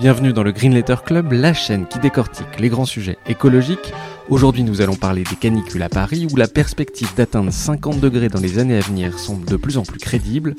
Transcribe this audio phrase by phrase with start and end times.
[0.00, 3.92] Bienvenue dans le Green Letter Club, la chaîne qui décortique les grands sujets écologiques.
[4.30, 8.40] Aujourd'hui, nous allons parler des canicules à Paris où la perspective d'atteindre 50 degrés dans
[8.40, 10.54] les années à venir semble de plus en plus crédible.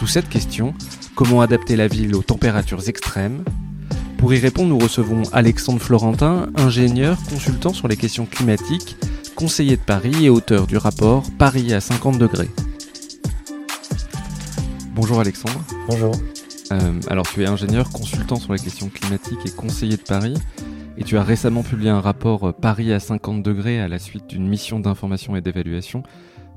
[0.00, 0.72] D'où cette question,
[1.14, 3.44] comment adapter la ville aux températures extrêmes?
[4.16, 8.96] Pour y répondre, nous recevons Alexandre Florentin, ingénieur, consultant sur les questions climatiques,
[9.36, 12.48] conseiller de Paris et auteur du rapport Paris à 50 degrés.
[14.94, 15.60] Bonjour Alexandre.
[15.86, 16.12] Bonjour.
[16.72, 20.34] Euh, alors tu es ingénieur, consultant sur les questions climatiques et conseiller de Paris.
[20.98, 24.26] Et tu as récemment publié un rapport euh, Paris à 50 degrés à la suite
[24.26, 26.02] d'une mission d'information et d'évaluation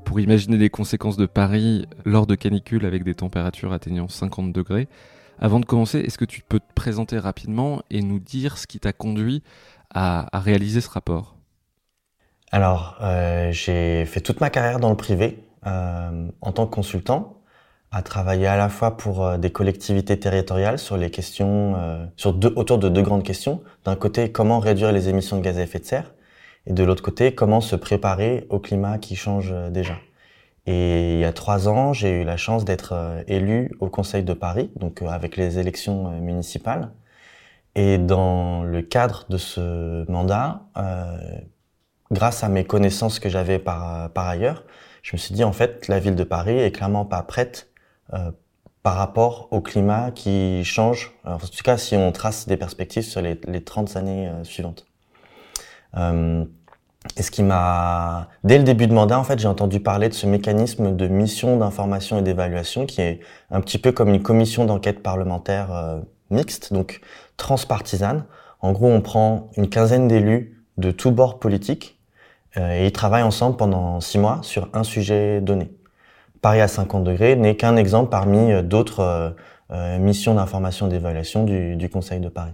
[0.04, 4.88] pour imaginer les conséquences de Paris lors de canicules avec des températures atteignant 50 degrés.
[5.38, 8.80] Avant de commencer, est-ce que tu peux te présenter rapidement et nous dire ce qui
[8.80, 9.42] t'a conduit
[9.94, 11.36] à, réaliser ce rapport?
[12.50, 17.41] Alors, euh, j'ai fait toute ma carrière dans le privé en tant que consultant
[17.92, 22.32] à travailler à la fois pour euh, des collectivités territoriales sur les questions, euh, sur
[22.32, 23.62] deux, autour de deux grandes questions.
[23.84, 26.14] D'un côté, comment réduire les émissions de gaz à effet de serre,
[26.66, 29.94] et de l'autre côté, comment se préparer au climat qui change euh, déjà.
[30.66, 32.94] Et il y a trois ans, j'ai eu la chance d'être
[33.26, 36.92] élu au Conseil de Paris, donc avec les élections municipales.
[37.74, 40.62] Et dans le cadre de ce mandat,
[42.12, 44.62] grâce à mes connaissances que j'avais par, par ailleurs,
[45.02, 47.71] je me suis dit en fait, la ville de Paris est clairement pas prête euh,
[48.82, 53.22] par rapport au climat qui change, en tout cas si on trace des perspectives sur
[53.22, 54.86] les, les 30 années euh, suivantes.
[55.96, 56.44] Euh,
[57.16, 60.14] et ce qui m'a, dès le début de mandat, en fait, j'ai entendu parler de
[60.14, 64.64] ce mécanisme de mission d'information et d'évaluation qui est un petit peu comme une commission
[64.64, 66.00] d'enquête parlementaire euh,
[66.30, 67.00] mixte, donc
[67.36, 68.24] transpartisane.
[68.60, 71.98] En gros, on prend une quinzaine d'élus de tous bords politiques
[72.56, 75.72] et ils travaillent ensemble pendant six mois sur un sujet donné.
[76.42, 79.30] Paris à 50 degrés n'est qu'un exemple parmi euh, d'autres euh,
[79.70, 82.52] euh, missions d'information et d'évaluation du, Conseil de Paris.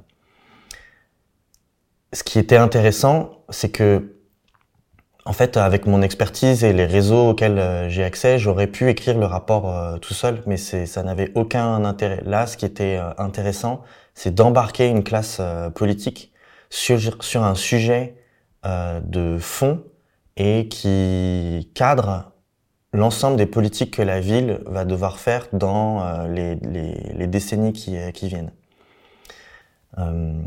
[2.12, 4.14] Ce qui était intéressant, c'est que,
[5.24, 9.26] en fait, avec mon expertise et les réseaux auxquels j'ai accès, j'aurais pu écrire le
[9.26, 12.22] rapport tout seul, mais ça n'avait aucun intérêt.
[12.24, 13.82] Là, ce qui était intéressant,
[14.14, 15.42] c'est d'embarquer une classe
[15.74, 16.32] politique
[16.70, 18.14] sur un sujet
[18.64, 19.82] de fond
[20.38, 22.32] et qui cadre
[22.92, 28.10] l'ensemble des politiques que la ville va devoir faire dans euh, les, décennies qui, euh,
[28.22, 28.52] viennent.
[29.98, 30.40] Euh,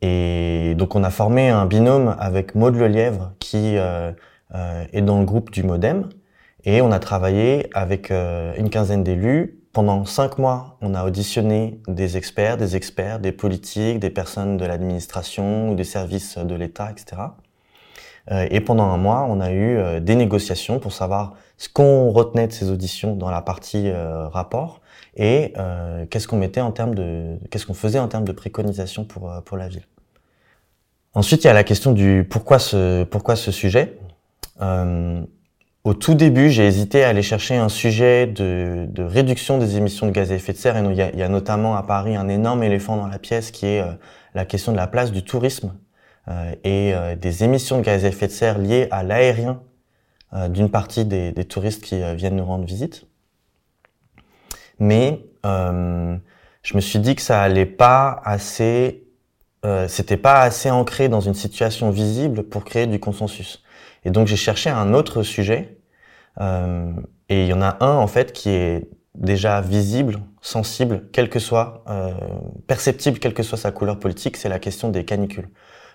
[0.00, 5.50] et donc on a formé un binôme avec Maud Lelièvre qui est dans le groupe
[5.50, 6.08] du Modem
[6.64, 9.58] et on a travaillé avec une quinzaine d'élus.
[9.72, 14.64] Pendant cinq mois, on a auditionné des experts, des experts, des politiques, des personnes de
[14.64, 17.22] l'administration ou des services de l'État, etc.
[18.30, 22.10] Euh, et pendant un mois, on a eu euh, des négociations pour savoir ce qu'on
[22.10, 24.80] retenait de ces auditions dans la partie euh, rapport
[25.16, 25.52] et
[26.08, 29.56] qu'est-ce qu'on mettait en termes de, qu'est-ce qu'on faisait en termes de préconisation pour pour
[29.56, 29.84] la ville.
[31.14, 33.98] Ensuite, il y a la question du pourquoi ce pourquoi ce sujet.
[34.60, 40.06] au tout début, j'ai hésité à aller chercher un sujet de, de, réduction des émissions
[40.06, 40.76] de gaz à effet de serre.
[40.76, 43.84] Et il y, a, notamment à Paris un énorme éléphant dans la pièce qui est
[44.34, 45.72] la question de la place du tourisme
[46.28, 49.62] et euh, des émissions de gaz à effet de serre liées à l'aérien
[50.32, 53.06] euh, d'une partie des, des, touristes qui viennent nous rendre visite.
[54.78, 55.24] Mais
[56.62, 59.04] je me suis dit que ça allait pas assez,
[59.64, 63.62] euh, c'était pas assez ancré dans une situation visible pour créer du consensus.
[64.04, 65.78] Et donc j'ai cherché un autre sujet,
[66.40, 66.92] euh,
[67.28, 71.38] et il y en a un en fait qui est déjà visible, sensible, quel que
[71.38, 72.12] soit, euh,
[72.66, 75.48] perceptible, quelle que soit sa couleur politique, c'est la question des canicules.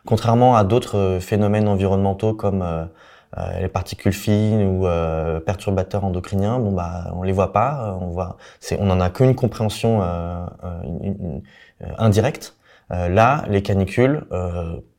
[0.06, 2.86] Contrairement à d'autres euh, phénomènes environnementaux comme euh,
[3.38, 4.88] euh, les particules fines ou
[5.46, 9.36] perturbateurs endocriniens, bon bah on les voit pas, on voit, c'est, on en a qu'une
[9.36, 10.02] compréhension
[11.98, 12.56] indirecte.
[12.90, 14.25] là, les canicules,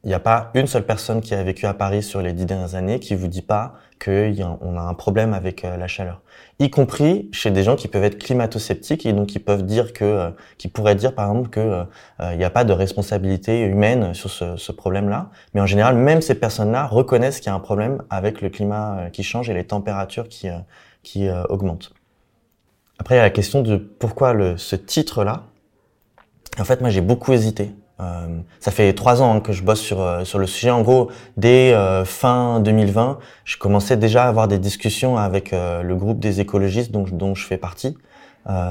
[0.07, 2.47] il n'y a pas une seule personne qui a vécu à Paris sur les dix
[2.47, 6.23] dernières années qui vous dit pas qu'on a un problème avec euh, la chaleur.
[6.59, 10.05] Y compris chez des gens qui peuvent être climato-sceptiques et donc qui peuvent dire que,
[10.05, 11.85] euh, qui pourraient dire par exemple que euh,
[12.33, 15.31] il n'y a pas de responsabilité humaine sur ce, ce problème-là.
[15.53, 19.11] Mais en général, même ces personnes-là reconnaissent qu'il y a un problème avec le climat
[19.13, 20.49] qui change et les températures qui,
[21.03, 21.93] qui augmentent.
[22.99, 25.45] après, il y a la question de pourquoi ce titre-là.
[26.59, 27.75] En fait, moi, j'ai beaucoup hésité.
[28.01, 30.71] Euh, ça fait trois ans que je bosse sur euh, sur le sujet.
[30.71, 35.83] En gros, dès euh, fin 2020, je commençais déjà à avoir des discussions avec euh,
[35.83, 37.97] le groupe des écologistes dont, dont je fais partie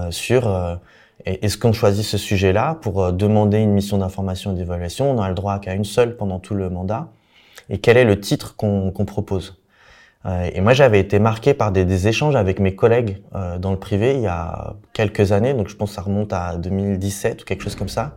[0.10, 0.80] sur
[1.26, 5.12] est-ce qu'on choisit ce sujet-là pour demander une mission d'information et d'évaluation?
[5.12, 7.10] On a le droit qu'à une seule pendant tout le mandat.
[7.70, 9.62] Et quel est le titre qu'on qu'on propose?
[10.54, 13.22] Et moi, j'avais été marqué par des, des échanges avec mes collègues
[13.60, 15.54] dans le privé il y a quelques années.
[15.54, 18.16] Donc, je pense que ça remonte à 2017 ou quelque chose comme ça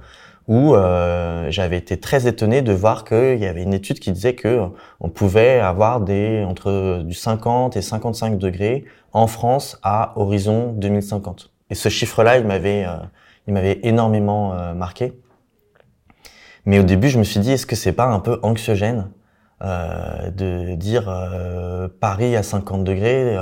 [0.49, 4.35] où euh, j'avais été très étonné de voir qu'il y avait une étude qui disait
[4.35, 4.69] que
[4.99, 11.51] on pouvait avoir des entre du 50 et 55 degrés en France à horizon 2050.
[11.71, 12.97] Et ce chiffre-là, il m'avait euh,
[13.47, 15.13] il m'avait énormément euh, marqué.
[16.65, 19.09] Mais au début, je me suis dit, est-ce que c'est pas un peu anxiogène
[19.63, 21.11] euh, de dire
[22.01, 23.35] Paris à 50 degrés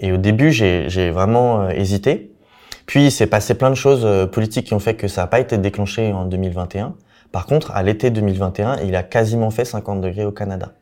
[0.00, 2.33] Et au début, j'ai vraiment hésité.
[2.86, 5.26] Puis il s'est passé plein de choses euh, politiques qui ont fait que ça n'a
[5.26, 6.94] pas été déclenché en 2021.
[7.32, 10.72] Par contre, à l'été 2021, il a quasiment fait 50 degrés au Canada.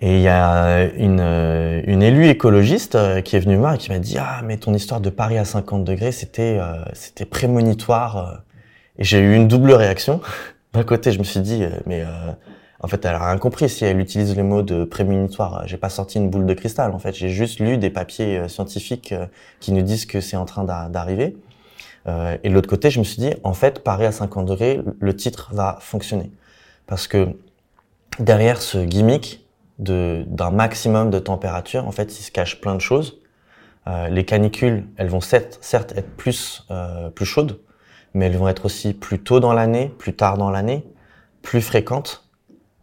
[0.00, 3.74] Et il y a une, euh, une élue écologiste euh, qui est venue me voir
[3.74, 6.58] et qui m'a dit ah mais ton histoire de Paris à 50 degrés c'était
[6.92, 8.42] c'était prémonitoire
[8.98, 10.20] et j'ai eu une double réaction.
[10.72, 12.04] D'un côté je me suis dit mais
[12.82, 15.62] en fait, elle a rien compris si elle utilise les mots de prémonitoire.
[15.66, 16.90] J'ai pas sorti une boule de cristal.
[16.92, 19.26] En fait, j'ai juste lu des papiers euh, scientifiques euh,
[19.60, 21.36] qui nous disent que c'est en train d'arriver.
[22.08, 24.80] Euh, et de l'autre côté, je me suis dit, en fait, Paris à 50 degrés,
[24.98, 26.32] le titre va fonctionner.
[26.88, 27.28] Parce que
[28.18, 29.46] derrière ce gimmick
[29.78, 33.20] d'un maximum de température, en fait, il se cache plein de choses.
[34.10, 36.66] les canicules, elles vont certes, certes être plus,
[37.14, 37.58] plus chaudes,
[38.14, 40.84] mais elles vont être aussi plus tôt dans l'année, plus tard dans l'année,
[41.40, 42.31] plus fréquentes euh,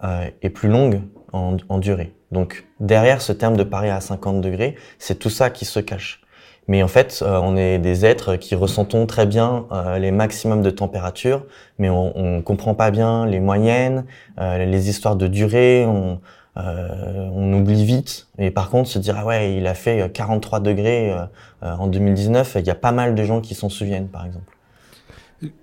[0.02, 1.02] est plus longue
[1.34, 2.14] en, en, durée.
[2.32, 6.22] Donc derrière ce terme de Paris à 50 degrés, c'est tout ça qui se cache.
[6.70, 10.62] Mais en fait, euh, on est des êtres qui ressentons très bien euh, les maximums
[10.62, 11.46] de température,
[11.80, 14.06] mais on, on comprend pas bien les moyennes,
[14.40, 15.86] euh, les histoires de durée.
[15.88, 16.22] On,
[16.56, 18.28] on oublie vite.
[18.38, 21.16] Et par contre, se dire ah ouais, il a fait 43 degrés
[21.62, 24.59] en 2019, il y a pas mal de gens qui s'en souviennent, par exemple.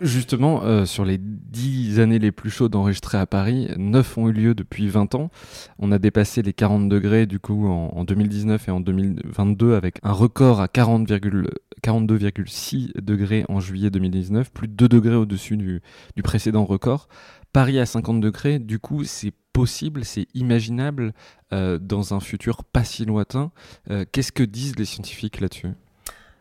[0.01, 4.33] Justement, euh, sur les dix années les plus chaudes enregistrées à Paris, 9 ont eu
[4.33, 5.31] lieu depuis 20 ans.
[5.79, 10.13] On a dépassé les 40 degrés du coup en, 2019 et en 2022 avec un
[10.13, 15.83] record à 42,6 degrés en juillet 2019, plus de 2 degrés au-dessus du,
[16.23, 17.09] précédent record.
[17.53, 21.13] Paris à 50 degrés, du coup, c'est possible, c'est imaginable
[21.53, 23.51] euh, dans un futur pas si lointain.
[23.91, 25.73] Euh, qu'est-ce que disent les scientifiques là-dessus?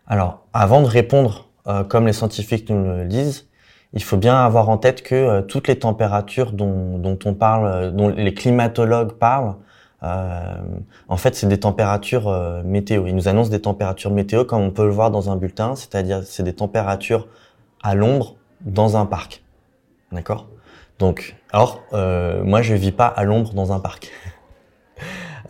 [0.08, 1.45] Alors, avant de répondre
[1.88, 3.48] comme les scientifiques nous le disent,
[3.96, 7.92] il faut bien avoir en tête que euh, toutes les températures dont, on parle, euh,
[7.92, 9.56] dont les climatologues parlent,
[11.08, 12.30] en fait, c'est des températures
[12.64, 13.08] météo.
[13.08, 16.22] Ils nous annoncent des températures météo comme on peut le voir dans un bulletin, c'est-à-dire
[16.24, 17.28] c'est des températures
[17.82, 19.44] à l'ombre dans un parc.
[20.12, 20.46] D'accord?
[21.00, 24.12] Donc, alors, moi, je vis pas à l'ombre dans un parc.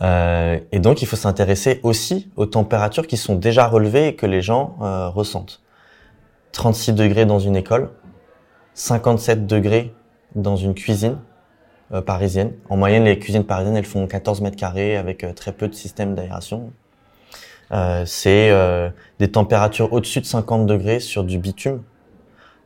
[0.00, 4.40] et donc, il faut s'intéresser aussi aux températures qui sont déjà relevées et que les
[4.40, 4.78] gens
[5.14, 5.60] ressentent.
[6.56, 7.90] 36 degrés dans une école,
[8.72, 9.94] 57 degrés
[10.34, 11.18] dans une cuisine
[11.92, 12.54] euh, parisienne.
[12.70, 15.74] En moyenne, les cuisines parisiennes, elles font 14 mètres carrés avec euh, très peu de
[15.74, 16.72] système d'aération.
[17.72, 18.50] Euh, c'est
[19.18, 21.82] des températures au-dessus de 50 degrés sur du bitume,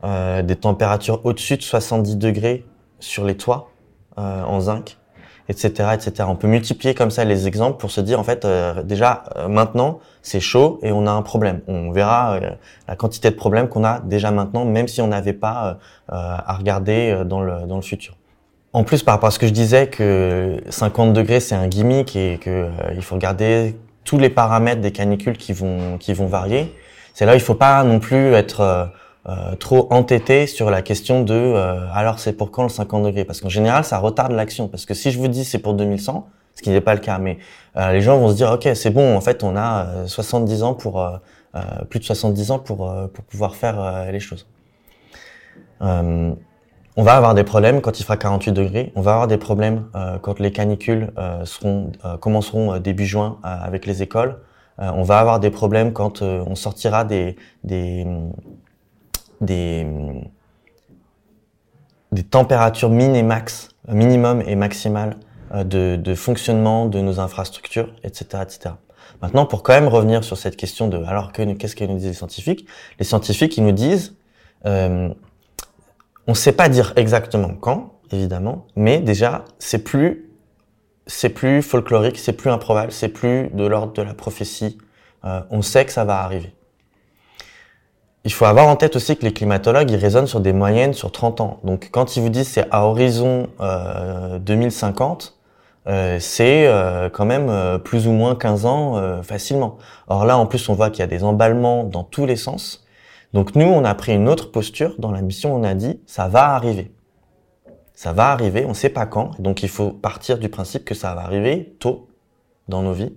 [0.04, 2.64] des températures au-dessus de 70 degrés
[3.00, 3.72] sur les toits
[4.16, 4.98] en zinc
[5.50, 6.28] etc., etc.
[6.28, 9.48] On peut multiplier comme ça les exemples pour se dire en fait euh, déjà euh,
[9.48, 11.60] maintenant c'est chaud et on a un problème.
[11.66, 12.50] On verra euh,
[12.86, 15.78] la quantité de problèmes qu'on a déjà maintenant, même si on n'avait pas
[16.08, 18.16] à regarder dans le dans le futur.
[18.72, 22.14] En plus, par rapport à ce que je disais, que 50 degrés c'est un gimmick
[22.16, 26.74] et que il faut regarder tous les paramètres des canicules qui vont qui vont varier.
[27.14, 28.90] C'est là il faut pas non plus être
[29.30, 33.24] euh, trop entêté sur la question de euh, alors c'est pour quand le 50 degrés?
[33.24, 34.66] Parce qu'en général ça retarde l'action.
[34.66, 37.18] Parce que si je vous dis c'est pour 2100 ce qui n'est pas le cas
[37.18, 37.38] mais
[37.76, 40.74] euh, les gens vont se dire ok c'est bon en fait on a 70 ans
[40.74, 41.06] pour
[41.90, 44.48] plus de 70 ans pour pour pouvoir faire les choses.
[45.80, 48.92] On va avoir des problèmes quand il fera 48 degrés.
[48.96, 49.84] On va avoir des problèmes
[50.22, 51.12] quand les canicules
[51.44, 54.38] seront commenceront début juin avec les écoles.
[54.78, 58.06] On va avoir des problèmes quand on sortira des, des
[59.40, 59.86] des,
[62.12, 65.16] des températures min et max, minimum et maximales
[65.54, 68.74] euh, de, de fonctionnement de nos infrastructures, etc., etc.
[69.22, 72.06] Maintenant, pour quand même revenir sur cette question de alors que qu'est-ce que nous disent
[72.06, 72.66] les scientifiques
[72.98, 74.16] Les scientifiques, ils nous disent,
[74.66, 75.08] euh,
[76.26, 80.30] on ne sait pas dire exactement quand, évidemment, mais déjà, c'est plus,
[81.06, 84.78] c'est plus folklorique, c'est plus improbable, c'est plus de l'ordre de la prophétie
[85.50, 86.54] on sait que ça va arriver.
[88.24, 91.10] Il faut avoir en tête aussi que les climatologues, ils raisonnent sur des moyennes sur
[91.10, 91.60] 30 ans.
[91.64, 93.48] Donc quand ils vous disent c'est à horizon
[94.40, 95.38] 2050,
[96.18, 96.70] c'est
[97.14, 99.78] quand même plus ou moins 15 ans facilement.
[100.08, 102.84] Or là, en plus, on voit qu'il y a des emballements dans tous les sens.
[103.32, 104.94] Donc nous, on a pris une autre posture.
[104.98, 106.92] Dans la mission, on a dit, ça va arriver.
[107.94, 109.40] Ça va arriver, on ne sait pas quand.
[109.40, 112.08] Donc il faut partir du principe que ça va arriver tôt
[112.68, 113.12] dans nos vies.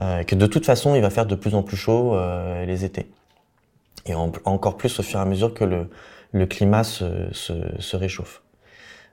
[0.00, 2.84] Euh, que de toute façon, il va faire de plus en plus chaud euh, les
[2.84, 3.10] étés.
[4.06, 5.90] Et encore plus au fur et à mesure que le,
[6.32, 8.42] le climat se, se, se réchauffe.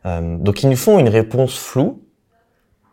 [0.05, 2.03] Euh, donc ils nous font une réponse floue,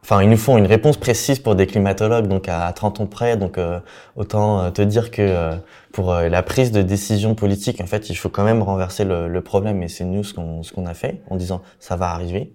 [0.02, 3.37] Enfin, ils nous font une réponse précise pour des climatologues, donc à 30 ans près.
[3.37, 3.80] Donc, euh,
[4.16, 5.57] autant euh, te dire que euh,
[5.92, 9.40] pour la prise de décision politique, en fait, il faut quand même renverser le, le
[9.42, 9.83] problème.
[9.83, 12.52] Et c'est nous ce qu'on qu'on a fait en disant ça va arriver.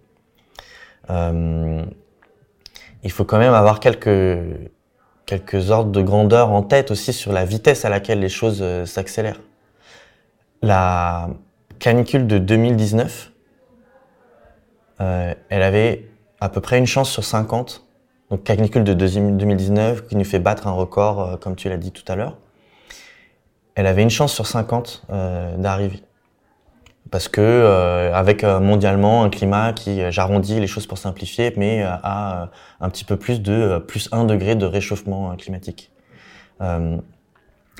[1.09, 1.85] il
[3.11, 4.39] faut quand même avoir quelques
[5.25, 9.41] quelques ordres de grandeur en tête aussi sur la vitesse à laquelle les choses s'accélèrent.
[10.61, 11.29] La
[11.79, 13.31] canicule de 2019,
[14.99, 16.07] elle avait
[16.39, 17.85] à peu près une chance sur 50.
[18.29, 21.91] Donc canicule de 2019 qui nous fait battre un record, euh, comme tu l'as dit
[21.91, 22.37] tout à l'heure.
[23.75, 26.01] Elle avait une chance sur 50 euh, d'arriver.
[27.11, 32.49] Parce que euh, avec mondialement un climat qui, j'arrondis les choses pour simplifier, mais a
[32.81, 35.91] un petit peu plus de plus 1 degré de réchauffement climatique.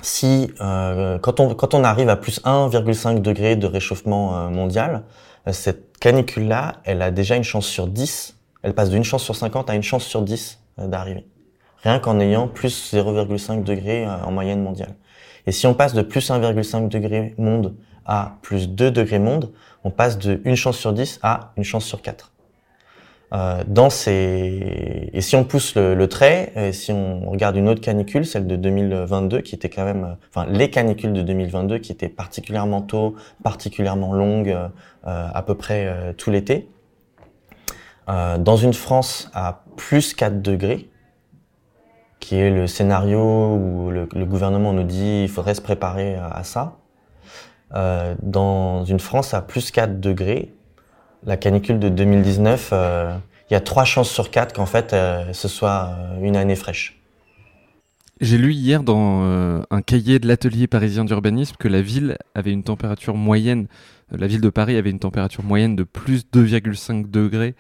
[0.02, 5.04] si quand on quand on arrive à plus 1,5 degré de réchauffement mondial,
[5.52, 9.36] cette canicule là, elle a déjà une chance sur 10 elle passe d'une chance sur
[9.36, 11.28] 50 à une chance sur 10 euh, d'arriver.
[11.84, 14.96] Rien qu'en ayant plus 0,5 degrés euh, en moyenne mondiale.
[15.46, 19.52] Et si on passe de plus 1,5 degré monde à plus 2 degrés monde,
[19.84, 22.32] on passe de une chance sur 10 à une chance sur 4.
[23.34, 25.10] Euh, dans ces...
[25.12, 28.56] Et si on pousse le, trait, et si on regarde une autre canicule, celle de
[28.56, 34.14] 2022, qui était quand même, enfin les canicules de 2022 qui étaient particulièrement tôt, particulièrement
[34.14, 34.56] longues,
[35.04, 36.70] à peu près tout l'été,
[38.08, 40.90] euh, dans une France à plus 4 degrés,
[42.20, 46.78] qui est le scénario où le, gouvernement nous dit il faudrait se préparer à, ça,
[47.74, 50.54] euh, dans une France à plus 4 degrés,
[51.26, 53.18] la canicule de 2019, euh,
[53.50, 54.96] il y a 3 chances sur 4 qu'en fait
[55.34, 57.02] ce soit une année fraîche.
[58.22, 59.22] J'ai lu hier dans
[59.70, 63.68] un cahier de l'atelier parisien d'urbanisme que la ville avait une température moyenne,
[64.12, 67.56] la ville de Paris avait une température moyenne de plus 2,5 degrés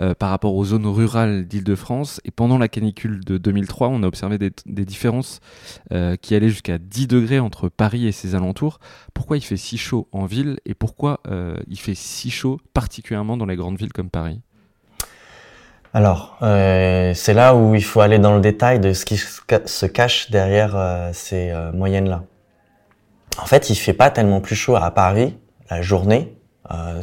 [0.00, 2.22] euh, par rapport aux zones rurales d'Île-de-France.
[2.24, 4.50] Et pendant la canicule de 2003, on a observé des,
[4.84, 5.40] différences
[5.92, 8.78] euh, qui allaient jusqu'à 10 degrés entre Paris et ses alentours.
[9.12, 13.36] Pourquoi il fait si chaud en ville et pourquoi euh, il fait si chaud particulièrement
[13.36, 14.40] dans les grandes villes comme Paris?
[15.92, 20.30] Alors, c'est là où il faut aller dans le détail de ce qui se cache
[20.30, 22.22] derrière ces moyennes-là.
[23.38, 25.36] En fait, il fait pas tellement plus chaud à Paris
[25.68, 26.39] la journée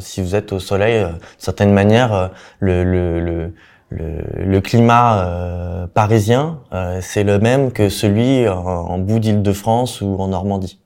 [0.00, 2.28] si vous êtes au soleil, euh, d'une certaine manière, euh,
[2.60, 3.52] le, le, le,
[3.90, 6.60] le, climat parisien,
[7.00, 10.78] c'est le même que celui en, bout d'Île-de-France ou en Normandie.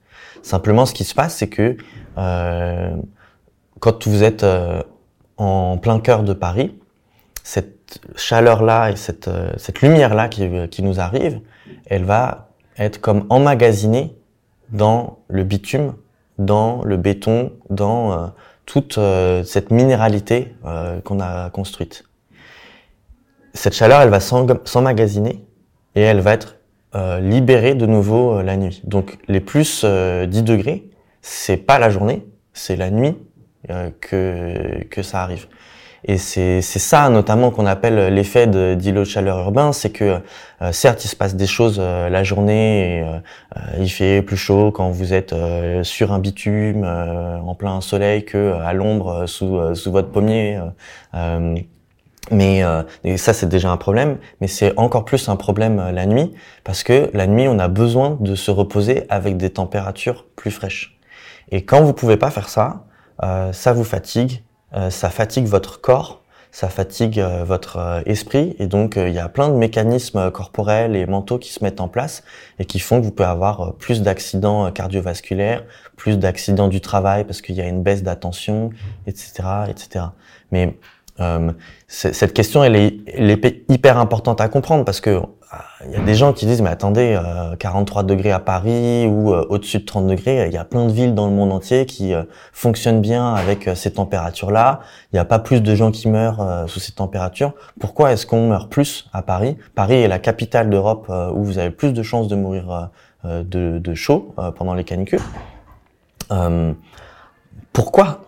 [0.43, 1.77] Simplement, ce qui se passe, c'est que
[2.15, 4.47] quand vous êtes
[5.37, 6.79] en plein cœur de Paris,
[7.43, 11.41] cette chaleur-là et cette, cette lumière-là qui, qui nous arrive,
[11.87, 14.17] elle va être comme emmagasinée
[14.71, 15.95] dans le bitume,
[16.39, 18.33] dans le béton, dans
[18.67, 22.05] toute euh, cette minéralité euh, qu'on a construite.
[23.55, 25.45] Cette chaleur, elle va s'emmagasiner
[25.95, 26.57] et elle va être
[26.95, 28.81] euh, libérée de nouveau la nuit.
[28.85, 30.89] Donc les plus 10 degrés,
[31.21, 33.17] c'est pas la journée, c'est la nuit
[34.01, 35.47] que, que ça arrive.
[36.05, 40.21] Et c'est ça notamment qu'on appelle l'effet d'îlot de chaleur urbain, c'est que
[40.61, 43.19] euh, certes il se passe des choses euh, la journée, et, euh,
[43.79, 45.35] il fait plus chaud quand vous êtes
[45.83, 50.59] sur un bitume en plein soleil que à l'ombre sous, sous votre pommier.
[52.31, 52.63] mais
[53.17, 56.33] ça c'est déjà un problème, mais c'est encore plus un problème la nuit
[56.65, 60.99] parce que la nuit on a besoin de se reposer avec des températures plus fraîches.
[61.51, 62.85] Et quand vous pouvez pas faire ça,
[63.53, 64.52] ça vous fatigue euh,
[64.91, 69.29] ça fatigue votre corps, ça fatigue euh, votre euh, esprit, et donc il y a
[69.29, 72.23] plein de mécanismes corporels et mentaux qui se mettent en place
[72.59, 75.65] et qui font que vous pouvez avoir plus d'accidents cardiovasculaires,
[75.97, 78.71] plus d'accidents du travail parce qu'il y a une baisse d'attention,
[79.07, 79.33] etc.,
[79.69, 80.05] etc.
[80.53, 80.77] Mais
[81.87, 85.21] cette question, elle est, elle est, hyper importante à comprendre parce que
[85.85, 87.21] il y a des gens qui disent mais attendez
[87.59, 91.15] 43 degrés à Paris ou au-dessus de 30 degrés il y a plein de villes
[91.15, 92.13] dans le monde entier qui
[92.53, 94.81] fonctionnent bien avec ces températures là
[95.13, 97.53] il n'y a pas plus de gens qui meurent sous ces températures.
[97.81, 99.57] Pourquoi est-ce qu'on meurt plus à Paris?
[99.75, 102.91] Paris est la capitale d'Europe où vous avez plus de chances de mourir
[103.25, 105.21] de, de, chaud pendant les canicules.
[107.73, 108.21] Pourquoi?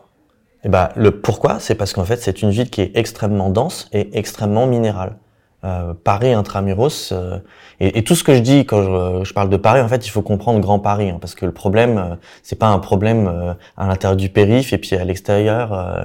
[0.64, 3.88] Eh ben, le pourquoi, c'est parce qu'en fait, c'est une ville qui est extrêmement dense
[3.92, 5.16] et extrêmement minérale.
[5.64, 7.38] Euh, Paris intramuros euh,
[7.80, 10.06] et, et, tout ce que je dis quand je, je, parle de Paris en fait
[10.06, 13.26] il faut comprendre Grand Paris hein, parce que le problème euh, c'est pas un problème
[13.26, 16.04] euh, à l'intérieur du périph et puis à l'extérieur euh,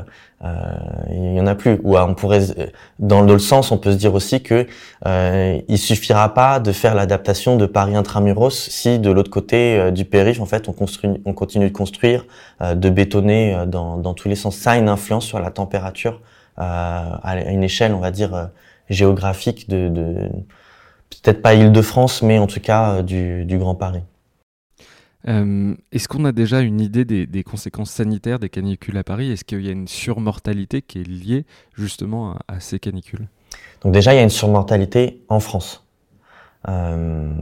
[1.12, 1.78] il y en a plus.
[1.84, 2.40] Ou on pourrait
[3.00, 4.66] dans le sens on peut se dire aussi que
[5.06, 10.40] il suffira pas de faire l'adaptation de Paris intramuros si de l'autre côté du périph
[10.40, 12.26] en fait on construit on continue de construire
[12.62, 14.56] de bétonner dans, dans tous les sens.
[14.56, 16.22] Ça a une influence sur la température
[16.56, 18.50] à une échelle on va dire
[18.90, 20.30] géographique de,
[21.10, 24.02] peut-être pas Île-de-France, mais en tout cas euh, du, Grand Paris.
[25.28, 29.32] Euh, est-ce qu'on a déjà une idée des, conséquences sanitaires des canicules à Paris?
[29.32, 33.28] Est-ce qu'il y a une surmortalité qui est liée justement à, ces canicules?
[33.82, 35.86] Donc déjà, il y a une surmortalité en France.
[36.68, 37.34] Euh,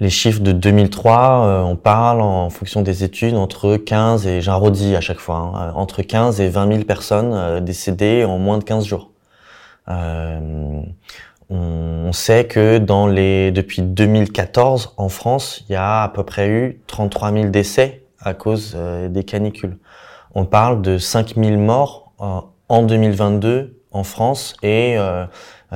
[0.00, 5.00] les chiffres de 2003, on parle en fonction des études entre 15 et j'arrondis à
[5.00, 9.11] chaque fois, hein, entre 15 et 20 000 personnes décédées en moins de 15 jours.
[9.88, 10.80] Euh,
[11.50, 16.48] on sait que dans les depuis 2014 en France, il y a à peu près
[16.48, 19.76] eu 33 000 décès à cause euh, des canicules.
[20.34, 24.96] On parle de 5 000 morts euh, en 2022 en France et,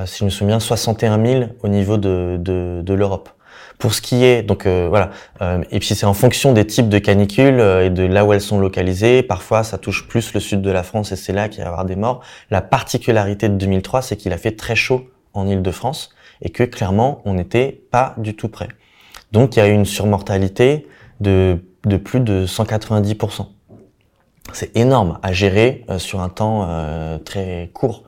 [0.05, 3.29] si je me souviens, 61 000 au niveau de, de, de l'Europe.
[3.77, 6.89] Pour ce qui est, donc euh, voilà, euh, et puis c'est en fonction des types
[6.89, 9.21] de canicules euh, et de là où elles sont localisées.
[9.21, 11.67] Parfois, ça touche plus le sud de la France et c'est là qu'il va y
[11.67, 12.21] avoir des morts.
[12.49, 16.09] La particularité de 2003, c'est qu'il a fait très chaud en Île-de-France
[16.41, 18.69] et que clairement, on n'était pas du tout prêt.
[19.31, 20.87] Donc, il y a eu une surmortalité
[21.19, 23.45] de, de plus de 190%.
[24.53, 28.05] C'est énorme à gérer sur un temps très court.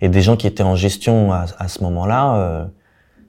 [0.00, 2.70] et, des gens qui étaient en gestion à ce moment-là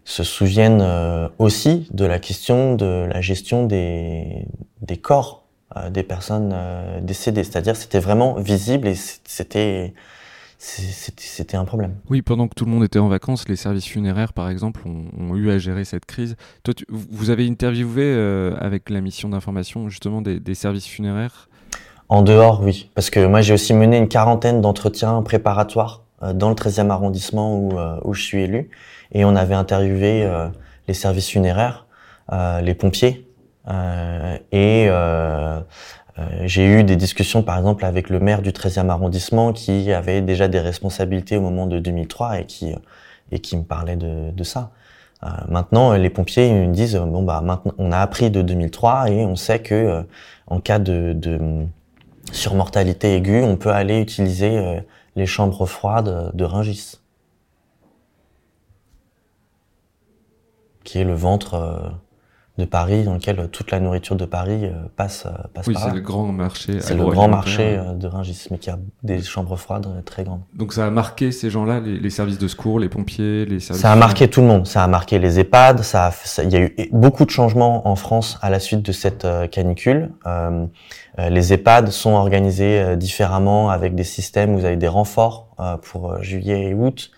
[0.06, 4.48] se souviennent euh, aussi de la question de la gestion des,
[4.82, 5.44] des corps
[5.76, 7.44] euh, des personnes euh, décédées.
[7.44, 9.94] C'est-à-dire c'était vraiment visible et c'était
[10.58, 11.96] c'était un problème.
[12.10, 15.36] Oui, pendant que tout le monde était en vacances, les services funéraires, par exemple, ont,
[15.36, 16.38] eu à gérer cette crise.
[16.64, 18.12] Toi, vous avez interviewé
[18.58, 21.50] avec la mission d'information justement des, des, services funéraires?
[22.10, 22.90] En dehors, oui.
[22.96, 27.78] Parce que moi, j'ai aussi mené une quarantaine d'entretiens préparatoires dans le 13e arrondissement où,
[28.04, 28.72] où je suis élu
[29.12, 30.48] et on avait interviewé euh,
[30.88, 31.86] les services funéraires,
[32.32, 33.28] euh, les pompiers,
[33.70, 34.90] euh, et
[36.46, 40.48] j'ai eu des discussions, par exemple, avec le maire du 13e arrondissement qui avait déjà
[40.48, 42.74] des responsabilités au moment de 2003 et qui
[43.32, 44.72] et qui me parlait de, de ça.
[45.24, 49.10] Euh, maintenant, les pompiers ils me disent bon bah maintenant on a appris de 2003
[49.10, 50.06] et on sait que
[50.48, 51.66] en cas de, de,
[52.32, 54.82] surmortalité aiguë, on peut aller utiliser
[55.16, 57.00] les chambres froides de Ringis.
[60.86, 61.90] Qui est le ventre euh,
[62.58, 65.88] de Paris, dans lequel toute la nourriture de Paris euh, passe, euh, passe oui, par
[65.88, 65.90] là.
[65.90, 66.80] c'est le grand marché.
[66.80, 70.40] C'est le grand marché de Rungis, mais qui a des chambres froides très grandes.
[70.54, 73.82] Donc ça a marqué ces gens-là, les, services de secours, les pompiers, les services.
[73.82, 74.68] Ça a marqué tout le monde.
[74.68, 75.82] Ça a marqué les EHPAD.
[75.82, 76.12] Ça,
[76.44, 80.12] il y a eu beaucoup de changements en France à la suite de cette canicule.
[80.26, 80.68] Euh,
[81.18, 85.50] les EHPAD sont organisés différemment avec des systèmes où vous avez des renforts
[85.82, 87.12] pour juillet et août.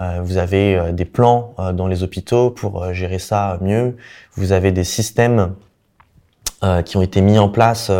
[0.00, 3.96] Euh, vous avez euh, des plans euh, dans les hôpitaux pour gérer ça mieux.
[4.34, 5.54] Vous avez des systèmes
[6.86, 7.92] qui ont été mis en place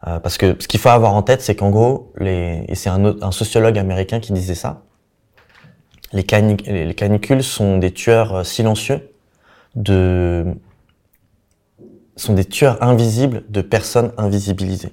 [0.00, 3.22] parce que ce qu'il faut avoir en tête, c'est qu'en gros, les, et c'est un,
[3.22, 4.82] un, sociologue américain qui disait ça,
[6.12, 6.26] les,
[6.66, 9.12] les canicules sont des tueurs silencieux
[9.76, 10.44] de
[12.16, 14.92] sont des tueurs invisibles de personnes invisibilisées.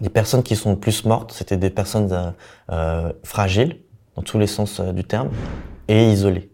[0.00, 2.34] Les personnes qui sont le plus mortes, c'était des personnes
[2.70, 3.78] euh, fragiles,
[4.16, 5.30] dans tous les sens euh, du terme,
[5.88, 6.50] et isolés.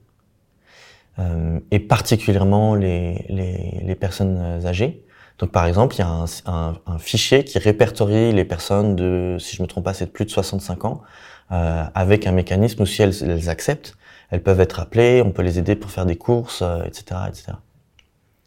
[1.19, 5.05] Euh, et particulièrement les, les, les, personnes euh, âgées.
[5.39, 9.37] Donc par exemple, il y a un, un, un, fichier qui répertorie les personnes de,
[9.39, 11.03] si je me trompe pas, c'est de plus de 65 ans,
[11.53, 13.97] euh, avec un mécanisme où si elles, elles, acceptent,
[14.31, 17.53] elles peuvent être appelées, on peut les aider pour faire des courses, euh, etc., etc.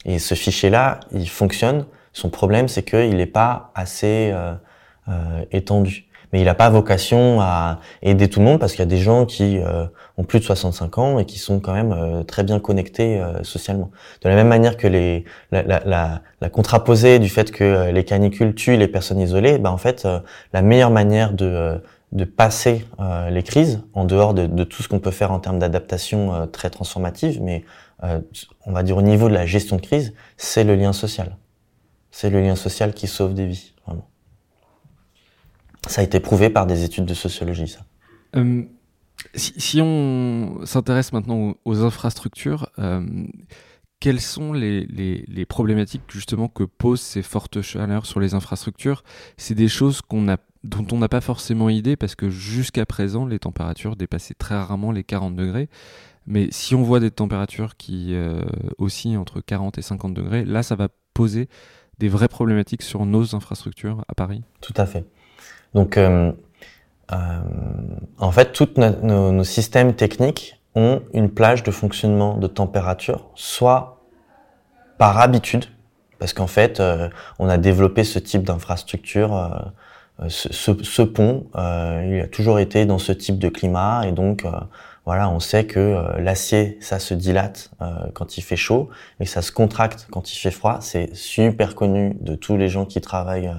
[0.06, 1.86] Et ce fichier-là, il fonctionne.
[2.14, 4.56] Son problème, c'est qu'il n'est pas assez euh,
[5.52, 8.88] étendu mais il n'a pas vocation à aider tout le monde parce qu'il y a
[8.88, 9.86] des gens qui euh,
[10.18, 13.44] ont plus de 65 ans et qui sont quand même euh, très bien connectés euh,
[13.44, 13.92] socialement.
[14.22, 18.04] De la même manière que les, la, la, la, la contraposée du fait que les
[18.04, 20.06] canicules tuent les personnes isolées, ben en fait,
[20.52, 21.80] la meilleure manière de
[22.14, 25.40] de passer euh, les crises, en dehors de, de tout ce qu'on peut faire en
[25.40, 27.66] termes d'adaptation euh, très transformative, mais
[28.04, 28.20] euh,
[28.66, 31.36] on va dire au niveau de la gestion de crise, c'est le lien social.
[32.12, 33.73] C'est le lien social qui sauve des vies.
[35.88, 37.82] Ça a été prouvé par des études de sociologie, ça.
[38.36, 38.64] Euh,
[39.36, 43.06] si, si, on s'intéresse maintenant aux, infrastructures, euh,
[44.00, 49.04] quelles sont les, les, les, problématiques justement que posent ces fortes chaleurs sur les infrastructures?
[49.38, 53.26] C'est des choses qu'on a, dont on n'a pas forcément idée parce que jusqu'à présent,
[53.26, 55.70] les températures dépassaient très rarement les 40 degrés.
[56.26, 58.42] Mais si on voit des températures qui euh,
[58.78, 61.50] oscillent entre 40 et 50 degrés, là, ça va poser
[62.00, 64.42] des vraies problématiques sur nos infrastructures à Paris?
[64.62, 65.06] Tout à fait.
[65.74, 66.32] Donc, euh,
[67.12, 67.16] euh,
[68.20, 74.02] en fait, tous nos, nos, systèmes techniques ont une plage de fonctionnement de température, soit
[74.98, 75.66] par habitude,
[76.20, 77.10] parce qu'en fait, euh,
[77.40, 79.72] on a développé ce type d'infrastructure,
[80.28, 84.46] ce, ce, pont, il a toujours été dans ce type de climat, et donc
[85.06, 87.72] voilà, on sait que l'acier, ça se dilate
[88.14, 90.78] quand il fait chaud, et ça se contracte quand il fait froid.
[90.82, 93.52] C'est super connu de tous les gens qui travaillent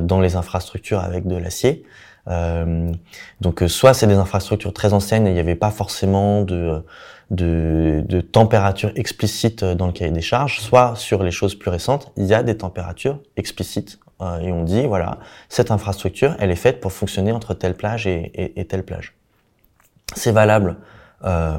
[0.00, 1.84] dans les infrastructures avec de l'acier.
[2.28, 2.92] Euh,
[3.40, 6.82] donc soit c'est des infrastructures très anciennes et il n'y avait pas forcément de,
[7.30, 12.12] de, de, température explicite dans le cahier des charges, soit sur les choses plus récentes,
[12.16, 16.56] il y a des températures explicites euh, et on dit voilà cette infrastructure elle est
[16.56, 19.14] faite pour fonctionner entre telle plage et, et, et telle plage.
[20.14, 20.76] C'est valable
[21.24, 21.58] euh,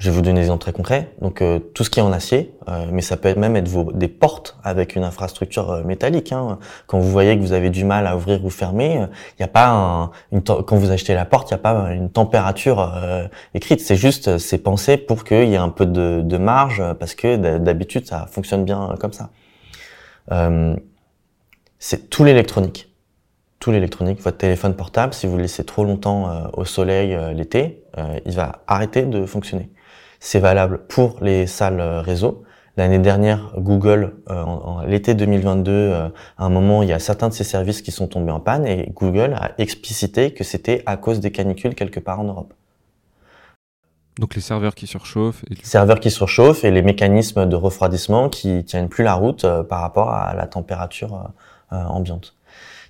[0.00, 1.12] je vais vous donner des exemples très concrets.
[1.20, 4.08] Donc euh, tout ce qui est en acier, euh, mais ça peut même être des
[4.08, 6.32] portes avec une infrastructure euh, métallique.
[6.32, 6.58] Hein.
[6.86, 9.48] Quand vous voyez que vous avez du mal à ouvrir ou fermer, il n'y a
[9.48, 13.80] pas quand vous achetez la porte, il n'y a pas une température euh, écrite.
[13.80, 18.06] C'est juste, c'est pensé pour qu'il y ait un peu de, marge parce que d'habitude
[18.06, 19.28] ça fonctionne bien comme ça.
[21.78, 22.90] c'est tout l'électronique
[23.60, 27.32] tout l'électronique, votre téléphone portable, si vous le laissez trop longtemps euh, au soleil euh,
[27.32, 29.68] l'été, euh, il va arrêter de fonctionner.
[30.20, 32.44] C'est valable pour les salles réseau.
[32.76, 37.44] L'année dernière, Google, en, l'été 2022, à un moment, il y a certains de ses
[37.44, 41.32] services qui sont tombés en panne et Google a explicité que c'était à cause des
[41.32, 42.54] canicules quelque part en Europe.
[44.18, 45.42] Donc les serveurs qui surchauffent.
[45.50, 45.56] Et...
[45.64, 50.10] Serveurs qui surchauffent et les mécanismes de refroidissement qui tiennent plus la route par rapport
[50.10, 51.30] à la température
[51.70, 52.34] ambiante.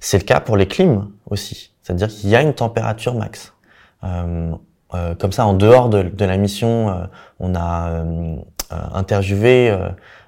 [0.00, 3.54] C'est le cas pour les clims aussi, c'est-à-dire qu'il y a une température max.
[4.94, 7.04] Euh, comme ça, en dehors de, la mission, euh,
[7.38, 8.36] on a euh,
[8.70, 9.76] interviewé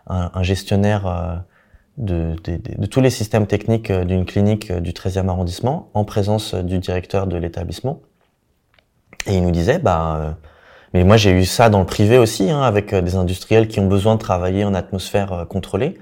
[0.08, 1.42] un, gestionnaire
[1.96, 2.34] de,
[2.90, 8.00] tous les systèmes techniques d'une clinique du 13e arrondissement, en présence du directeur de l'établissement.
[9.26, 10.36] Et il nous disait, bah,
[10.92, 13.86] mais moi j'ai eu ça dans le privé aussi, hein, avec des industriels qui ont
[13.86, 15.98] besoin de travailler en atmosphère contrôlée.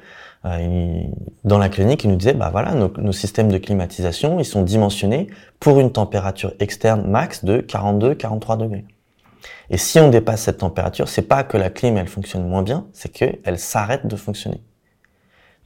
[0.47, 1.03] Euh,
[1.45, 4.63] dans la clinique, il nous disait, bah voilà, nos, nos, systèmes de climatisation, ils sont
[4.63, 8.85] dimensionnés pour une température externe max de 42-43 degrés.
[9.69, 12.87] Et si on dépasse cette température, c'est pas que la clim elle fonctionne moins bien,
[12.93, 14.63] c'est qu'elle s'arrête de fonctionner.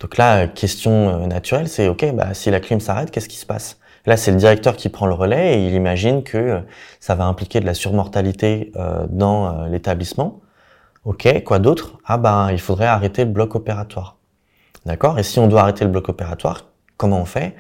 [0.01, 3.47] Donc là, question euh, naturelle, c'est ok, bah si la clim s'arrête, qu'est-ce qui se
[3.47, 3.79] passe?
[4.07, 6.61] Là, c'est le directeur qui prend le relais et il imagine que euh,
[7.01, 8.73] ça va impliquer de la surmortalité
[9.09, 10.41] dans l'établissement.
[11.05, 11.99] Ok, quoi d'autre?
[12.05, 14.19] Ah ben, il faudrait arrêter le bloc opératoire.
[14.87, 16.67] D'accord Et si on doit arrêter le bloc opératoire,
[16.97, 17.55] comment on fait?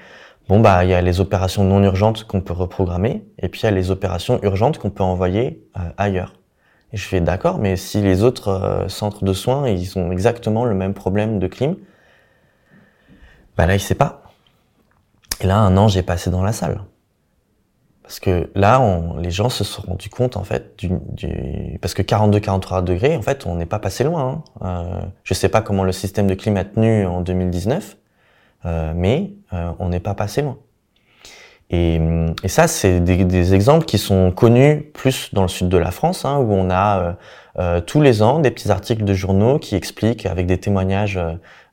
[0.48, 3.64] Bon, bah, il y a les opérations non urgentes qu'on peut reprogrammer, et puis il
[3.64, 6.34] y a les opérations urgentes qu'on peut envoyer euh, ailleurs.
[6.92, 10.66] Et je fais d'accord, mais si les autres euh, centres de soins, ils ont exactement
[10.66, 11.76] le même problème de clim,
[13.56, 14.22] bah là, il sait pas.
[15.40, 16.82] Et là, un an, j'ai passé dans la salle.
[18.04, 21.94] Parce que là, on, les gens se sont rendus compte, en fait, du, du parce
[21.94, 24.44] que 42-43 degrés, en fait, on n'est pas passé loin.
[24.62, 25.02] Hein.
[25.02, 27.96] Euh, je sais pas comment le système de clim a tenu en 2019,
[28.66, 30.58] euh, mais euh, on n'est pas passé loin.
[31.70, 31.98] Et,
[32.42, 35.90] et ça, c'est des, des, exemples qui sont connus plus dans le sud de la
[35.90, 37.12] France, hein, où on a euh,
[37.58, 41.18] euh, tous les ans des petits articles de journaux qui expliquent avec des témoignages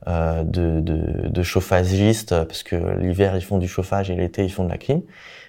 [0.08, 4.52] euh, de, de, de chauffagistes, parce que l'hiver ils font du chauffage et l'été ils
[4.52, 5.02] font de la clim,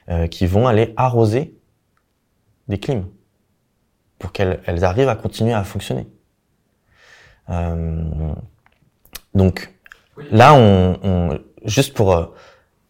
[0.08, 1.54] euh, qui vont aller arroser
[2.68, 3.06] des clims
[4.18, 6.06] pour qu'elles elles arrivent à continuer à fonctionner.
[7.50, 8.04] Euh,
[9.34, 9.72] donc
[10.30, 12.26] là, on, on, juste pour euh,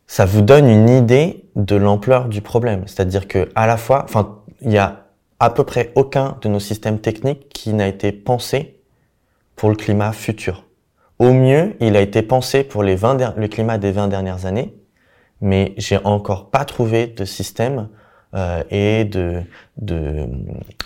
[0.06, 4.42] ça vous donne une idée de l'ampleur du problème, c'est-à-dire que à la fois, enfin,
[4.60, 5.06] il y a
[5.40, 8.80] à peu près aucun de nos systèmes techniques qui n'a été pensé
[9.56, 10.64] pour le climat futur.
[11.18, 14.74] Au mieux, il a été pensé pour les 20 le climat des 20 dernières années,
[15.42, 17.88] mais j'ai encore pas trouvé de système
[18.34, 19.42] euh, et de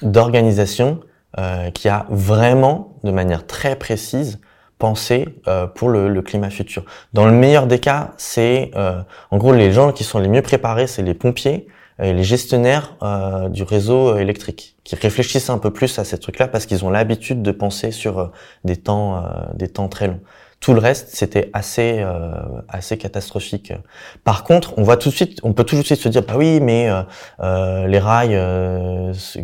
[0.03, 1.01] d'organisation
[1.39, 4.41] euh, qui a vraiment, de manière très précise,
[4.79, 6.87] pensé euh, pour le, le, climat futur.
[7.13, 10.41] Dans le meilleur des cas, c'est euh, en gros les gens qui sont les mieux
[10.41, 11.67] préparés, c'est les pompiers
[11.99, 12.95] les gestionnaires
[13.49, 17.41] du réseau électrique, qui réfléchissent un peu plus à ces trucs-là parce qu'ils ont l'habitude
[17.41, 18.33] de penser sur
[18.65, 20.21] des temps, des temps très longs.
[20.61, 22.33] Tout le reste, c'était assez euh,
[22.69, 23.73] assez catastrophique.
[24.25, 26.35] Par contre, on voit tout de suite, on peut tout de suite se dire, bah
[26.37, 27.03] oui, mais euh,
[27.41, 28.39] euh les rails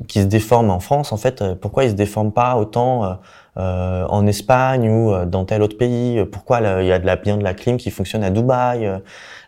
[0.09, 3.19] qui se déforment en France, en fait, pourquoi ils se déforment pas autant
[3.57, 6.25] en Espagne ou dans tel autre pays?
[6.25, 8.91] Pourquoi il y a de la bien de la clim qui fonctionne à Dubaï?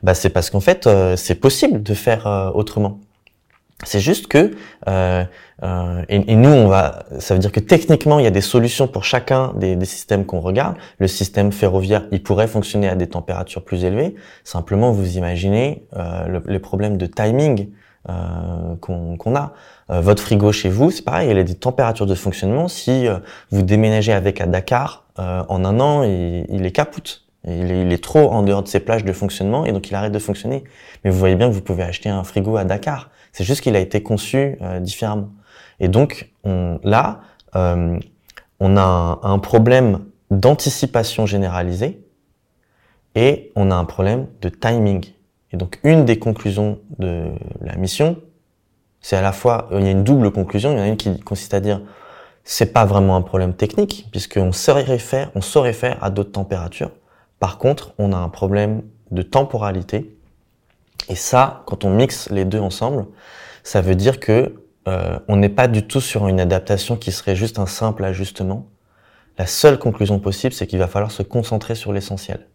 [0.03, 3.01] Bah c'est parce qu'en fait, c'est possible de faire autrement.
[3.83, 4.53] C'est juste que
[4.89, 5.25] euh,
[5.63, 8.87] euh, et, nous on va, ça veut dire que techniquement il y a des solutions
[8.87, 10.77] pour chacun des, des systèmes qu'on regarde.
[10.99, 14.15] Le système ferroviaire, il pourrait fonctionner à des températures plus élevées.
[14.45, 17.69] Simplement, vous imaginez euh, les problèmes de timing
[18.11, 19.55] euh, qu'on a.
[19.91, 22.69] Euh, votre frigo chez vous, c'est pareil, il a des températures de fonctionnement.
[22.69, 23.17] Si euh,
[23.51, 27.25] vous déménagez avec à Dakar, en un an, il, il est capoute.
[27.47, 29.95] Il est, il est, trop en dehors de ses plages de fonctionnement et donc il
[29.95, 30.65] arrête de fonctionner.
[31.03, 33.09] Mais vous voyez bien que vous pouvez acheter un frigo à Dakar.
[33.35, 35.31] C'est juste qu'il a été conçu euh, différemment.
[35.81, 37.21] Et donc on, là,
[37.57, 37.99] euh,
[38.61, 42.01] on a un, problème d'anticipation généralisée
[43.17, 45.05] et on a un problème de timing.
[45.51, 48.19] Et donc une des conclusions de la mission,
[49.01, 50.97] c'est à la fois, il y a une double conclusion, il y en a une
[50.97, 51.81] qui consiste à dire
[52.45, 56.93] c'est pas vraiment un problème technique puisqu'on on saurait faire à d'autres températures.
[57.41, 60.17] Par contre, on a un problème de temporalité
[61.09, 63.07] et ça, quand on mixe les deux ensemble,
[63.63, 64.55] ça veut dire que
[64.87, 68.69] euh, on n'est pas du tout sur une adaptation qui serait juste un simple ajustement.
[69.39, 72.47] La seule conclusion possible, c'est qu'il va falloir se concentrer sur l'essentiel.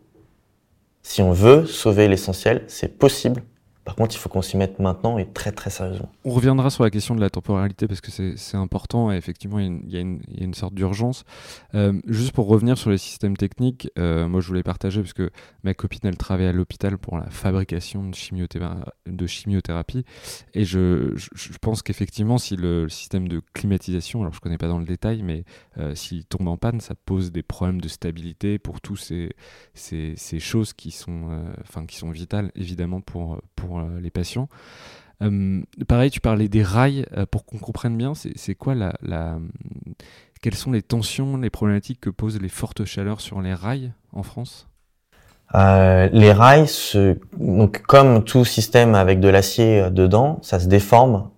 [1.02, 3.42] Si on veut sauver l'essentiel, c'est possible,
[3.90, 6.12] par contre, il faut qu'on s'y mette maintenant et très très sérieusement.
[6.24, 9.90] On reviendra sur la question de la temporalité parce que c'est important et effectivement il
[9.90, 11.24] y, a une, sorte d'urgence.
[11.74, 15.32] Euh, juste pour revenir sur les systèmes techniques, euh, moi je voulais partager parce que
[15.64, 18.14] ma copine elle travaille à l'hôpital pour la fabrication de,
[19.28, 20.06] chimiothérapie
[20.54, 21.16] et je,
[21.60, 25.46] pense qu'effectivement si le, système de climatisation, alors je connais pas dans le détail, mais
[25.80, 29.32] euh, s'il tombe en panne, ça pose des problèmes de stabilité pour tous ces,
[29.74, 34.50] ces, choses qui sont, enfin qui sont vitales évidemment pour, pour euh, les patients.
[35.22, 39.38] Euh, pareil, tu parlais des rails, euh, pour qu'on comprenne bien, c'est quoi la,
[40.42, 44.24] Quelles sont les tensions, les problématiques que posent les fortes chaleurs sur les rails en
[44.24, 44.68] France?
[45.54, 51.32] Les rails, se, donc comme tout système avec de l'acier dedans, ça se déforme,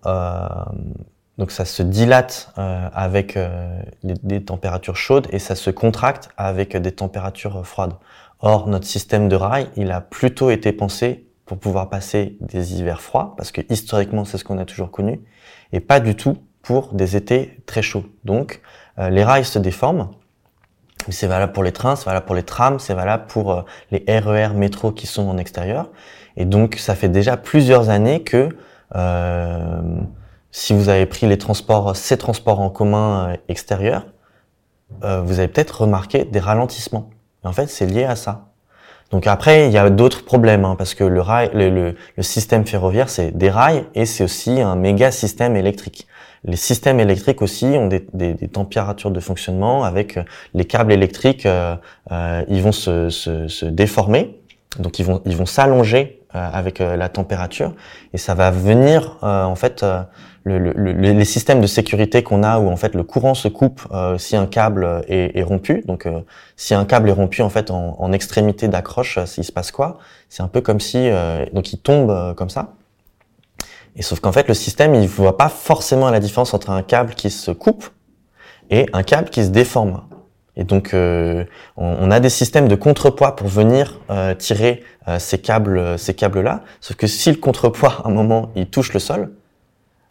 [1.38, 3.38] donc ça se dilate avec
[4.02, 7.94] des températures chaudes et ça se contracte avec des températures froides.
[8.40, 13.02] Or, notre système de rails, il a plutôt été pensé pour pouvoir passer des hivers
[13.02, 15.20] froids, parce que historiquement c'est ce qu'on a toujours connu,
[15.72, 18.06] et pas du tout pour des étés très chauds.
[18.24, 18.62] Donc
[18.98, 20.08] euh, les rails se déforment,
[21.10, 24.02] c'est valable pour les trains, c'est valable pour les trams, c'est valable pour euh, les
[24.08, 25.90] RER e métro qui sont en extérieur.
[26.38, 28.48] Et donc ça fait déjà plusieurs années que
[28.94, 29.82] euh,
[30.52, 34.06] si vous avez pris les transports, ces transports en commun extérieurs,
[35.02, 37.10] vous avez peut-être remarqué des ralentissements.
[37.44, 38.51] Et en fait, c'est lié à ça.
[39.12, 42.66] Donc après, il y a d'autres problèmes, hein, parce que le, rail, le, le, système
[42.66, 46.08] ferroviaire, c'est des rails et c'est aussi un méga système électrique.
[46.44, 50.92] Les systèmes électriques aussi ont des, des, des températures de fonctionnement avec euh, les câbles
[50.92, 51.76] électriques, euh,
[52.10, 54.40] euh, ils vont se, se, se, déformer,
[54.78, 57.74] donc ils vont ils vont s'allonger euh, avec la température
[58.14, 59.84] et ça va venir en fait
[60.44, 63.86] le, le, les systèmes de sécurité qu'on a où en fait le courant se coupe
[63.92, 65.82] euh, si un câble est, est rompu.
[65.86, 66.20] Donc euh,
[66.56, 69.70] si un câble est rompu en fait en, en extrémité d'accroche, euh, il se passe
[69.70, 69.98] quoi?
[70.28, 71.10] C'est un peu comme si
[71.52, 72.72] donc il tombe comme ça.
[73.96, 77.14] Et sauf qu'en fait le système il voit pas forcément la différence entre un câble
[77.14, 77.90] qui se coupe
[78.70, 80.04] et un câble qui se déforme.
[80.56, 84.00] Et donc on, on, a des systèmes de contrepoids pour venir
[84.38, 84.82] tirer
[85.18, 86.62] ces câbles ces câbles là.
[86.80, 89.41] Sauf que si le contrepoids à un moment il touche le sol, euh,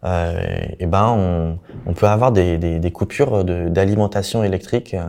[0.03, 4.93] et ben on, on, peut avoir des, des, des coupures d'alimentation électrique.
[4.93, 5.05] Euh,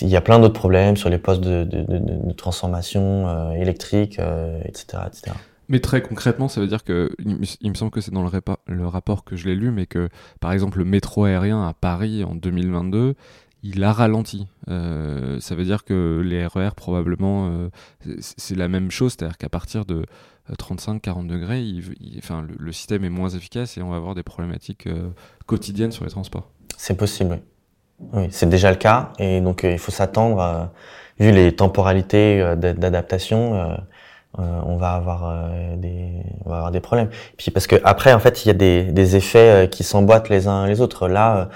[0.00, 4.18] il y a plein d'autres problèmes sur les postes de, de, de, transformation euh, électrique,
[4.64, 5.32] etc., etc.
[5.68, 8.30] Mais très concrètement, ça veut dire que, il me semble que c'est dans le,
[8.66, 10.08] le, rapport que je l'ai lu, mais que
[10.40, 13.14] par exemple le métro aérien à Paris en 2022,
[13.64, 14.46] il a ralenti.
[14.68, 17.68] Euh, ça veut dire que les RER probablement, euh,
[18.20, 20.04] c'est la même chose, c'est-à-dire qu'à partir de
[20.52, 21.82] 35-40 degrés, il,
[22.18, 25.08] enfin, le, système est moins efficace et on va avoir des problématiques euh,
[25.46, 26.50] quotidiennes sur les transports.
[26.76, 27.40] C'est possible,
[28.12, 28.26] oui.
[28.30, 30.70] c'est déjà le cas et donc euh, il faut s'attendre,
[31.18, 33.78] vu les temporalités euh, d'adaptation,
[34.36, 36.10] on va avoir des,
[36.44, 37.08] on va avoir des problèmes.
[37.38, 40.48] Puis parce que après, en fait, il y a des, des effets qui s'emboîtent les
[40.48, 41.06] uns les autres.
[41.06, 41.50] Là,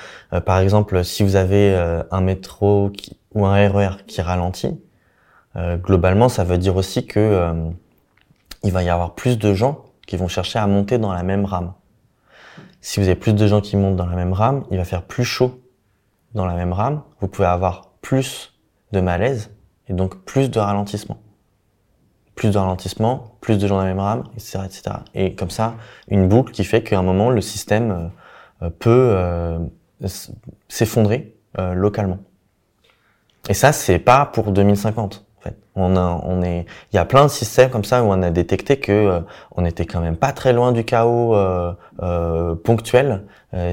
[0.47, 1.75] par exemple, si vous avez
[2.13, 4.81] un métro qui, ou un RER e qui ralentit,
[5.57, 7.73] globalement, ça veut dire aussi que
[8.63, 11.45] il va y avoir plus de gens qui vont chercher à monter dans la même
[11.45, 11.75] rame.
[12.81, 15.03] Si vous avez plus de gens qui montent dans la même rame, il va faire
[15.03, 15.61] plus chaud
[16.35, 17.03] dans la même rame.
[17.21, 18.55] Vous pouvez avoir plus
[18.93, 19.51] de malaise
[19.89, 21.19] et donc plus de ralentissement.
[22.35, 24.83] Plus de ralentissement, plus de gens dans la même rame, etc., etc.
[25.15, 25.75] Et comme ça,
[26.09, 28.13] une boucle qui fait qu'à un moment, le système
[28.63, 29.59] euh, peut euh,
[30.69, 32.19] s'effondrer euh, localement.
[33.49, 35.28] Et ça, c'est pas pour 2050.
[35.81, 38.31] On, a, on est, il y a plein de systèmes comme ça où on a
[38.31, 39.21] détecté que euh,
[39.53, 43.25] on était quand même pas très loin du chaos euh, euh, ponctuel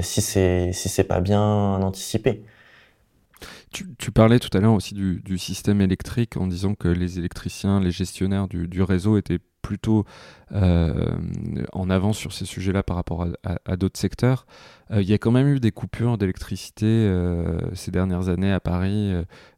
[0.02, 2.44] si c'est si c'est pas bien anticipé.
[3.72, 7.90] Tu, parlais tout à l'heure aussi du, système électrique en disant que les électriciens, les
[7.90, 10.04] gestionnaires du réseau étaient plutôt
[10.52, 10.92] euh,
[11.72, 14.46] en avance sur ces sujets-là par rapport à, à, à d'autres secteurs.
[14.92, 18.60] Euh, il y a quand même eu des coupures d'électricité euh, ces dernières années à
[18.60, 19.12] Paris.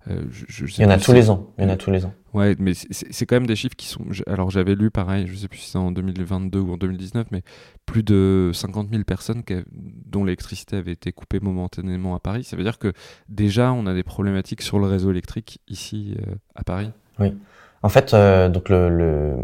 [0.07, 1.53] Je, il y en a tous les ans.
[1.59, 2.14] Il y en a tous les ans.
[2.33, 4.03] Ouais, mais c'est quand même des chiffres qui sont.
[4.27, 7.42] Alors j'avais lu pareil, je sais plus si c'est en 2022 ou en 2019, mais
[7.85, 12.44] plus de 50 000 personnes qui, dont l'électricité avait été coupée momentanément à Paris.
[12.44, 12.94] Ça veut dire que
[13.29, 16.16] déjà on a des problématiques sur le réseau électrique ici
[16.55, 16.90] à Paris.
[17.18, 17.35] Oui.
[17.83, 18.16] En fait,
[18.51, 19.37] donc le, le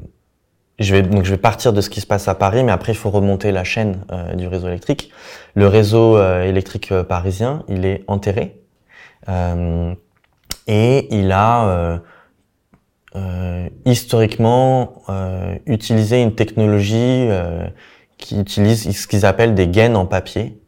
[0.79, 2.93] je vais donc je vais partir de ce qui se passe à Paris, mais après
[2.93, 5.11] il faut remonter la chaîne euh, du réseau électrique.
[5.55, 8.61] Le réseau euh, électrique euh, parisien, il est enterré
[10.67, 11.99] et il a
[13.87, 15.03] historiquement
[15.65, 17.31] utilisé une technologie
[18.19, 20.61] qui utilise ce qu'ils appellent des gaines en papier.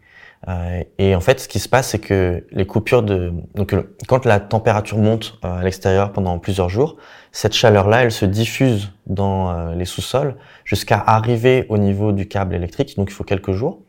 [0.99, 3.75] Et en fait, ce qui se passe, c'est que les coupures de donc
[4.07, 6.97] quand la température monte à l'extérieur pendant plusieurs jours,
[7.33, 12.55] cette chaleur-là, elle se diffuse dans euh, les sous-sols jusqu'à arriver au niveau du câble
[12.55, 12.97] électrique.
[12.97, 13.81] Donc il faut quelques jours.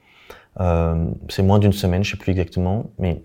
[0.60, 3.22] Euh, c'est moins d'une semaine, je sais plus exactement, mais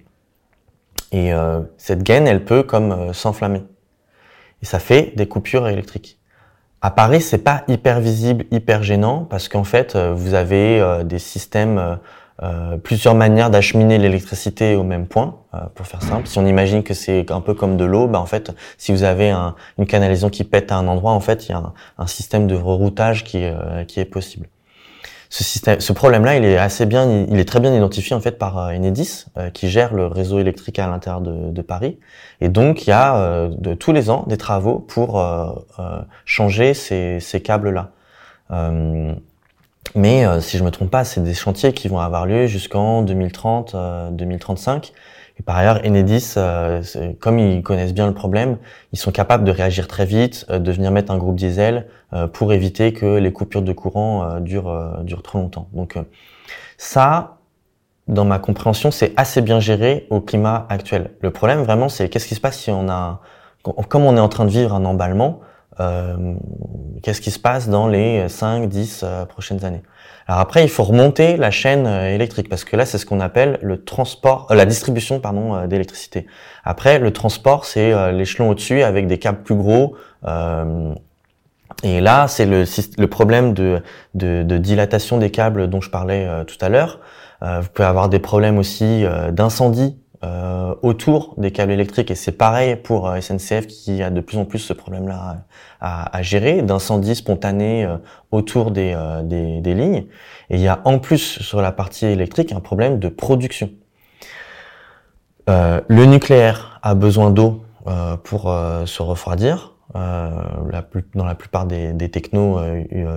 [1.12, 3.62] et euh, cette gaine, elle peut comme euh, s'enflammer.
[4.62, 6.18] Et ça fait des coupures électriques.
[6.80, 11.18] À Paris, c'est pas hyper visible, hyper gênant parce qu'en fait, euh, vous avez des
[11.18, 11.98] systèmes
[12.42, 16.26] euh, plusieurs manières d'acheminer l'électricité au même point, euh, pour faire simple.
[16.26, 19.04] Si on imagine que c'est un peu comme de l'eau, bah en fait, si vous
[19.04, 21.72] avez un, une canalisation qui pète à un endroit, en fait, il y a un,
[21.98, 24.48] un système de reroutage qui, euh, qui est possible.
[25.30, 28.38] Ce, système, ce problème-là, il est assez bien, il est très bien identifié en fait
[28.38, 31.98] par Enedis, qui gère le réseau électrique à l'intérieur de, de, Paris.
[32.40, 35.24] Et donc, il y a de tous les ans des travaux pour
[36.26, 37.92] changer ces, ces câbles-là.
[39.94, 43.02] Mais euh, si je me trompe pas, c'est des chantiers qui vont avoir lieu jusqu'en
[43.02, 43.76] 2030,
[44.12, 44.84] 2035.
[44.84, 44.98] Euh,
[45.38, 46.82] et par ailleurs, Enedis, euh,
[47.20, 48.58] comme ils connaissent bien le problème,
[48.92, 51.86] ils sont capables de réagir très vite, de venir mettre un groupe diesel
[52.34, 55.68] pour éviter que les coupures de courant durent, durent trop longtemps.
[55.72, 55.96] Donc
[56.76, 57.38] ça,
[58.08, 61.12] dans ma compréhension, c'est assez bien géré au climat actuel.
[61.22, 63.20] Le problème vraiment, c'est qu'est-ce qui se passe si on a,
[63.88, 65.40] comme on est en train de vivre un emballement,
[65.80, 66.34] euh,
[67.02, 69.82] qu'est-ce qui se passe dans les 5, 10 euh, prochaines années?
[70.26, 73.20] Alors après, il faut remonter la chaîne euh, électrique parce que là, c'est ce qu'on
[73.20, 76.26] appelle le transport, la distribution pardon d'électricité.
[76.64, 79.96] Après, le transport, c'est l'échelon au-dessus avec des câbles plus gros.
[81.82, 83.82] et là, c'est le, problème de,
[84.14, 87.00] dilatation des câbles dont je parlais tout à l'heure.
[87.40, 92.76] vous pouvez avoir des problèmes aussi d'incendie euh, autour des câbles électriques et c'est pareil
[92.76, 95.38] pour euh, SNCF qui a de plus en plus ce problème-là
[95.80, 97.96] à, gérer d'incendies spontanés euh,
[98.30, 100.06] autour des, euh, des, des, lignes
[100.48, 103.70] et il y a en plus sur la partie électrique un problème de production.
[105.48, 107.64] le nucléaire a besoin d'eau
[108.22, 108.42] pour
[108.86, 109.74] se refroidir.
[109.94, 112.60] Dans la plupart des, des technos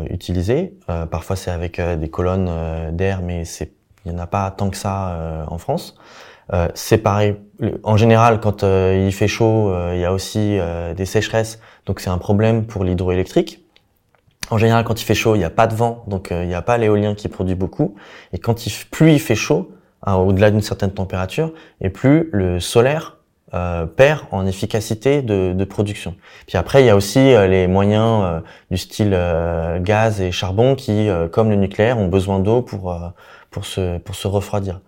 [0.09, 0.73] utilisés,
[1.11, 2.49] parfois c'est avec des colonnes
[2.93, 3.43] d'air, mais
[4.05, 5.95] il n'y en a pas tant que ça en France.
[6.53, 7.36] Euh, c'est pareil.
[7.84, 10.58] En général, quand euh, il fait chaud, euh, il y a aussi
[10.95, 13.62] des sécheresses, donc c'est un problème pour l'hydroélectrique.
[14.51, 16.53] En général, quand il fait chaud, il n'y a pas de vent, donc il n'y
[16.53, 17.95] a pas l'éolien qui produit beaucoup.
[18.31, 19.71] Et quand il, plus il fait chaud,
[20.03, 23.17] hein, au-delà d'une certaine température, et plus le solaire
[23.55, 26.15] euh, perd en efficacité de, de, production.
[26.45, 29.17] Puis après, il y a aussi les moyens du style
[29.79, 32.95] gaz et charbon qui, comme le nucléaire, ont besoin d'eau pour
[33.49, 34.79] pour se pour se refroidir.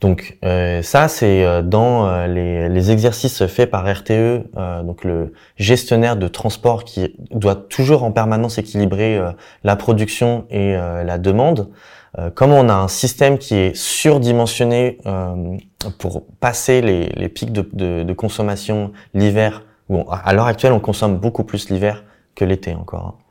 [0.00, 5.32] Donc euh, ça, c'est euh, dans euh, les, exercices faits par RTE, euh, donc le
[5.56, 9.20] gestionnaire de transport qui doit toujours en permanence équilibrer
[9.64, 11.70] la production et la demande.
[12.34, 14.98] comme on a un système qui est surdimensionné
[15.98, 21.70] pour passer les, pics de, consommation l'hiver, bon, à l'heure actuelle, on consomme beaucoup plus
[21.70, 23.06] l'hiver que l'été encore.
[23.06, 23.26] Hein.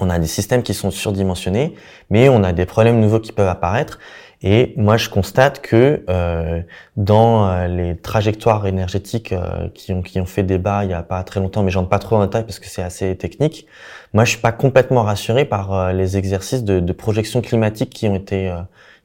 [0.00, 1.74] On a des systèmes qui sont surdimensionnés,
[2.10, 3.98] mais on a des problèmes nouveaux qui peuvent apparaître.
[4.46, 6.60] Et moi, je constate que euh,
[6.98, 11.02] dans euh, les trajectoires énergétiques euh, qui, ont, qui ont fait débat il y a
[11.02, 13.66] pas très longtemps, mais j'entre pas trop en détail parce que c'est assez technique,
[14.12, 18.06] moi, je suis pas complètement rassuré par euh, les exercices de, de, projection climatique qui
[18.06, 18.54] ont été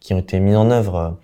[0.02, 1.18] qui ont été mis en œuvre.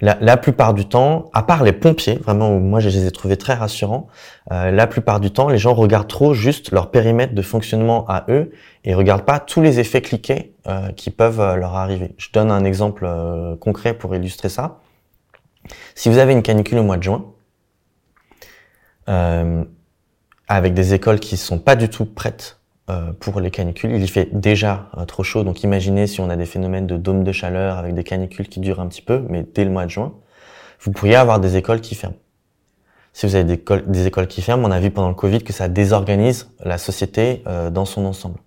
[0.00, 3.54] La, plupart du temps, à part les pompiers, vraiment, moi je les ai trouvés très
[3.54, 4.08] rassurants,
[4.50, 8.52] la plupart du temps, les gens regardent trop juste leur périmètre de fonctionnement à eux
[8.84, 12.14] et regardent pas tous les effets cliqués euh, qui peuvent euh, leur arriver.
[12.18, 14.80] Je donne un exemple euh, concret pour illustrer ça.
[15.94, 17.26] Si vous avez une canicule au mois de juin,
[20.48, 22.58] avec des écoles qui sont pas du tout prêtes
[23.18, 25.42] pour les canicules, il y fait déjà trop chaud.
[25.42, 28.60] Donc imaginez si on a des phénomènes de dôme de chaleur avec des canicules qui
[28.60, 30.12] durent un petit peu, mais dès le mois de juin,
[30.80, 32.16] vous pourriez avoir des écoles qui ferment
[33.16, 35.68] si vous avez des, écoles qui ferment, on a vu pendant le Covid que ça
[35.68, 38.40] désorganise la société dans son ensemble.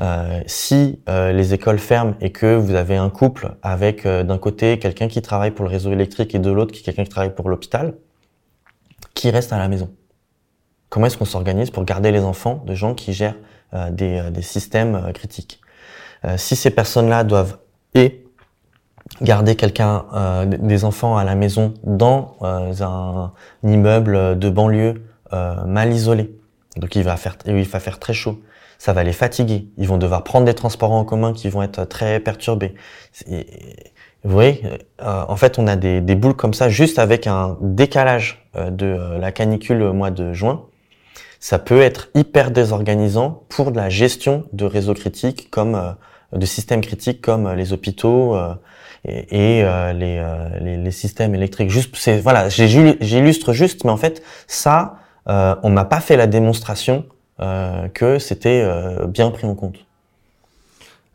[0.00, 4.38] Euh, si euh, les écoles ferment et que vous avez un couple avec euh, d'un
[4.38, 7.48] côté quelqu'un qui travaille pour le réseau électrique et de l'autre quelqu'un qui travaille pour
[7.48, 7.94] l'hôpital,
[9.14, 9.90] qui reste à la maison
[10.88, 13.36] Comment est-ce qu'on s'organise pour garder les enfants de gens qui gèrent
[13.90, 15.60] des, des, systèmes critiques
[16.36, 17.58] Si ces personnes-là doivent
[17.94, 18.24] et
[19.20, 20.04] garder quelqu'un,
[20.46, 25.02] des enfants à la maison dans un, immeuble de banlieue
[25.66, 26.34] mal isolé,
[26.76, 28.38] donc il va faire, il va faire très chaud
[28.82, 29.68] ça va les fatiguer.
[29.78, 32.74] Ils vont devoir prendre des transports en commun qui vont être très perturbés.
[33.28, 33.44] vous
[34.24, 34.60] voyez,
[35.00, 38.70] euh, en fait, on a des, des, boules comme ça juste avec un décalage euh,
[38.70, 40.64] de euh, la canicule au mois de juin.
[41.44, 45.96] Ça peut être hyper désorganisant pour la gestion de réseaux critiques comme
[46.32, 48.38] de systèmes critiques comme les hôpitaux
[49.04, 50.24] et, et les,
[50.60, 51.68] les, les, systèmes électriques.
[51.68, 57.04] Juste, c'est voilà, j'illustre juste, mais en fait, ça, on m'a pas fait la démonstration
[57.42, 59.86] euh, que c'était euh, bien pris en compte.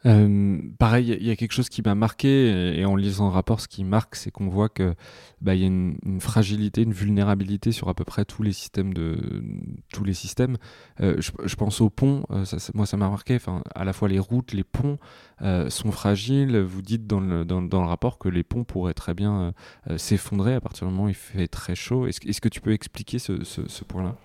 [0.06, 3.60] Euh, pareil, il y a quelque chose qui m'a marqué, et en lisant le rapport,
[3.60, 4.94] ce qui marque, c'est qu'on voit que
[5.42, 9.44] bah, y a une, fragilité, une vulnérabilité sur à peu près tous les systèmes de
[9.92, 10.58] tous les systèmes.
[11.00, 13.36] je, pense aux ponts, ça, moi ça m'a marqué.
[13.36, 14.98] Enfin, à la fois les routes, les ponts
[15.42, 16.58] sont fragiles.
[16.60, 19.54] Vous dites dans le, dans, dans, le rapport que les ponts pourraient très bien
[19.98, 22.08] s'effondrer à partir du moment où il fait très chaud.
[22.08, 24.16] Est-ce, est-ce que tu peux expliquer ce, ce, ce point-là?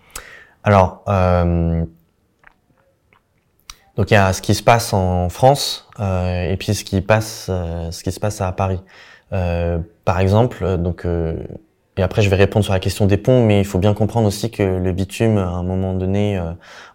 [0.63, 1.85] Alors, euh,
[3.95, 7.01] donc il y a ce qui se passe en France euh, et puis ce qui
[7.01, 8.79] passe, euh, ce qui se passe à Paris.
[9.33, 11.05] Euh, par exemple, donc
[11.95, 14.27] et après, je vais répondre sur la question des ponts, mais il faut bien comprendre
[14.27, 16.41] aussi que le bitume, à un moment donné,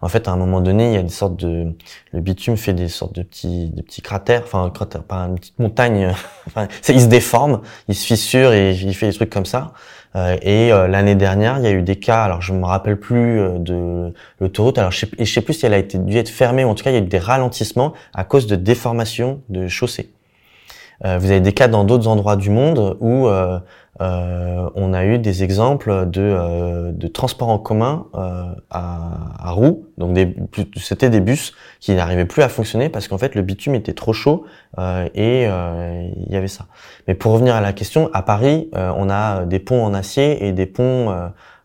[0.01, 1.73] en fait, à un moment donné, il y a des sortes de,
[2.11, 5.57] le bitume fait des sortes de petits, de petits cratères, enfin, cratère, pas une petite
[5.57, 6.13] montagne,
[6.47, 9.71] enfin, il se déforme, il se fissure et il fait des trucs comme ça.
[10.15, 12.99] Euh, et euh, l'année dernière, il y a eu des cas, alors je me rappelle
[12.99, 16.65] plus euh, de l'autoroute, alors je sais, sais plus si elle a dû être fermée,
[16.65, 19.67] ou en tout cas il y a eu des ralentissements à cause de déformations de
[19.67, 20.11] chaussées.
[21.03, 23.29] vous avez des cas dans d'autres endroits du monde où
[24.01, 29.51] euh, on a eu des exemples de, euh, de transport en commun euh, à, à
[29.51, 29.87] roues.
[29.97, 30.17] Donc
[30.77, 34.13] c'était des bus qui n'arrivaient plus à fonctionner parce qu'en fait le bitume était trop
[34.13, 34.45] chaud
[34.77, 36.65] et il y avait ça.
[37.07, 40.53] Mais pour revenir à la question, à Paris, on a des ponts en acier et
[40.53, 41.13] des ponts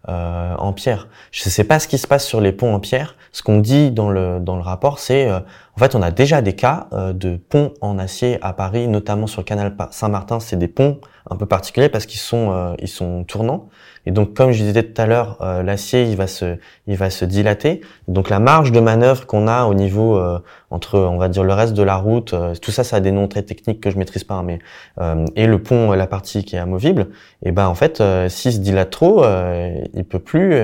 [0.08, 1.08] en pierre.
[1.30, 3.16] Je ne sais pas ce qui se passe sur les ponts en pierre.
[3.34, 6.54] Ce qu'on dit dans le dans le rapport, c'est en fait on a déjà des
[6.54, 10.38] cas de ponts en acier à Paris, notamment sur le canal Saint-Martin.
[10.38, 13.68] C'est des ponts un peu particulier parce qu'ils sont euh, ils sont tournants
[14.04, 17.08] et donc comme je disais tout à l'heure euh, l'acier il va se il va
[17.08, 20.38] se dilater donc la marge de manœuvre qu'on a au niveau euh,
[20.70, 23.26] entre on va dire le reste de la route tout ça ça a des noms
[23.26, 24.58] très techniques que je maîtrise pas hein, mais
[25.34, 27.08] et le pont la partie qui est amovible
[27.42, 29.24] et ben en fait s'il se dilate trop
[29.94, 30.54] il peut plus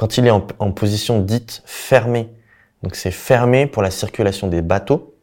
[0.00, 2.30] quand il est en, position dite fermée
[2.82, 5.14] donc c'est fermé pour la circulation des bateaux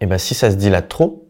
[0.00, 1.28] et ben si ça se dilate trop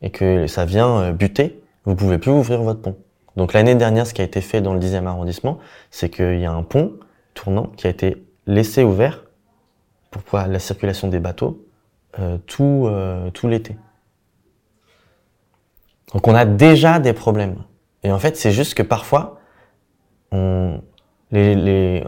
[0.00, 2.96] et que ça vient euh, buter, vous pouvez plus ouvrir votre pont.
[3.34, 5.58] Donc l'année dernière, ce qui a été fait dans le 10e arrondissement,
[5.90, 6.92] c'est qu'il y a un pont
[7.34, 9.24] tournant qui a été laissé ouvert
[10.12, 11.66] pour la circulation des bateaux
[12.20, 13.76] euh, tout, euh, tout l'été.
[16.12, 17.56] Donc on a déjà des problèmes.
[18.04, 19.40] Et en fait, c'est juste que parfois,
[20.30, 20.80] on
[21.34, 22.04] les, les,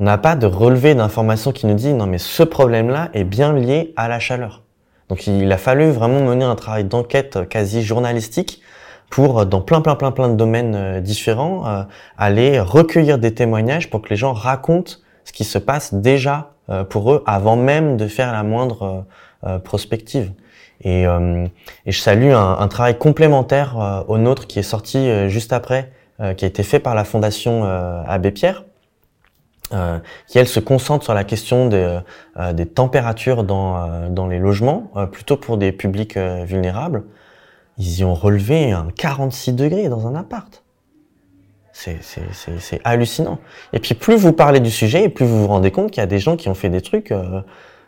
[0.00, 3.52] on n'a pas de relevé d'informations qui nous dit non mais ce problème-là est bien
[3.52, 4.62] lié à la chaleur.
[5.08, 8.62] Donc il a fallu vraiment mener un travail d'enquête quasi journalistique
[9.10, 11.82] pour, dans plein, plein, plein, plein de domaines euh, différents, euh,
[12.16, 14.94] aller recueillir des témoignages pour que les gens racontent
[15.24, 19.04] ce qui se passe déjà euh, pour eux avant même de faire la moindre
[19.62, 20.32] prospective.
[20.82, 25.92] Et, et, je salue un, un travail complémentaire au nôtre qui est sorti juste après,
[26.18, 27.64] qui a été fait par la Fondation
[28.06, 28.64] Abbé Pierre,
[29.72, 31.98] euh, qui elle se concentre sur la question des,
[32.36, 37.04] euh, des températures dans, euh, dans les logements, plutôt pour des publics vulnérables.
[37.78, 40.62] Ils y ont relevé un 46 degrés dans un appart.
[41.72, 41.98] C'est
[42.84, 43.38] hallucinant.
[43.72, 46.04] Et puis plus vous parlez du sujet, et plus vous vous rendez compte qu'il y
[46.04, 47.12] a des gens qui ont fait des trucs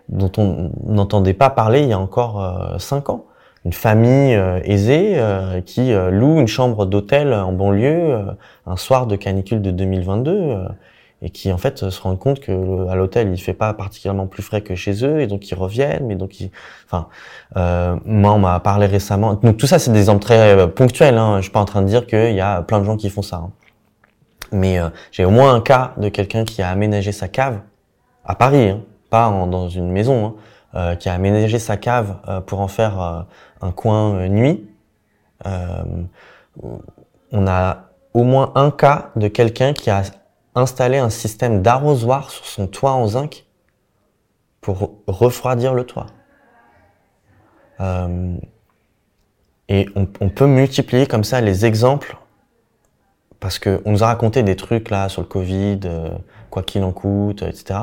[0.08, 3.25] dont on n'entendait pas parler il y a encore 5 ans.
[3.66, 5.20] Une famille aisée
[5.64, 8.24] qui loue une chambre d'hôtel en banlieue
[8.64, 10.68] un soir de canicule de 2022
[11.22, 14.42] et qui en fait se rendent compte que à l'hôtel il fait pas particulièrement plus
[14.42, 16.36] frais que chez eux et donc ils reviennent mais donc
[16.86, 17.08] enfin
[17.56, 21.16] euh, moi on m'a parlé récemment donc tout ça c'est des exemples très euh, ponctuels
[21.16, 21.38] hein.
[21.38, 23.22] je suis pas en train de dire qu'il y a plein de gens qui font
[23.22, 23.50] ça hein.
[24.52, 27.60] mais euh, j'ai au moins un cas de quelqu'un qui a aménagé sa cave
[28.26, 30.55] à Paris hein, pas dans une maison hein, euh,
[30.98, 32.16] qui a aménagé sa cave
[32.46, 33.26] pour en faire
[33.62, 34.68] un coin nuit
[37.32, 40.02] on a au moins un cas de quelqu'un qui a
[40.54, 43.44] installer un système d'arrosoir sur son toit en zinc
[44.60, 46.06] pour refroidir le toit.
[47.80, 48.36] Euh,
[49.68, 52.16] et on, peut multiplier comme ça les exemples
[53.38, 56.10] parce qu'on nous a raconté des trucs là sur le Covid, euh,
[56.50, 57.80] quoi qu'il en coûte, etc.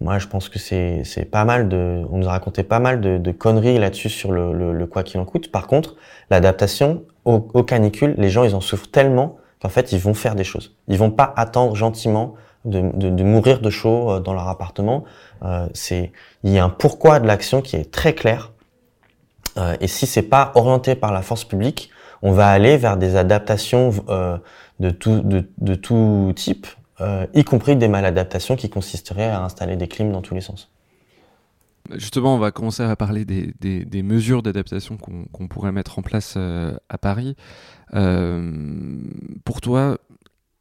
[0.00, 2.04] Moi, je pense que c'est pas mal de.
[2.10, 5.50] On nous a raconté pas mal de, conneries là-dessus sur le, quoi qu'il en coûte.
[5.50, 5.96] Par contre,
[6.30, 10.34] l'adaptation au, au canicule, les gens ils en souffrent tellement qu'en fait, ils vont faire
[10.34, 10.76] des choses.
[10.88, 12.34] Ils vont pas attendre gentiment
[12.66, 15.04] de, de, de mourir de chaud euh, dans leur appartement.
[15.42, 15.68] Euh,
[16.42, 18.52] il y a un pourquoi de l'action qui est très clair.
[19.56, 21.90] Euh, et si c'est pas orienté par la force publique,
[22.22, 24.36] on va aller vers des adaptations euh,
[24.80, 26.66] de, tout, de, de tout type,
[27.00, 30.70] euh, y compris des maladaptations qui consisteraient à installer des clims dans tous les sens.
[31.94, 36.76] Justement, on va commencer à parler des, mesures d'adaptation qu'on pourrait mettre en place euh,
[36.88, 37.36] à Paris.
[37.94, 38.98] Euh,
[39.44, 39.98] pour toi,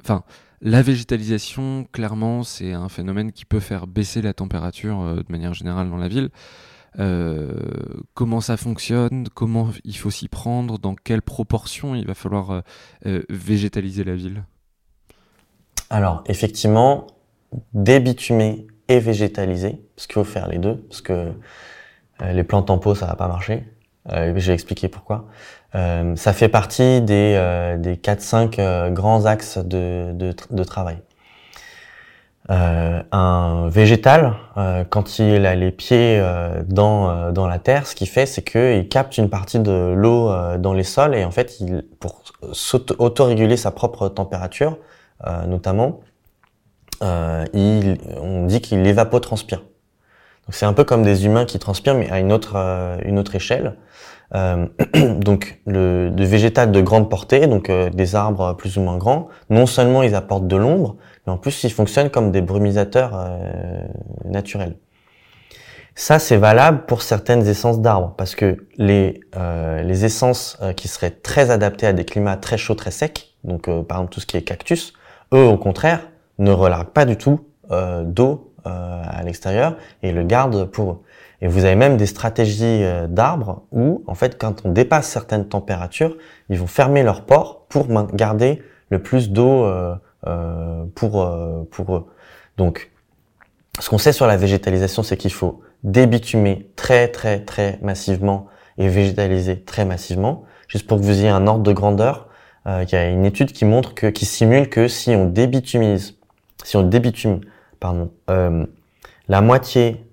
[0.03, 0.23] enfin,
[0.61, 5.89] la végétalisation, clairement, c'est un phénomène qui peut faire baisser la température de manière générale
[5.89, 6.29] dans la ville.
[8.13, 12.61] Comment ça fonctionne, comment il faut s'y prendre, dans quelle proportion il va falloir
[13.29, 14.43] végétaliser la ville?
[15.89, 17.07] Alors, effectivement,
[17.73, 21.31] débitumer et végétaliser, parce qu'il faut faire les deux, parce que
[22.21, 23.65] les plantes en pot, ça va pas marcher.
[24.11, 25.25] Euh, je vais pourquoi.
[25.75, 30.31] Euh, ça fait partie des, euh, des 4-5 euh, grands axes de,
[30.63, 30.97] travail.
[32.51, 34.35] Euh, un végétal,
[34.91, 36.23] quand il a les pieds
[36.67, 40.73] dans, dans la terre, ce qu'il fait, c'est qu'il capte une partie de l'eau dans
[40.73, 42.21] les sols et en fait, il, pour
[42.99, 44.77] auto-réguler sa propre température,
[45.47, 46.01] notamment,
[47.01, 49.59] il, on dit qu'il évapotranspire.
[49.59, 52.55] Donc c'est un peu comme des humains qui transpirent, mais à une autre,
[53.03, 53.75] une autre échelle.
[54.33, 54.65] Euh,
[55.19, 59.27] donc le, de végétal de grande portée, donc euh, des arbres plus ou moins grands,
[59.49, 60.95] non seulement ils apportent de l'ombre,
[61.25, 63.81] mais en plus ils fonctionnent comme des brumisateurs euh,
[64.25, 64.77] naturels.
[65.93, 69.21] Ça c'est valable pour certaines essences d'arbres, parce que les,
[69.81, 73.99] les essences qui seraient très adaptées à des climats très chauds, très secs, donc par
[73.99, 74.91] exemple tout ce qui est cactus,
[75.33, 76.09] eux au contraire
[76.39, 81.01] ne relarguent pas du tout d'eau à l'extérieur et le gardent pour eux.
[81.41, 85.47] Et vous avez même des stratégies euh, d'arbres où, en fait, quand on dépasse certaines
[85.47, 86.17] températures,
[86.49, 89.95] ils vont fermer leurs pores pour garder le plus d'eau euh,
[90.27, 91.29] euh, pour,
[91.69, 92.07] pour eux.
[92.57, 92.91] Donc,
[93.79, 98.47] ce qu'on sait sur la végétalisation, c'est qu'il faut débitumer très très très massivement
[98.77, 100.45] et végétaliser très massivement.
[100.67, 102.27] Juste pour que vous ayez un ordre de grandeur,
[102.65, 106.17] il y a une étude qui montre que, qui simule que si on débitumise,
[106.63, 107.41] si on débitume,
[107.79, 110.05] pardon, la moitié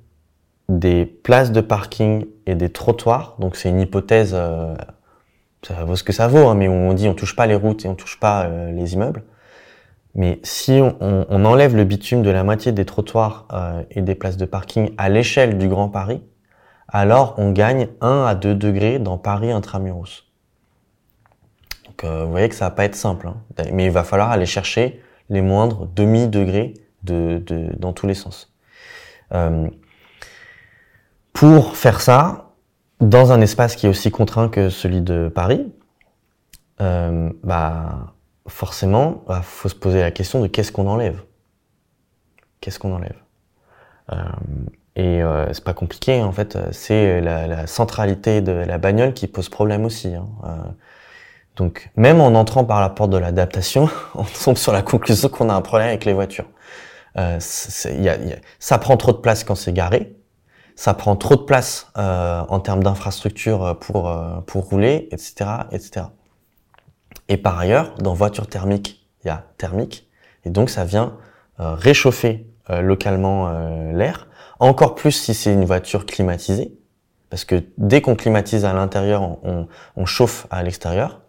[0.68, 3.36] des places de parking et des trottoirs.
[3.38, 4.74] Donc c'est une hypothèse, euh,
[5.66, 7.84] ça vaut ce que ça vaut, hein, mais on dit on touche pas les routes
[7.84, 9.22] et on touche pas euh, les immeubles.
[10.14, 14.14] Mais si on, on, enlève le bitume de la moitié des trottoirs euh, et des
[14.14, 16.22] places de parking à l'échelle du Grand Paris,
[16.88, 20.24] alors on gagne 1 à 2 degrés dans Paris intramuros.
[22.02, 23.36] Donc vous voyez que ça va pas être simple, hein.
[23.72, 25.00] mais il va falloir aller chercher
[25.30, 27.42] les moindres demi-degrés de,
[27.78, 28.52] dans tous les sens.
[31.32, 32.52] Pour faire ça,
[33.00, 35.72] dans un espace qui est aussi contraint que celui de Paris,
[36.80, 38.14] euh, bah
[38.46, 41.22] forcément, il bah, faut se poser la question de qu'est-ce qu'on enlève?
[42.60, 43.16] Qu'est-ce qu'on enlève?
[44.12, 44.16] Euh,
[44.94, 49.48] Et euh, c'est pas compliqué, en fait, c'est la, centralité de la bagnole qui pose
[49.48, 50.14] problème aussi.
[50.14, 50.28] Hein.
[50.44, 50.48] Euh,
[51.56, 55.48] donc, même en entrant par la porte de l'adaptation, on tombe sur la conclusion qu'on
[55.48, 56.48] a un problème avec les voitures.
[57.18, 57.38] Euh,
[57.86, 60.16] y a, y a, ça prend trop de place quand c'est garé,
[60.74, 65.50] ça prend trop de place euh, en termes d'infrastructure euh, pour, euh, pour rouler, etc.,
[65.70, 66.06] etc.
[67.28, 70.08] Et par ailleurs, dans voiture thermique, il y a thermique,
[70.44, 71.16] et donc ça vient
[71.58, 73.52] réchauffer localement
[73.92, 74.26] l'air,
[74.58, 76.76] encore plus si c'est une voiture climatisée,
[77.30, 81.21] parce que dès qu'on climatise à l'intérieur, on, on, chauffe à l'extérieur.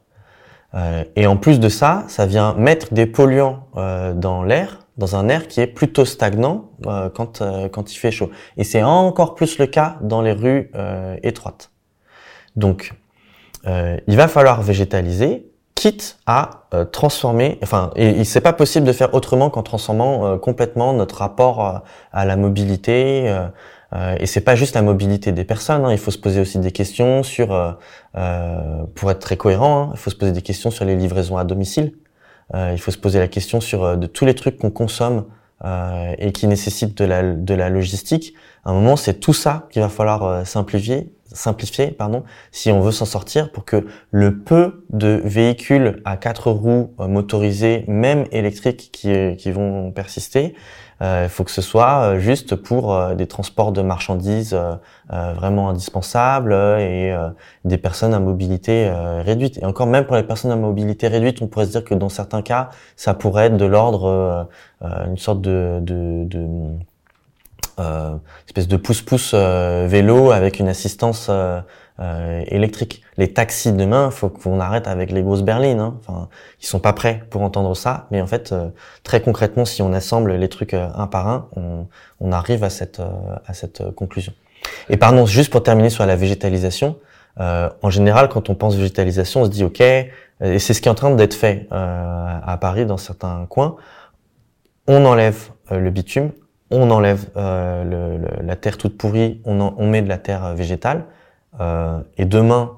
[0.76, 5.16] Euh, et en plus de ça, ça vient mettre des polluants euh, dans l'air, dans
[5.16, 8.32] un air qui est plutôt stagnant euh, quand, quand il fait chaud.
[8.58, 10.72] Et c'est encore plus le cas dans les rues
[11.24, 11.72] étroites.
[12.56, 12.94] Donc,
[13.66, 17.58] il va falloir végétaliser, quitte à transformer.
[17.64, 22.36] Enfin, et, c'est pas possible de faire autrement qu'en transformant complètement notre rapport à la
[22.36, 23.34] mobilité.
[23.94, 25.86] Euh, et c'est pas juste la mobilité des personnes.
[25.86, 25.92] Hein.
[25.92, 27.72] Il faut se poser aussi des questions sur, euh,
[28.18, 31.38] euh, pour être très cohérent, hein, il faut se poser des questions sur les livraisons
[31.38, 31.94] à domicile.
[32.54, 35.26] il faut se poser la question sur de tous les trucs qu'on consomme
[36.20, 38.36] et qui nécessitent de la, de la logistique.
[38.64, 42.92] À un moment, c'est tout ça qu'il va falloir simplifier, simplifier, pardon, si on veut
[42.92, 49.36] s'en sortir pour que le peu de véhicules à quatre roues motorisés, même électriques, qui,
[49.38, 50.58] qui vont persister, euh,
[51.04, 54.58] il faut que ce soit euh, juste pour euh, des transports de marchandises
[55.10, 57.16] vraiment indispensables et
[57.66, 58.90] des personnes à mobilité
[59.20, 59.58] réduite.
[59.60, 62.10] Et encore même pour les personnes à mobilité réduite, on pourrait se dire que dans
[62.10, 64.48] certains cas, ça pourrait être de l'ordre
[64.82, 66.48] une sorte de, de, de
[68.48, 71.30] espèce de pouce-pouce vélo avec une assistance
[72.00, 73.04] euh, électrique.
[73.18, 75.80] Les taxis demain, faut qu'on arrête avec les grosses berlines.
[75.80, 75.96] Hein.
[76.00, 76.28] Enfin,
[76.60, 78.08] ils sont pas prêts pour entendre ça.
[78.10, 78.70] Mais en fait, euh,
[79.04, 81.88] très concrètement, si on assemble les trucs euh, un par un, on,
[82.20, 84.34] on arrive à cette euh, à cette conclusion.
[84.90, 86.98] Et pardon, juste pour terminer sur la végétalisation.
[87.38, 90.92] en général, quand on pense végétalisation, on se dit OK, et c'est ce qui est
[90.92, 93.76] en train d'être fait à Paris dans certains coins.
[94.88, 96.32] On enlève le bitume,
[96.72, 101.04] on enlève le, la terre toute pourrie, on, on met de la terre végétale.
[101.60, 102.78] Euh, et demain,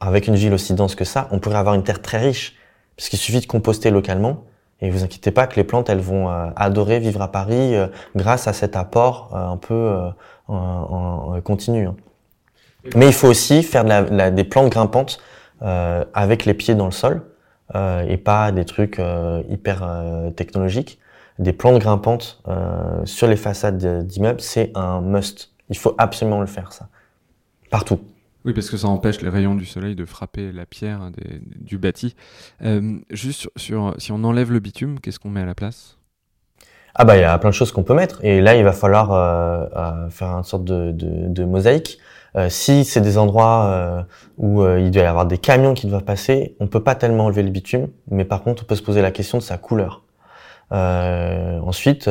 [0.00, 2.56] avec une ville aussi dense que ça, on pourrait avoir une terre très riche,
[2.96, 4.44] puisqu'il suffit de composter localement.
[4.80, 7.88] Et vous inquiétez pas que les plantes, elles vont euh, adorer vivre à Paris euh,
[8.16, 10.10] grâce à cet apport un peu
[10.48, 11.86] en, continu.
[11.86, 11.96] Hein.
[12.96, 15.20] Mais il faut aussi faire de la, des plantes grimpantes
[15.60, 17.22] avec les pieds dans le sol
[17.74, 19.00] et pas des trucs
[19.50, 19.86] hyper
[20.34, 20.98] technologiques.
[21.38, 22.42] Des plantes grimpantes
[23.04, 25.52] sur les façades d'immeubles, c'est un must.
[25.68, 26.88] Il faut absolument le faire, ça
[27.70, 28.00] partout.
[28.44, 31.10] Oui, parce que ça empêche les rayons du soleil de frapper la pierre
[31.60, 32.14] du bâti.
[32.64, 35.98] Euh, juste sur, si on enlève le bitume, qu'est-ce qu'on met à la place?
[36.94, 38.24] Ah bah il y a plein de choses qu'on peut mettre.
[38.24, 41.98] Et là, il va falloir euh, euh, faire une sorte de, de, de mosaïque.
[42.48, 44.06] si c'est des endroits
[44.38, 47.42] où il doit y avoir des camions qui doivent passer, on peut pas tellement enlever
[47.42, 50.02] le bitume, mais par contre, on peut se poser la question de sa couleur.
[50.70, 52.08] ensuite,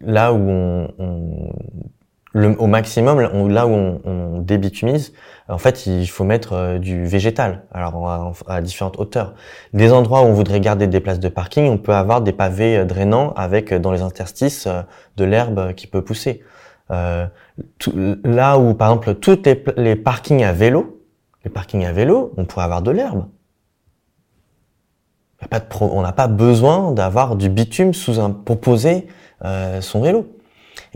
[0.00, 1.52] là où on, on
[2.34, 5.12] au maximum, là où on, on, débitumise,
[5.48, 9.34] en fait, il faut mettre euh, du végétal, alors à, différentes hauteurs.
[9.72, 12.78] Des endroits où on voudrait garder des places de parking, on peut avoir des pavés
[12.78, 14.68] euh, drainants avec euh, dans les interstices
[15.16, 16.42] de l'herbe qui peut pousser.
[16.90, 17.26] Euh,
[18.24, 21.00] là où, par exemple, tous les, les, parkings à vélo,
[21.44, 23.26] les parkings à vélo, on pourrait avoir de l'herbe.
[25.80, 29.06] on n'a pas besoin d'avoir du bitume sous un, pour poser
[29.44, 30.26] euh, son vélo.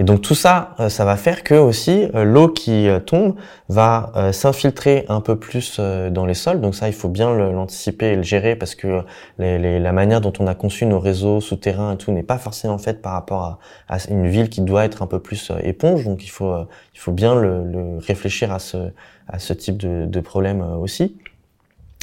[0.00, 3.34] Et donc tout ça, euh, ça va faire que aussi euh, l'eau qui euh, tombe
[3.68, 6.60] va s'infiltrer un peu plus dans les sols.
[6.60, 9.02] Donc ça, il faut bien l'anticiper et le gérer parce que
[9.38, 13.02] la manière dont on a conçu nos réseaux souterrains et tout n'est pas forcément faite
[13.02, 16.04] par rapport à, une ville qui doit être un peu plus éponge.
[16.04, 16.54] Donc il faut,
[16.94, 18.90] il faut bien le, réfléchir à ce,
[19.28, 21.18] à ce type de, de problème aussi.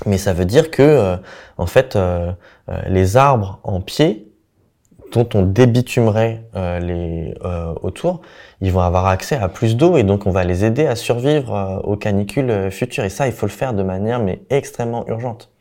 [0.06, 1.18] Mais ça veut dire que,
[1.58, 1.98] en fait,
[2.88, 4.28] les arbres en pied
[5.12, 8.22] dont on débitumerait euh, les euh, autour,
[8.62, 11.53] ils vont avoir accès à plus d'eau et donc on va les aider à survivre
[11.53, 13.03] euh, aux canicules futures.
[13.03, 15.55] Et ça, il faut le faire de manière mais extrêmement urgente.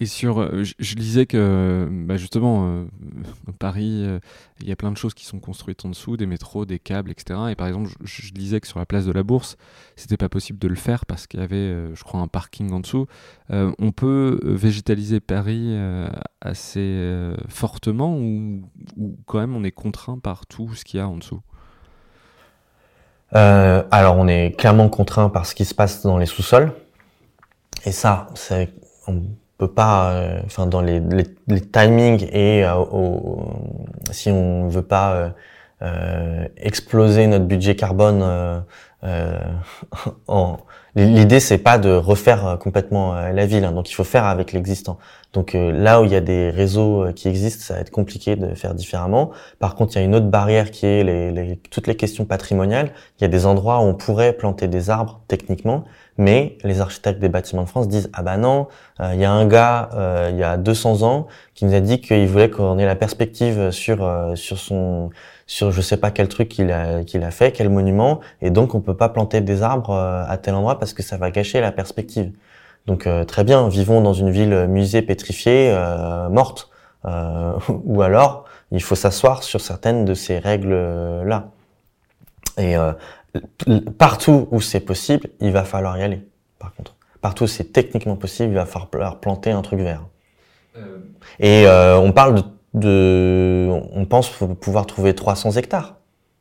[0.00, 2.84] Et sur, euh, je, disais que bah justement, euh,
[3.60, 4.18] Paris, euh,
[4.60, 7.12] il y a plein de choses qui sont construites en dessous, des métros, des câbles,
[7.12, 7.38] etc.
[7.50, 9.56] Et par exemple, je, disais que sur la place de la Bourse,
[9.94, 12.80] c'était pas possible de le faire parce qu'il y avait, je crois, un parking en
[12.80, 13.06] dessous.
[13.50, 15.76] on peut végétaliser Paris
[16.40, 18.64] assez fortement ou,
[19.26, 21.40] quand même on est contraint par tout ce qu'il y a en dessous?
[23.30, 26.72] Alors on est clairement contraint par ce qui se passe dans les sous-sols.
[27.86, 28.72] Et ça, c'est
[29.58, 31.00] peut pas, euh, enfin dans les,
[31.48, 32.84] les, timings et euh,
[34.10, 35.34] si on veut pas
[35.82, 38.64] euh, exploser notre budget carbone
[40.28, 40.56] en
[40.96, 44.98] l'idée c'est pas de refaire complètement la ville, hein, donc il faut faire avec l'existant.
[45.32, 48.54] Donc là où il y a des réseaux qui existent, ça va être compliqué de
[48.54, 49.32] faire différemment.
[49.58, 52.24] Par contre, il y a une autre barrière qui est les, les, toutes les questions
[52.24, 52.92] patrimoniales.
[53.18, 55.84] Il y a des endroits où on pourrait planter des arbres techniquement,
[56.16, 58.68] mais les architectes des bâtiments de France disent ah bah non,
[59.00, 61.80] euh, il y a un gars euh, il y a 200 ans qui nous a
[61.80, 65.10] dit qu'il voulait qu'on ait la perspective sur euh, sur son
[65.46, 68.74] sur je sais pas quel truc qu'il a qu'il a fait, quel monument, et donc
[68.74, 71.72] on peut pas planter des arbres à tel endroit parce que ça va gâcher la
[71.72, 72.32] perspective.
[72.86, 75.74] Donc très bien, vivons dans une ville musée pétrifiée,
[76.30, 76.70] morte,
[77.68, 80.74] ou alors il faut s'asseoir sur certaines de ces règles
[81.24, 81.48] là.
[82.58, 82.76] Et
[83.98, 86.26] partout où c'est possible, il va falloir y aller.
[86.58, 90.04] Par contre, partout où c'est techniquement possible, il va falloir planter un truc vert.
[90.76, 90.98] Euh.
[91.40, 92.42] Et euh, on parle de,
[92.74, 95.94] de, on pense pouvoir trouver 300 hectares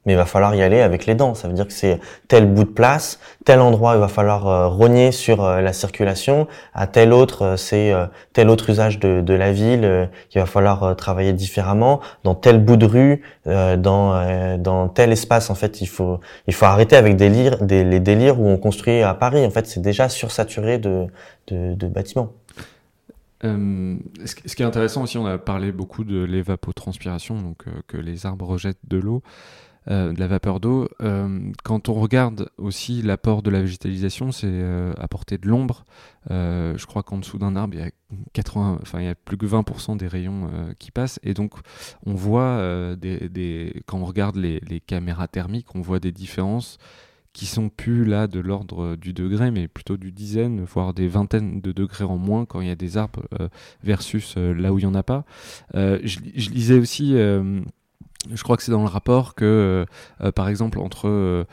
[0.06, 1.34] mais il va falloir y aller avec les dents.
[1.34, 4.68] Ça veut dire que c'est tel bout de place, tel endroit, il va falloir euh,
[4.68, 7.94] rogner sur euh, la circulation, à tel autre, euh, c'est
[8.34, 12.02] tel autre usage de, de la ville, il va falloir travailler différemment.
[12.24, 16.66] Dans tel bout de rue, dans dans tel espace, en fait, il faut il faut
[16.66, 19.46] arrêter avec des, délires, des les délires où on construit à Paris.
[19.46, 21.08] En fait, c'est déjà sursaturé de
[21.48, 22.30] de, de bâtiments.
[23.44, 28.46] Ce qui est intéressant aussi, on a parlé beaucoup de l'évapotranspiration, donc que les arbres
[28.46, 29.22] rejettent de l'eau.
[29.90, 30.88] Euh, de la vapeur d'eau.
[31.02, 35.84] Euh, quand on regarde aussi l'apport de la végétalisation, c'est euh, apporter de l'ombre.
[36.30, 37.90] je crois qu'en dessous d'un arbre, il y a
[38.32, 41.56] 80, enfin il y a plus que 20% des rayons qui passent, et donc
[42.06, 46.78] on voit des, quand on regarde les, caméras thermiques, on voit des différences
[47.34, 51.62] qui sont plus là de l'ordre du degré, mais plutôt du dizaine, voire des vingtaines
[51.62, 53.24] de degrés en moins quand il y a des arbres
[53.84, 55.26] versus là où il n'y en a pas.
[55.74, 57.16] Je, je, lisais aussi
[58.32, 59.86] je crois que c'est dans le rapport que, euh,
[60.26, 61.44] euh, par exemple, entre, euh,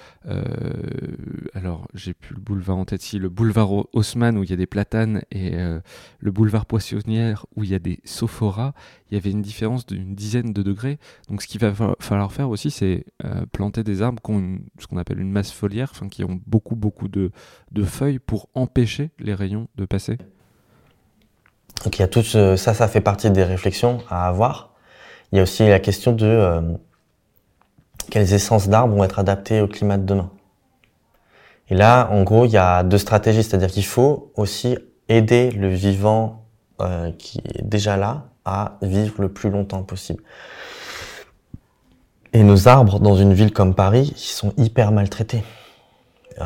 [1.54, 4.56] alors j'ai plus le boulevard en tête, si le boulevard Haussmann où il y a
[4.56, 5.52] des platanes et
[6.18, 8.72] le boulevard Poissonnière où il y a des sophoras,
[9.10, 10.98] il y avait une différence d'une dizaine de degrés.
[11.28, 13.04] Donc ce qu'il va falloir faire aussi, c'est
[13.52, 16.76] planter des arbres qui ont ce qu'on appelle une masse foliaire, enfin qui ont beaucoup
[16.76, 17.30] beaucoup de,
[17.72, 20.18] de, feuilles pour empêcher les rayons de passer.
[21.84, 24.69] Donc il y a tout ça, ça fait partie des réflexions à avoir.
[25.32, 26.60] Il y a aussi la question de euh,
[28.10, 30.30] quelles essences d'arbres vont être adaptées au climat de demain.
[31.68, 34.76] Et là, en gros, il y a deux stratégies, c'est-à-dire qu'il faut aussi
[35.08, 36.44] aider le vivant
[36.80, 40.22] euh, qui est déjà là à vivre le plus longtemps possible.
[42.32, 45.44] Et nos arbres dans une ville comme Paris, ils sont hyper maltraités.
[46.40, 46.44] Euh,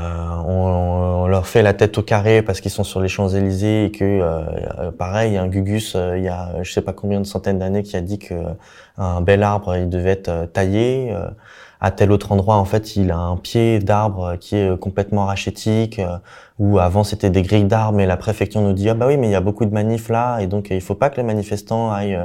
[1.35, 4.91] leur fait la tête au carré parce qu'ils sont sur les Champs-Élysées et que, euh,
[4.93, 7.97] pareil, un Gugus, euh, il y a je sais pas combien de centaines d'années qui
[7.97, 8.35] a dit que
[8.97, 11.13] un bel arbre, il devait être taillé.
[11.81, 16.01] à tel autre endroit, en fait, il a un pied d'arbre qui est complètement rachétique,
[16.59, 19.27] ou avant c'était des grilles d'arbres, mais la préfecture nous dit ah bah oui, mais
[19.29, 21.93] il y a beaucoup de manifs là, et donc il faut pas que les manifestants
[21.93, 22.21] aillent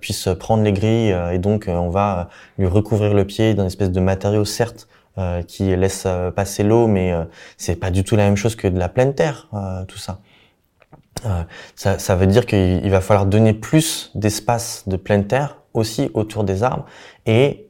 [0.00, 4.00] puissent prendre les grilles, et donc on va lui recouvrir le pied d'un espèce de
[4.00, 4.88] matériau certes
[5.18, 7.24] euh, qui laisse euh, passer l'eau, mais euh,
[7.58, 9.46] c'est pas du tout la même chose que de la pleine terre,
[9.86, 10.20] tout ça.
[11.76, 11.98] ça.
[11.98, 16.62] Ça veut dire qu'il va falloir donner plus d'espace de pleine terre aussi autour des
[16.62, 16.86] arbres
[17.26, 17.68] et,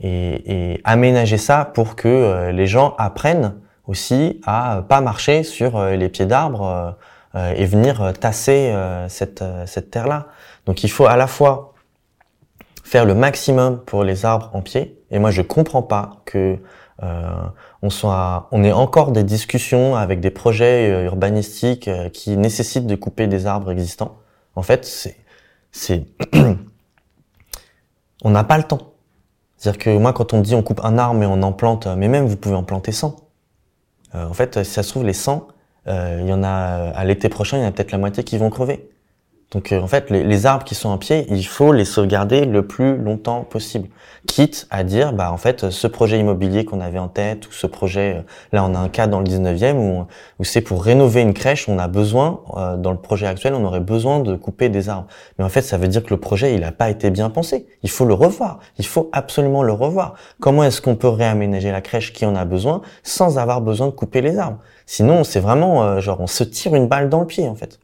[0.00, 3.54] et, et, aménager ça pour que les gens apprennent
[3.86, 6.96] aussi à pas marcher sur les pieds d'arbres
[7.34, 8.74] et venir tasser
[9.08, 10.26] cette, cette terre-là.
[10.66, 11.73] Donc il faut à la fois
[12.84, 15.02] faire le maximum pour les arbres en pied.
[15.10, 16.58] Et moi, je comprends pas que
[17.02, 17.32] euh,
[17.82, 22.86] on soit, on ait encore des discussions avec des projets euh, urbanistiques euh, qui nécessitent
[22.86, 24.18] de couper des arbres existants.
[24.54, 25.16] En fait, c'est,
[25.72, 26.04] c'est,
[28.22, 28.92] on n'a pas le temps.
[29.56, 32.06] C'est-à-dire que moi, quand on dit on coupe un arbre et on en plante, mais
[32.06, 33.16] même vous pouvez en planter 100.
[34.14, 35.48] Euh, en fait, si ça se trouve, les 100,
[35.86, 36.48] il y en a
[36.94, 38.88] à l'été prochain, il y en a peut-être la moitié qui vont crever.
[39.50, 42.66] Donc euh, en fait, les, arbres qui sont en pied, il faut les sauvegarder le
[42.66, 43.88] plus longtemps possible.
[44.26, 47.66] Quitte à dire, bah en fait, ce projet immobilier qu'on avait en tête, ou ce
[47.66, 48.22] projet, euh,
[48.52, 50.06] là on a un cas dans le 19e où,
[50.40, 53.64] où c'est pour rénover une crèche, on a besoin, euh, dans le projet actuel, on
[53.64, 55.06] aurait besoin de couper des arbres.
[55.38, 57.66] Mais en fait, ça veut dire que le projet, il n'a pas été bien pensé.
[57.82, 58.58] Il faut le revoir.
[58.78, 60.14] Il faut absolument le revoir.
[60.40, 63.92] Comment est-ce qu'on peut réaménager la crèche qui en a besoin sans avoir besoin de
[63.92, 64.58] couper les arbres?
[64.86, 67.78] Sinon, c'est vraiment genre on se tire une balle dans le pied en fait.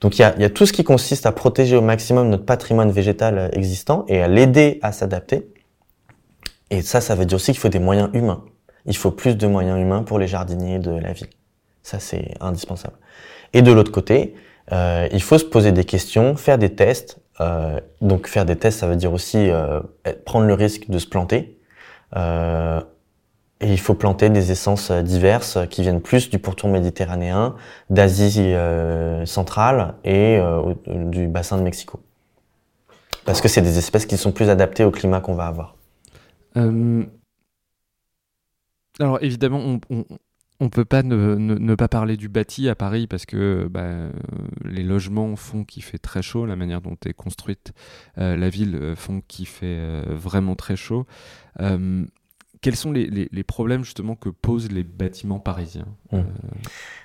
[0.00, 2.44] Donc il y a, y a, tout ce qui consiste à protéger au maximum notre
[2.44, 5.48] patrimoine végétal euh, existant et à l'aider à s'adapter.
[6.70, 8.44] Et ça, ça veut dire aussi qu'il faut des moyens humains.
[8.86, 11.28] Il faut plus de moyens humains pour les jardiniers de la ville.
[11.82, 12.96] Ça, c'est indispensable.
[13.52, 14.34] Et de l'autre côté,
[14.72, 17.18] euh, il faut se poser des questions, faire des tests.
[17.40, 19.80] Euh, donc faire des tests, ça veut dire aussi euh,
[20.24, 21.58] prendre le risque de se planter.
[23.62, 27.54] Euh, Et il faut planter des essences diverses qui viennent plus du pourtour méditerranéen,
[27.90, 28.52] d'Asie
[29.24, 30.38] centrale et
[30.86, 32.00] du bassin de Mexico.
[33.24, 35.76] Parce que c'est des espèces qui sont plus adaptées au climat qu'on va avoir.
[39.00, 40.04] alors évidemment, on,
[40.60, 44.08] on peut pas ne, pas parler du bâti à Paris parce que bah,
[44.64, 47.72] les logements font qu'il fait très chaud, la manière dont est construite
[48.18, 51.06] euh, la ville euh, font qu'il fait euh, vraiment très chaud.
[52.66, 55.86] Quels sont les, problèmes justement que posent les bâtiments parisiens?
[56.10, 56.22] Mmh.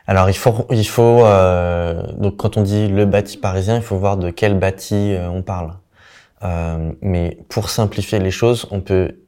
[0.08, 1.20] Alors il faut, il faut
[2.18, 5.76] donc quand on dit le bâti parisien, il faut voir de quel bâti on parle.
[7.04, 9.20] mais pour simplifier les choses, on peut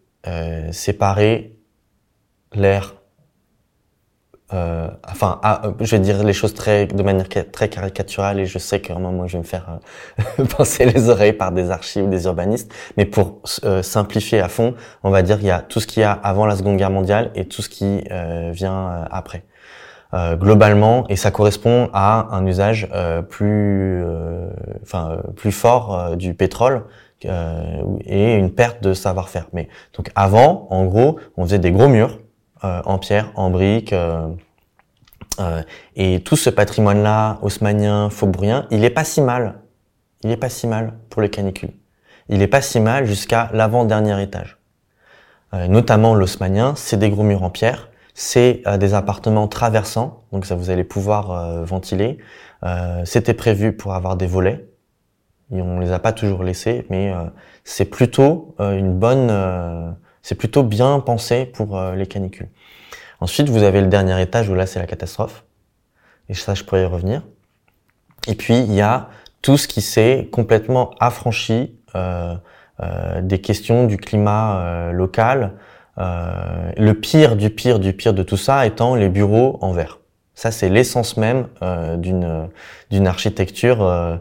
[0.72, 1.56] séparer
[2.52, 2.96] l'air
[4.54, 8.60] euh, enfin, euh, je vais dire les choses très, de manière très caricaturale et je
[8.60, 9.80] sais qu'à un moment je vais me faire
[10.40, 12.72] euh, les oreilles par des archives, des urbanistes.
[12.98, 13.42] Mais pour
[13.82, 16.46] simplifier à fond, on va dire qu'il y a tout ce qu'il y a avant
[16.46, 18.04] la Seconde Guerre mondiale et tout ce qui
[18.52, 19.44] vient après.
[20.14, 22.90] globalement, et ça correspond à un usage
[23.30, 24.04] plus,
[24.84, 26.84] enfin, plus fort du pétrole
[27.26, 29.48] et une perte de savoir-faire.
[29.54, 32.23] Mais donc avant, en gros, on faisait des gros murs euh,
[32.64, 33.94] en pierre, en briques.
[33.94, 34.28] Euh,
[35.40, 35.64] euh,
[35.96, 39.56] et tout ce patrimoine-là, haussmanien, faubourien, il est pas si mal.
[40.24, 41.74] Il est pas si mal pour les canicules.
[42.30, 44.58] Il est pas si mal jusqu'à l'avant-dernier étage.
[45.52, 50.70] notamment l'haussmanien, c'est des gros murs en pierre, c'est des appartements traversants, donc ça vous
[50.70, 52.18] allez pouvoir ventiler.
[53.04, 54.66] C'était prévu pour avoir des volets,
[55.52, 57.14] et on les a pas toujours laissés, mais
[57.66, 59.30] c'est plutôt une bonne
[60.24, 62.50] c'est plutôt bien pensé pour euh, les canicules.
[63.20, 65.44] Ensuite, vous avez le dernier étage où là, c'est la catastrophe.
[66.30, 67.22] Et ça, je pourrais y revenir.
[68.28, 69.10] Et puis, il y a
[69.42, 72.36] tout ce qui s'est complètement affranchi euh,
[72.82, 75.54] euh, des questions du climat local.
[75.98, 80.00] Le pire du pire du pire de tout ça étant les bureaux en verre.
[80.34, 81.48] Ça, c'est l'essence même
[81.98, 82.50] d'une
[82.90, 84.20] d'une architecture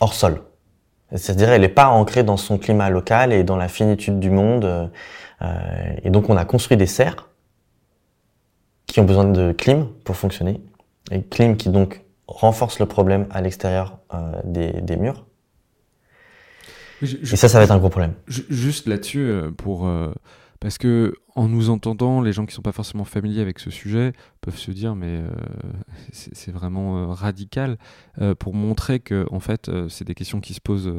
[0.00, 0.40] hors sol.
[1.14, 4.90] C'est-à-dire, elle n'est pas ancrée dans son climat local et dans la finitude du monde.
[5.42, 7.28] Euh, et donc, on a construit des serres
[8.86, 10.60] qui ont besoin de clim pour fonctionner.
[11.10, 15.26] Et clim qui donc renforce le problème à l'extérieur euh, des, des, murs.
[17.02, 18.14] et ça, ça va être un gros problème.
[18.26, 19.86] Juste là-dessus, euh, pour
[20.62, 24.12] parce que en nous entendant, les gens qui sont pas forcément familiers avec ce sujet
[24.40, 25.28] peuvent se dire mais euh,
[26.12, 27.78] c'est vraiment euh, radical
[28.20, 30.92] euh, pour montrer que en fait c'est des questions qui se posent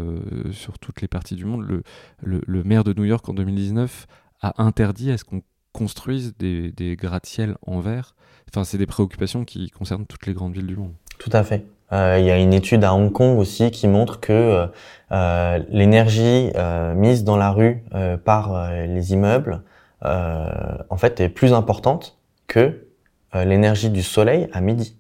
[0.52, 1.62] sur toutes les parties du monde.
[1.62, 4.06] Le, le, maire de New York en 2019
[4.42, 5.42] a interdit à ce qu'on
[5.72, 8.16] construise des, des gratte-ciel en verre.
[8.50, 10.94] Enfin, c'est des préoccupations qui concernent toutes les grandes villes du monde.
[11.20, 11.66] Tout à fait.
[11.92, 14.68] Euh, il y a une étude à Hong Kong aussi qui montre que euh,
[15.12, 16.52] euh l'énergie
[16.96, 17.84] mise dans la rue
[18.26, 19.62] par les immeubles,
[20.04, 22.18] en fait, est plus importante
[22.48, 22.88] que
[23.34, 24.98] l'énergie du soleil à midi.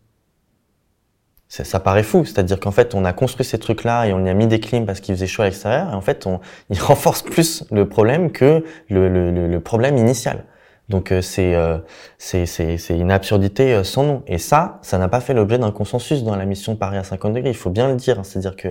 [1.49, 4.33] Ça, paraît fou, c'est-à-dire qu'en fait, on a construit ces trucs-là et on y a
[4.33, 6.39] mis des clims parce qu'il faisait chaud à l'extérieur, et en fait, on,
[6.71, 10.45] il renforce plus le problème que le, le, le problème initial.
[10.89, 11.79] Donc euh, euh,
[12.17, 14.23] c'est c'est une absurdité euh, sans nom.
[14.27, 17.33] Et ça, ça n'a pas fait l'objet d'un consensus dans la mission Paris à 50
[17.33, 17.49] degrés.
[17.49, 18.19] Il faut bien le dire.
[18.19, 18.23] Hein.
[18.23, 18.69] C'est-à-dire que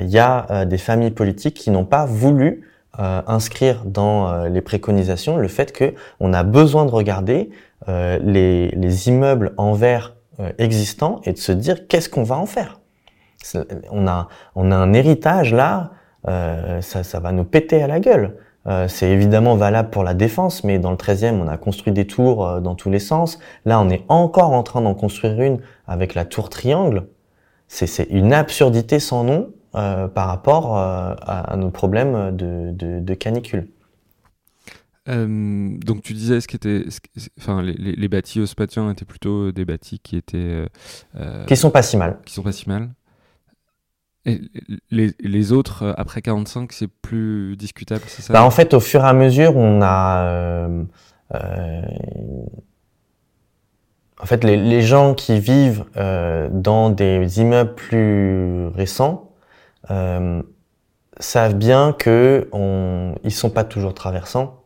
[0.00, 5.46] il y a des familles politiques qui n'ont pas voulu inscrire dans les préconisations le
[5.46, 7.50] fait que on a besoin de regarder
[7.86, 10.16] les, les immeubles en verre
[10.58, 12.80] existants et de se dire qu'est-ce qu'on va en faire.
[13.90, 15.92] On a on a un héritage là,
[16.26, 18.34] ça ça va nous péter à la gueule.
[18.68, 22.06] Euh, c'est évidemment valable pour la défense, mais dans le 13e, on a construit des
[22.06, 23.38] tours euh, dans tous les sens.
[23.64, 27.08] Là, on est encore en train d'en construire une avec la tour triangle.
[27.66, 33.68] C'est une absurdité sans nom euh, par rapport à, nos problèmes de, canicule.
[35.06, 36.84] donc tu disais ce qui était,
[37.38, 40.66] enfin les, les, bâtis ospatiens étaient plutôt des bâtis qui étaient
[41.46, 42.88] qui sont pas si mal, qui sont pas si mal.
[44.24, 48.32] Les, autres, euh, après 45, c'est plus discutable, c'est ça?
[48.32, 50.22] Bah, En fait, au fur et à mesure, on a...
[50.24, 50.84] Euh,
[51.34, 51.82] euh,
[54.20, 59.30] en fait, les, les, gens qui vivent euh, dans des immeubles plus récents
[59.90, 60.42] euh,
[61.20, 64.64] savent bien que on, ils sont pas toujours traversants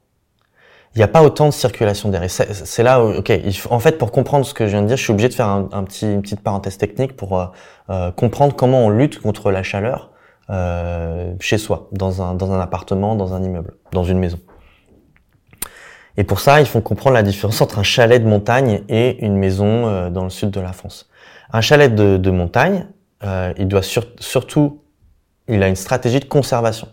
[0.94, 2.22] il n'y a pas autant de circulation d'air.
[2.28, 3.32] C'est là, où, ok.
[3.70, 5.48] En fait, pour comprendre ce que je viens de dire, je suis obligé de faire
[5.48, 7.46] un petit, une petite parenthèse technique pour euh,
[7.90, 10.10] euh, comprendre comment on lutte contre la chaleur
[10.50, 14.38] euh, chez soi, dans un, dans un appartement, dans un immeuble, dans une maison.
[16.16, 19.36] Et pour ça, il faut comprendre la différence entre un chalet de montagne et une
[19.36, 21.08] maison euh, dans le sud de la France.
[21.52, 22.86] Un chalet de, de montagne,
[23.24, 24.82] euh, il doit surtout,
[25.48, 26.88] il a une stratégie de conservation.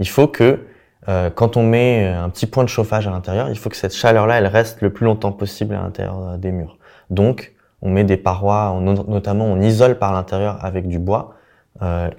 [0.00, 0.66] Il faut que
[1.06, 4.38] quand on met un petit point de chauffage à l'intérieur, il faut que cette chaleur-là,
[4.38, 6.78] elle reste le plus longtemps possible à l'intérieur des murs.
[7.10, 11.34] Donc, on met des parois, notamment on isole par l'intérieur avec du bois,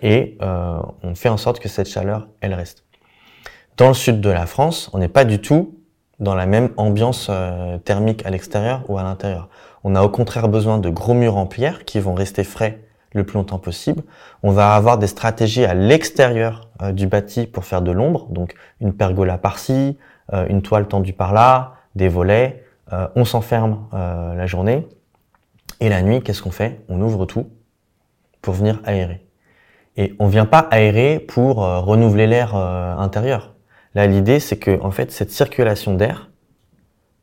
[0.01, 2.85] et on fait en sorte que cette chaleur, elle reste.
[3.75, 5.75] Dans le sud de la France, on n'est pas du tout
[6.19, 7.29] dans la même ambiance
[7.83, 9.49] thermique à l'extérieur ou à l'intérieur.
[9.83, 13.23] On a au contraire besoin de gros murs en pierre qui vont rester frais le
[13.23, 14.03] plus longtemps possible.
[14.43, 18.55] On va avoir des stratégies à l'extérieur euh, du bâti pour faire de l'ombre, donc
[18.81, 19.97] une pergola par-ci,
[20.33, 22.63] euh, une toile tendue par là, des volets.
[22.93, 24.87] Euh, on s'enferme la journée
[25.81, 26.81] et la nuit, qu'est-ce qu'on fait?
[26.87, 27.47] On ouvre tout
[28.41, 29.25] pour venir aérer.
[29.97, 33.55] Et on vient pas aérer pour renouveler l'air intérieur.
[33.95, 36.29] Là, l'idée, c'est que en fait, cette circulation d'air,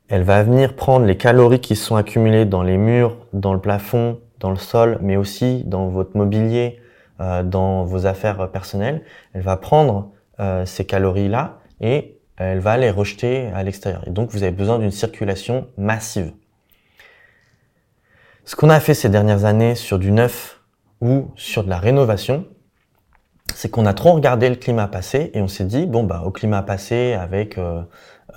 [0.07, 4.19] elle va venir prendre les calories qui sont accumulées dans les murs, dans le plafond,
[4.39, 6.79] dans le sol, mais aussi dans votre mobilier,
[7.19, 9.03] euh, dans vos affaires personnelles.
[9.33, 14.03] Elle va prendre euh, ces calories-là et elle va les rejeter à l'extérieur.
[14.07, 16.33] Et donc, vous avez besoin d'une circulation massive.
[18.43, 20.61] Ce qu'on a fait ces dernières années sur du neuf
[21.01, 22.45] ou sur de la rénovation,
[23.53, 26.31] c'est qu'on a trop regardé le climat passé et on s'est dit, bon, bah, au
[26.31, 27.81] climat passé avec euh,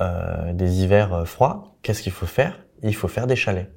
[0.01, 2.59] euh, des hivers euh, froids, qu'est-ce qu'il faut faire?
[2.82, 3.70] Il faut faire des chalets.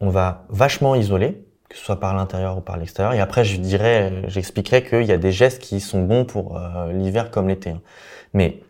[0.00, 3.12] On va vachement isoler, que ce soit par l'intérieur ou par l'extérieur.
[3.12, 6.92] Et après, je dirais, j'expliquerai qu'il y a des gestes qui sont bons pour euh,
[6.92, 7.70] l'hiver comme l'été.
[7.70, 7.80] Hein.
[8.32, 8.60] Mais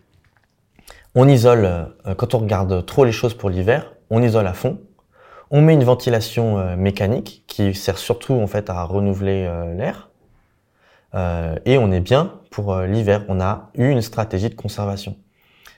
[1.15, 4.81] on isole, quand on regarde trop les choses pour l'hiver, on isole à fond.
[5.51, 10.11] On met une ventilation mécanique qui sert surtout en fait à renouveler l'air.
[11.65, 13.25] et on est bien pour l'hiver.
[13.29, 15.17] On a eu une stratégie de conservation.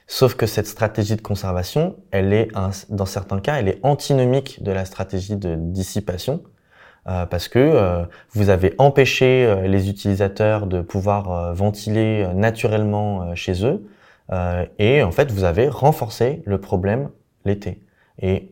[0.07, 2.49] Sauf que cette stratégie de conservation, elle est,
[2.89, 6.43] dans certains cas, elle est antinomique de la stratégie de dissipation,
[7.07, 13.65] euh, parce que euh, vous avez empêché euh, les utilisateurs de pouvoir ventiler naturellement chez
[13.65, 13.87] eux,
[14.79, 17.09] et en fait, vous avez renforcé le problème
[17.45, 17.81] l'été.
[18.19, 18.51] Et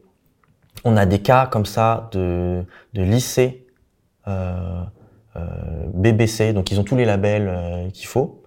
[0.84, 3.66] on a des cas comme ça de, de lycées
[5.94, 8.44] BBC, donc ils ont tous les labels qu'il faut,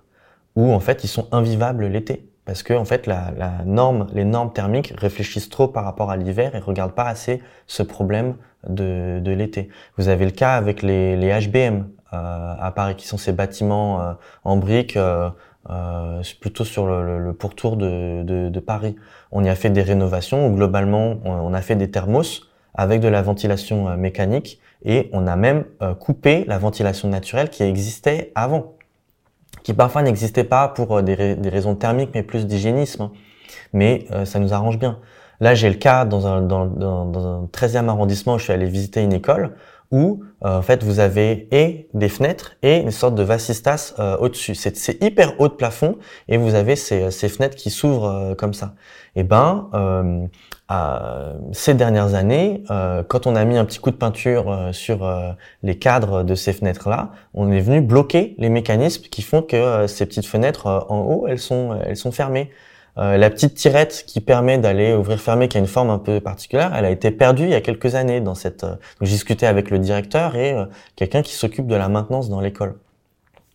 [0.54, 4.24] où en fait ils sont invivables l'été parce que en fait la, la, norme, les
[4.24, 8.36] normes thermiques réfléchissent trop par rapport à l'hiver et regardent pas assez ce problème
[8.68, 9.68] de, de l'été.
[9.96, 14.00] Vous avez le cas avec les, les HBM euh, à Paris, qui sont ces bâtiments
[14.00, 14.12] euh,
[14.44, 15.30] en briques, euh,
[15.70, 18.96] euh, plutôt sur le, le, pourtour de, de, de, Paris.
[19.32, 22.42] On y a fait des rénovations où globalement on, a fait des thermos
[22.74, 25.64] avec de la ventilation euh, mécanique et on a même
[25.98, 28.73] coupé la ventilation naturelle qui existait avant
[29.64, 33.02] qui parfois n'existait pas pour euh, des, des, raisons thermiques, mais plus d'hygiénisme.
[33.02, 33.12] Hein.
[33.72, 35.00] Mais euh, ça nous arrange bien.
[35.40, 38.66] Là, j'ai le cas dans un, dans, dans, dans un 13e arrondissement, je suis allé
[38.66, 39.56] visiter une école
[39.90, 44.54] où euh, en fait vous avez et des fenêtres et une sorte de vasistas au-dessus.
[44.54, 45.98] C'est hyper haut de plafond
[46.28, 48.74] et vous avez ces, ces fenêtres qui s'ouvrent comme ça.
[49.16, 49.68] Et ben
[51.52, 55.04] ces dernières années, euh, quand on a mis un petit coup de peinture euh, sur
[55.04, 59.86] euh, les cadres de ces fenêtres-là, on est venu bloquer les mécanismes qui font que
[59.86, 62.50] ces petites fenêtres en haut, elles sont, elles sont fermées.
[62.96, 66.84] la petite tirette qui permet d'aller ouvrir-fermer, qui a une forme un peu particulière, elle
[66.84, 68.62] a été perdue il y a quelques années dans cette.
[68.62, 70.54] Donc discuté avec le directeur et
[70.96, 72.76] quelqu'un qui s'occupe de la maintenance dans l'école.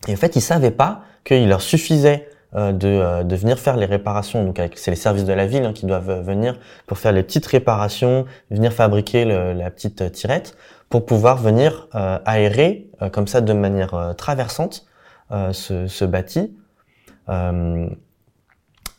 [0.07, 3.85] Et en fait, ils savaient pas qu'il leur suffisait de, euh, de, venir faire les
[3.85, 4.43] réparations.
[4.43, 7.45] Donc c'est les services de la ville hein, qui doivent venir pour faire les petites
[7.45, 10.55] réparations, venir fabriquer la petite euh, tirette
[10.89, 11.87] pour pouvoir venir
[12.25, 14.87] aérer comme ça de manière traversante
[15.29, 16.57] ce, ce, bâti.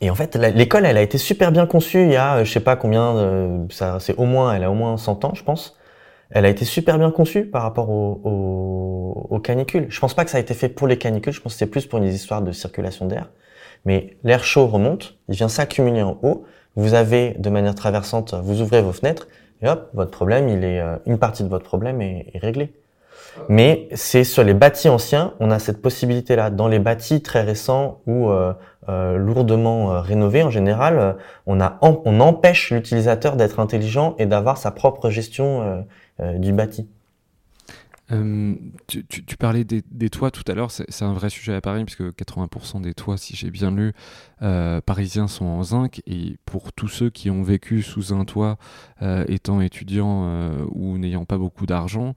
[0.01, 2.05] et en fait, l'école, elle a été super bien conçue.
[2.05, 4.97] Il y a, je sais pas combien, ça, c'est au moins, elle a au moins
[4.97, 5.80] 100 ans, je pense.
[6.31, 9.87] Elle a été super bien conçue par rapport aux, aux canicules.
[9.89, 11.33] Je pense pas que ça a été fait pour les canicules.
[11.33, 13.31] Je pense que c'est plus pour une histoire de circulation d'air.
[13.85, 16.45] Mais l'air chaud remonte, il vient s'accumuler en haut.
[16.77, 19.29] Vous avez, de manière traversante, vous ouvrez vos fenêtres
[19.63, 22.73] et hop, votre problème, il est, euh, une partie de votre problème est, est réglée.
[23.49, 26.51] Mais c'est sur les bâtis anciens, on a cette possibilité-là.
[26.51, 28.53] Dans les bâtis très récents ou euh,
[28.89, 31.17] euh, lourdement euh, rénovés, en général,
[31.47, 35.85] on, a, on empêche l'utilisateur d'être intelligent et d'avoir sa propre gestion
[36.39, 36.87] du bâti.
[38.13, 38.55] Euh,
[38.89, 41.85] tu, tu, parlais des, des, toits tout à l'heure, c'est un vrai sujet à Paris,
[41.85, 43.93] puisque 80% des toits, si j'ai bien lu,
[44.43, 46.03] euh, parisiens sont en zinc.
[46.07, 48.59] Et pour tous ceux qui ont vécu sous un toit,
[49.03, 52.15] euh, étant étudiants euh, ou n'ayant pas beaucoup d'argent,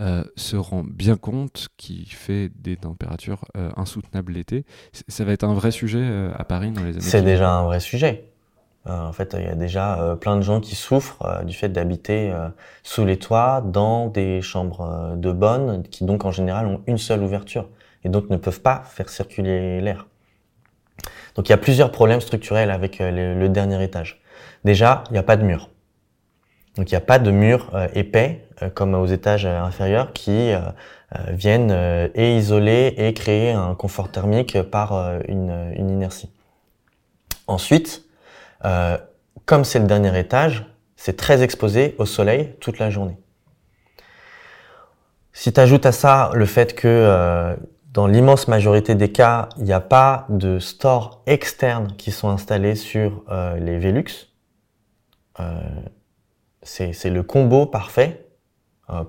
[0.00, 3.44] euh, se rend bien compte qu'il fait des températures
[3.76, 4.64] insoutenables l'été.
[5.08, 7.80] Ça va être un vrai sujet à Paris dans les années C'est déjà un vrai
[7.80, 8.30] sujet.
[8.88, 11.54] Euh, en fait, il y a déjà euh, plein de gens qui souffrent euh, du
[11.54, 12.32] fait d'habiter
[12.82, 17.22] sous les toits dans des chambres de bonne qui donc en général ont une seule
[17.22, 17.68] ouverture
[18.04, 20.06] et donc ne peuvent pas faire circuler l'air.
[21.34, 24.22] Donc il y a plusieurs problèmes structurels avec le, dernier étage.
[24.64, 25.68] Déjà, il n'y a pas de mur.
[26.76, 30.52] Donc il n'y a pas de mur épais comme aux étages inférieurs qui
[31.28, 36.30] viennent et isoler et créer un confort thermique par une, une inertie.
[37.46, 38.05] Ensuite,
[39.44, 43.18] comme c'est le dernier étage, c'est très exposé au soleil toute la journée.
[45.32, 47.54] Si tu ajoutes à ça le fait que euh,
[47.92, 52.74] dans l'immense majorité des cas, il n'y a pas de stores externes qui sont installés
[52.74, 54.32] sur euh, les Velux,
[55.40, 55.60] euh,
[56.62, 58.26] c'est le combo parfait,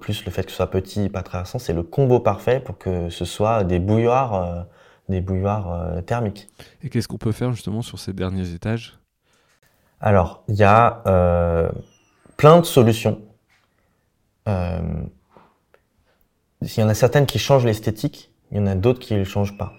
[0.02, 2.78] plus le fait que ce soit petit et pas traversant, c'est le combo parfait pour
[2.78, 4.68] que ce soit des bouilloires,
[5.10, 6.48] des bouilloires thermiques.
[6.84, 9.00] Et qu'est-ce qu'on peut faire justement sur ces derniers étages?
[10.00, 11.04] Alors, il y a
[12.38, 13.22] plein de solutions.
[14.46, 15.10] Il
[16.78, 19.26] y en a certaines qui changent l'esthétique, il y en a d'autres qui ne le
[19.26, 19.74] changent pas.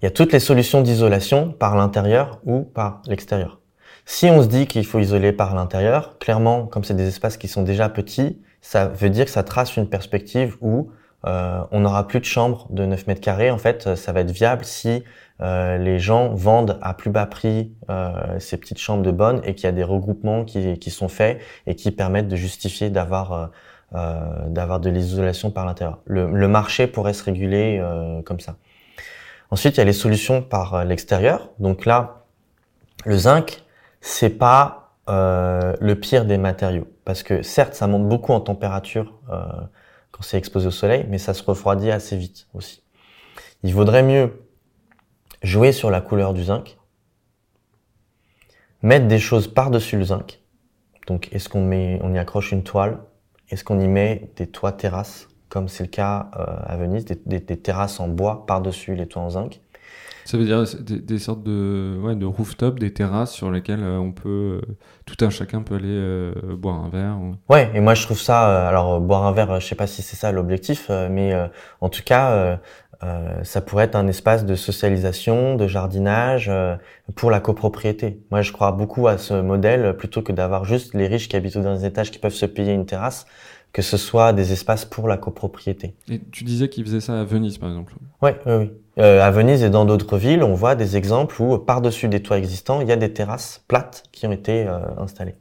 [0.00, 3.60] Il y a toutes les solutions d'isolation par l'intérieur ou par l'extérieur.
[4.06, 7.48] Si on se dit qu'il faut isoler par l'intérieur, clairement, comme c'est des espaces qui
[7.48, 10.90] sont déjà petits, ça veut dire que ça trace une perspective où
[11.26, 13.50] euh, on n'aura plus de chambres de 9 mètres carrés.
[13.50, 15.04] En fait, ça va être viable si
[15.42, 19.54] euh, les gens vendent à plus bas prix euh, ces petites chambres de bonne et
[19.54, 23.32] qu'il y a des regroupements qui, qui, sont faits et qui permettent de justifier d'avoir
[23.32, 23.46] euh,
[23.94, 25.98] euh, d'avoir de l'isolation par l'intérieur.
[26.04, 28.56] Le, le, marché pourrait se réguler euh, comme ça.
[29.50, 31.50] Ensuite, il y a les solutions par l'extérieur.
[31.58, 32.24] Donc là,
[33.04, 33.64] le zinc,
[34.00, 34.76] c'est pas
[35.08, 40.68] le pire des matériaux parce que certes, ça monte beaucoup en température quand c'est exposé
[40.68, 42.84] au soleil, mais ça se refroidit assez vite aussi.
[43.64, 44.40] Il vaudrait mieux
[45.42, 46.78] jouer sur la couleur du zinc,
[48.82, 50.40] mettre des choses par-dessus le zinc.
[51.06, 53.00] Donc, est-ce qu'on met, on y accroche une toile?
[53.48, 57.40] Est-ce qu'on y met des toits terrasses, comme c'est le cas euh, à Venise, des,
[57.40, 59.60] terrasses en bois par-dessus les toits en zinc?
[60.30, 64.12] Ça veut dire des, sortes de, ouais, de rooftop, des terrasses sur lesquelles euh, on
[64.12, 67.18] peut, euh, tout un chacun peut aller boire un verre.
[67.48, 70.14] Ouais, et moi je trouve ça, alors boire un verre, je sais pas si c'est
[70.14, 71.34] ça l'objectif, mais
[71.80, 72.60] en tout cas,
[73.42, 76.50] ça pourrait être un espace de socialisation, de jardinage
[77.16, 78.20] pour la copropriété.
[78.30, 81.58] Moi, je crois beaucoup à ce modèle plutôt que d'avoir juste les riches qui habitent
[81.58, 83.26] dans les étages qui peuvent se payer une terrasse
[83.72, 85.94] que ce soit des espaces pour la copropriété.
[86.08, 88.70] Et tu disais qu'ils faisaient ça à Venise, par exemple Ouais, oui, oui.
[88.98, 92.38] Euh, à Venise et dans d'autres villes, on voit des exemples où, par-dessus des toits
[92.38, 95.36] existants, il y a des terrasses plates qui ont été euh, installées.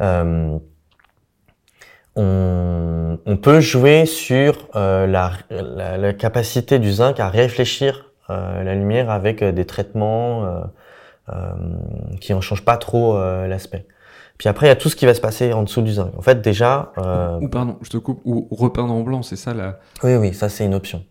[0.00, 0.58] Euh,
[2.16, 8.62] on, on, peut jouer sur euh, la, la, la, capacité du zinc à réfléchir euh,
[8.62, 10.62] la lumière avec des traitements
[12.20, 13.84] qui en changent pas trop l'aspect.
[14.38, 16.12] Puis après, il y a tout ce qui va se passer en dessous du zinc.
[16.16, 16.92] En fait, déjà.
[16.98, 17.40] Euh...
[17.40, 18.20] Ou, pardon, je te coupe.
[18.24, 21.04] Ou repeindre en blanc, c'est ça là Oui, oui, ça c'est une option.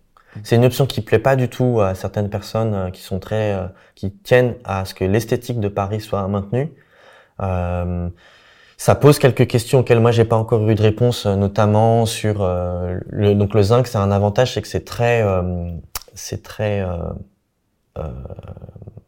[0.44, 3.54] C'est une option qui plaît pas du tout à certaines personnes euh, qui sont très,
[3.54, 6.72] euh, qui tiennent à ce que l'esthétique de Paris soit maintenue.
[7.42, 8.10] Euh,
[8.78, 12.46] ça pose quelques questions auxquelles moi j'ai pas encore eu de réponse, euh, notamment sur
[12.46, 13.88] le donc le zinc.
[13.88, 15.26] C'est un avantage, c'est que c'est très,
[16.14, 16.86] c'est très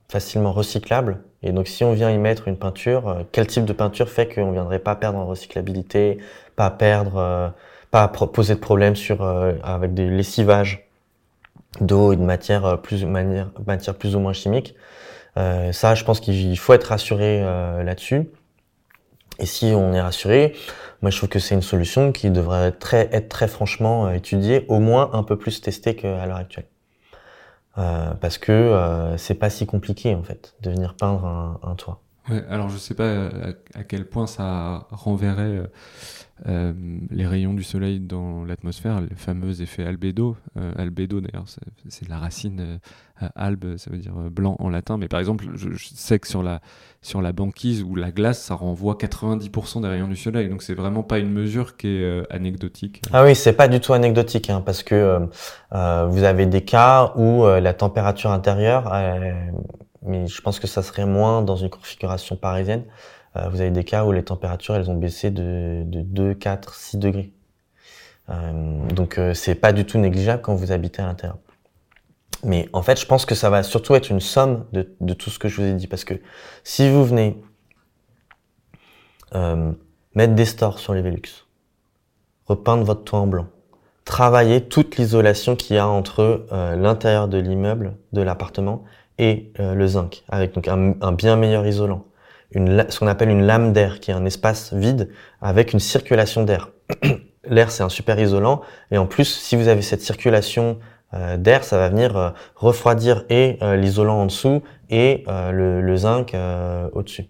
[0.09, 1.19] facilement recyclable.
[1.43, 4.33] Et donc, si on vient y mettre une peinture, euh, quel type de peinture fait
[4.33, 6.17] qu'on viendrait pas perdre en recyclabilité,
[6.55, 7.49] pas perdre, euh,
[7.91, 10.87] pas poser de problème sur euh, avec des lessivages
[11.81, 14.75] d'eau et de matière plus manière, matière plus ou moins chimique.
[15.35, 17.41] ça, je pense qu'il faut être rassuré
[17.83, 18.29] là-dessus.
[19.37, 20.55] Et si on est rassuré,
[21.01, 24.65] moi je trouve que c'est une solution qui devrait être très, être très franchement étudiée,
[24.67, 26.65] au moins un peu plus testée qu'à l'heure actuelle.
[27.79, 31.25] Euh, parce que euh, c'est pas si compliqué en fait de venir peindre
[31.63, 32.01] un, toit.
[32.29, 33.29] Ouais, alors je sais pas
[33.73, 35.63] à, quel point ça renverrait
[36.47, 36.73] euh,
[37.09, 40.37] les rayons du soleil dans l'atmosphère, le fameux effet albédo.
[40.57, 41.45] Euh, albédo d'ailleurs,
[41.89, 42.79] c'est la racine
[43.21, 44.97] euh, albe, ça veut dire blanc en latin.
[44.97, 46.61] Mais par exemple, je, je, sais que sur la,
[47.01, 50.49] sur la banquise ou la glace, ça renvoie 90% des rayons du soleil.
[50.49, 53.01] Donc c'est vraiment pas une mesure qui est anecdotique.
[53.11, 55.27] Ah oui, c'est pas du tout anecdotique, hein, parce que
[55.71, 58.91] vous avez des cas où la température intérieure
[60.01, 62.83] mais je pense que ça serait moins dans une configuration parisienne.
[63.35, 66.73] Euh, vous avez des cas où les températures elles ont baissé de, de 2, 4,
[66.73, 67.31] 6 degrés.
[68.29, 71.37] Euh, donc euh, c'est pas du tout négligeable quand vous habitez à l'intérieur.
[72.43, 75.39] Mais en fait, je pense que ça va surtout être une somme de, tout ce
[75.39, 76.13] que je vous ai dit, parce que
[76.63, 77.41] si vous venez
[80.15, 81.45] mettre des stores sur les Velux,
[82.45, 83.47] repeindre votre toit en blanc,
[84.05, 88.85] travailler toute l'isolation qu'il y a entre euh, l'intérieur de l'immeuble, de l'appartement,
[89.17, 92.05] et le zinc, avec donc un bien meilleur isolant.
[92.51, 95.09] Une, ce qu'on appelle une lame d'air, qui est un espace vide
[95.41, 96.71] avec une circulation d'air.
[97.43, 98.61] L'air, c'est un super isolant,
[98.91, 100.79] et en plus, si vous avez cette circulation
[101.37, 104.61] d'air, ça va venir refroidir et l'isolant en dessous
[104.91, 106.35] et le, zinc
[106.93, 107.25] au-dessus.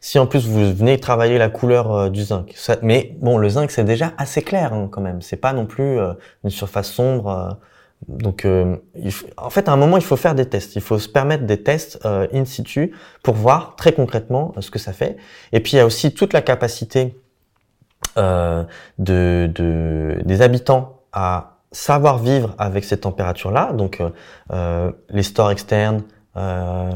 [0.00, 3.82] Si en plus vous venez travailler la couleur du zinc, mais bon, le zinc c'est
[3.82, 5.20] déjà assez clair hein, quand même.
[5.20, 5.98] C'est pas non plus
[6.44, 7.58] une surface sombre.
[8.06, 8.46] Donc,
[9.36, 10.76] en fait, à un moment, il faut faire des tests.
[10.76, 11.98] Il faut se permettre des tests
[12.32, 12.92] in situ
[13.22, 15.16] pour voir très concrètement ce que ça fait.
[15.52, 17.16] Et puis, il y a aussi toute la capacité
[18.18, 18.64] euh,
[18.98, 23.72] de, de, des habitants à savoir vivre avec ces températures-là.
[23.72, 24.10] Donc, euh,
[24.50, 26.02] euh les stores externes
[26.36, 26.90] euh,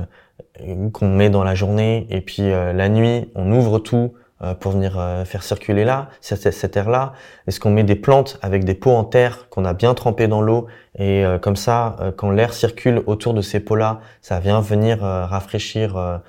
[0.92, 4.14] qu'on met dans la journée et puis la nuit, on ouvre tout
[4.60, 4.92] pour venir
[5.24, 7.12] faire circuler là, cette, air-là
[7.46, 10.42] Est-ce qu'on met des plantes avec des pots en terre qu'on a bien trempés dans
[10.42, 10.66] l'eau
[10.98, 16.20] et comme ça, quand l'air circule autour de ces pots-là, ça vient venir rafraîchir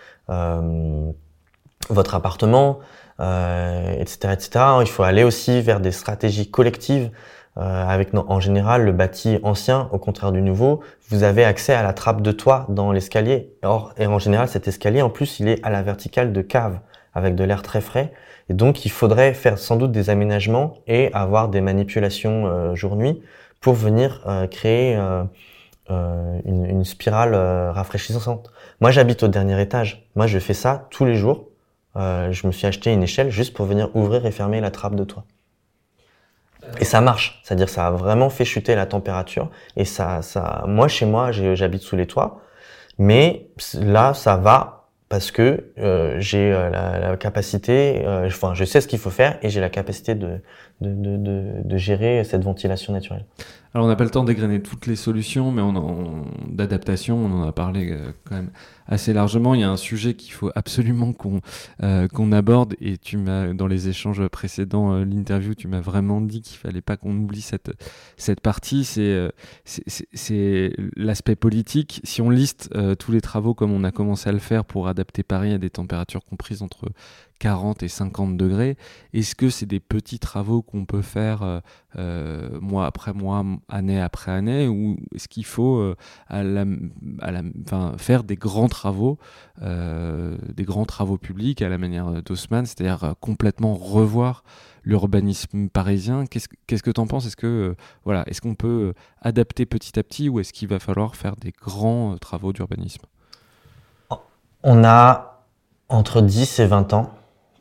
[1.89, 2.79] votre appartement
[3.19, 4.65] euh, etc., etc.
[4.81, 7.11] Il faut aller aussi vers des stratégies collectives.
[7.55, 10.79] Euh, avec en général le bâti ancien, au contraire du nouveau,
[11.09, 13.53] vous avez accès à la trappe de toit dans l'escalier.
[13.61, 16.79] Or, et en général, cet escalier, en plus, il est à la verticale de cave,
[17.13, 18.11] avec de l'air très frais.
[18.49, 23.21] Et donc, il faudrait faire sans doute des aménagements et avoir des manipulations euh, jour-nuit
[23.61, 25.23] pour venir euh, créer euh,
[26.45, 28.51] une, une, spirale rafraîchissante.
[28.81, 30.09] Moi, j'habite au dernier étage.
[30.15, 31.47] Moi, je fais ça tous les jours
[31.95, 34.95] euh, je me suis acheté une échelle juste pour venir ouvrir et fermer la trappe
[34.95, 35.25] de toit.
[36.79, 39.49] Et ça marche, c'est-à-dire ça a vraiment fait chuter la température.
[39.75, 42.41] Et ça, ça, moi chez moi, j'habite sous les toits,
[42.97, 44.82] mais là ça va
[45.13, 49.37] parce que euh, j'ai euh, la, capacité, euh, enfin je sais ce qu'il faut faire
[49.43, 50.39] et j'ai la capacité de,
[50.81, 53.23] de, de, gérer cette ventilation naturelle.
[53.73, 57.47] Alors on n'a pas le temps d'égrener toutes les solutions, mais on, d'adaptation, on en
[57.47, 58.51] a parlé euh, quand même
[58.85, 59.55] assez largement.
[59.55, 61.41] Il y a un sujet qu'il faut absolument qu'on
[61.81, 66.21] euh, qu'on aborde, et tu m'as dans les échanges précédents, euh, l'interview, tu m'as vraiment
[66.21, 67.71] dit qu'il fallait pas qu'on oublie cette
[68.15, 68.83] cette partie.
[68.83, 69.31] C'est
[69.65, 71.99] c'est l'aspect politique.
[72.03, 72.69] Si on liste
[72.99, 75.71] tous les travaux comme on a commencé à le faire pour adapter Paris à des
[75.71, 76.89] températures comprises entre
[77.43, 78.77] 40 et 50 degrés.
[79.13, 81.59] Est-ce que c'est des petits travaux qu'on peut faire euh,
[81.97, 85.95] euh, mois après mois, année après année, ou est-ce qu'il faut euh,
[87.97, 89.17] faire des grands travaux,
[89.61, 94.45] des grands travaux publics à la manière d'Haussmann, c'est-à-dire complètement revoir
[94.85, 96.23] l'urbanisme parisien?
[96.25, 97.25] Qu'est-ce que tu en penses?
[97.25, 97.75] Est-ce que
[98.05, 101.51] voilà, est-ce qu'on peut adapter petit à petit, ou est-ce qu'il va falloir faire des
[101.51, 103.03] grands travaux d'urbanisme?
[104.63, 105.43] On a
[105.89, 107.13] entre 10 et 20 ans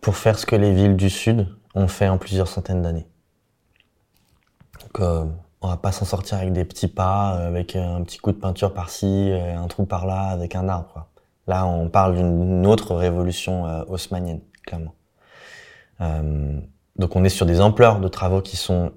[0.03, 3.07] pour faire ce que les villes du Sud ont fait en plusieurs centaines d'années.
[4.83, 5.25] Donc, euh,
[5.63, 8.37] on va pas s'en sortir avec des petits pas, euh, avec un petit coup de
[8.37, 11.07] peinture par-ci, euh, un trou par-là, avec un arbre.
[11.47, 14.95] Là, on parle d'une autre révolution haussmannienne, clairement.
[15.99, 18.93] donc, on est sur des ampleurs de travaux qui sont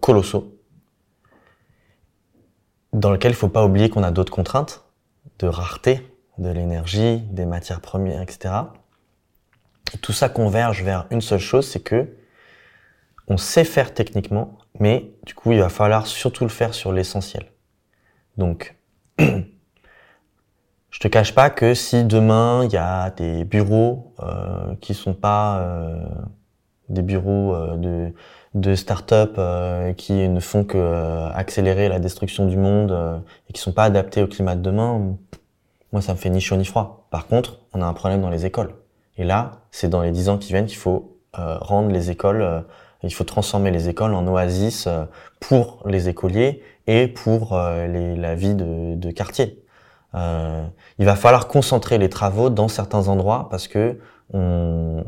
[0.00, 0.58] colossaux,
[2.92, 4.84] dans lesquels il faut pas oublier qu'on a d'autres contraintes
[5.38, 6.04] de rareté
[6.38, 8.54] de l'énergie, des matières premières, etc.
[10.02, 12.08] Tout ça converge vers une seule chose, c'est que
[13.28, 17.44] on sait faire techniquement, mais du coup, il va falloir surtout le faire sur l'essentiel.
[18.36, 18.74] Donc,
[19.18, 25.14] je te cache pas que si demain il y a des bureaux euh, qui sont
[25.14, 26.08] pas euh,
[26.88, 28.14] des bureaux euh, de
[28.54, 33.72] de start-up euh, qui ne font que accélérer la destruction du monde et qui sont
[33.72, 35.16] pas adaptés au climat de demain,
[35.92, 37.06] moi ça me fait ni chaud ni froid.
[37.10, 38.72] Par contre, on a un problème dans les écoles.
[39.18, 42.40] Et là, c'est dans les dix ans qui viennent qu'il faut euh, rendre les écoles,
[42.40, 42.60] euh,
[43.02, 45.04] il faut transformer les écoles en oasis euh,
[45.40, 49.62] pour les écoliers et pour les, la vie de, de quartier.
[50.14, 53.98] il va falloir concentrer les travaux dans certains endroits parce que
[54.32, 55.04] on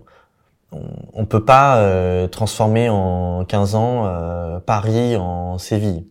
[0.73, 6.07] on, peut pas transformer en 15 ans Paris en Séville.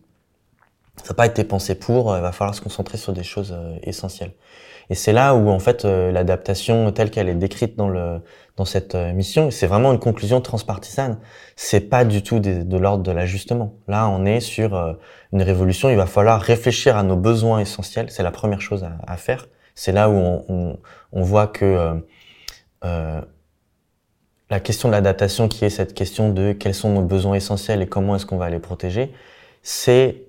[0.96, 2.16] Ça n'a pas été pensé pour.
[2.16, 4.32] Il va falloir se concentrer sur des choses essentielles.
[4.90, 8.20] Et c'est là où en fait euh, l'adaptation telle qu'elle est décrite dans le
[8.60, 11.18] dans cette euh, mission, c'est vraiment une conclusion transpartisane.
[11.56, 13.72] C'est pas du tout de, l'ordre de l'ajustement.
[13.88, 14.92] Là, on est sur euh,
[15.32, 15.88] une révolution.
[15.88, 18.10] Il va falloir réfléchir à nos besoins essentiels.
[18.10, 19.48] C'est la première chose à, faire.
[19.74, 20.78] C'est là où on, on,
[21.12, 22.02] on, voit que
[22.84, 23.20] euh,
[24.50, 27.86] la question de l'adaptation, qui est cette question de quels sont nos besoins essentiels et
[27.86, 29.10] comment est-ce qu'on va les protéger,
[29.62, 30.26] c'est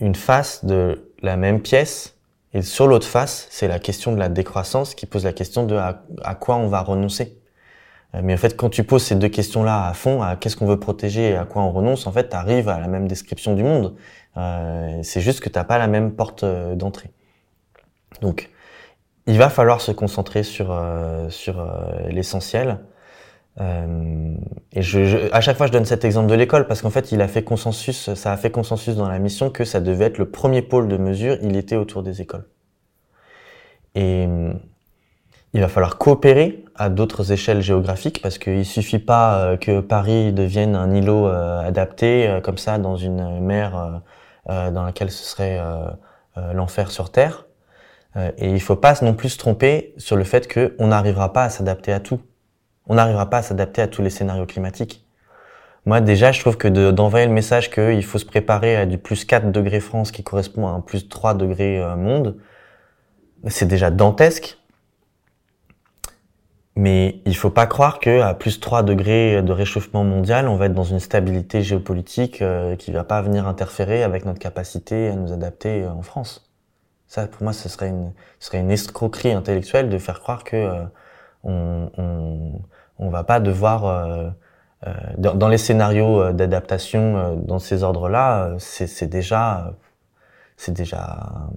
[0.00, 2.17] une face de la même pièce
[2.54, 5.76] et sur l'autre face, c'est la question de la décroissance qui pose la question de
[5.76, 7.36] à, quoi on va renoncer.
[8.14, 10.66] Euh, mais en fait, quand tu poses ces deux questions-là à fond, à qu'est-ce qu'on
[10.66, 13.54] veut protéger et à quoi on renonce, en fait, tu arrives à la même description
[13.54, 13.94] du monde.
[14.38, 17.10] Euh, c'est juste que tu pas la même porte euh, d'entrée.
[18.22, 18.50] Donc,
[19.26, 20.74] il va falloir se concentrer sur,
[21.28, 21.62] sur
[22.08, 22.78] l'essentiel.
[23.60, 24.34] Euh,
[24.72, 27.20] et je, à chaque fois, je donne cet exemple de l'école parce qu'en fait, il
[27.20, 30.30] a fait consensus, ça a fait consensus dans la mission que ça devait être le
[30.30, 31.36] premier pôle de mesure.
[31.42, 32.46] Il était autour des écoles.
[33.94, 34.52] Et euh,
[35.54, 40.32] il va falloir coopérer à d'autres échelles géographiques parce qu'il suffit pas euh, que Paris
[40.32, 44.02] devienne un îlot adapté comme ça dans une mer
[44.46, 45.60] dans laquelle ce serait
[46.54, 47.46] l'enfer sur terre.
[48.16, 51.50] et il faut pas non plus se tromper sur le fait qu'on n'arrivera pas à
[51.50, 52.20] s'adapter à tout
[52.88, 55.04] on n'arrivera pas à s'adapter à tous les scénarios climatiques.
[55.88, 59.24] Moi, déjà, je trouve que d'envoyer le message qu'il faut se préparer à du plus
[59.24, 62.36] 4 degrés France qui correspond à un plus 3 degrés euh, monde,
[63.46, 64.58] c'est déjà dantesque.
[66.76, 70.66] Mais il faut pas croire que à plus 3 degrés de réchauffement mondial, on va
[70.66, 75.14] être dans une stabilité géopolitique euh, qui va pas venir interférer avec notre capacité à
[75.16, 76.50] nous adapter euh, en France.
[77.06, 80.84] Ça, pour moi, ce serait une, ce serait une escroquerie intellectuelle de faire croire que
[81.44, 82.60] on, on
[82.98, 84.28] on va pas devoir euh,
[84.86, 89.74] euh, dans, les scénarios euh, d'adaptation dans ces ordres-là, c'est déjà,
[90.56, 91.48] c'est déjà,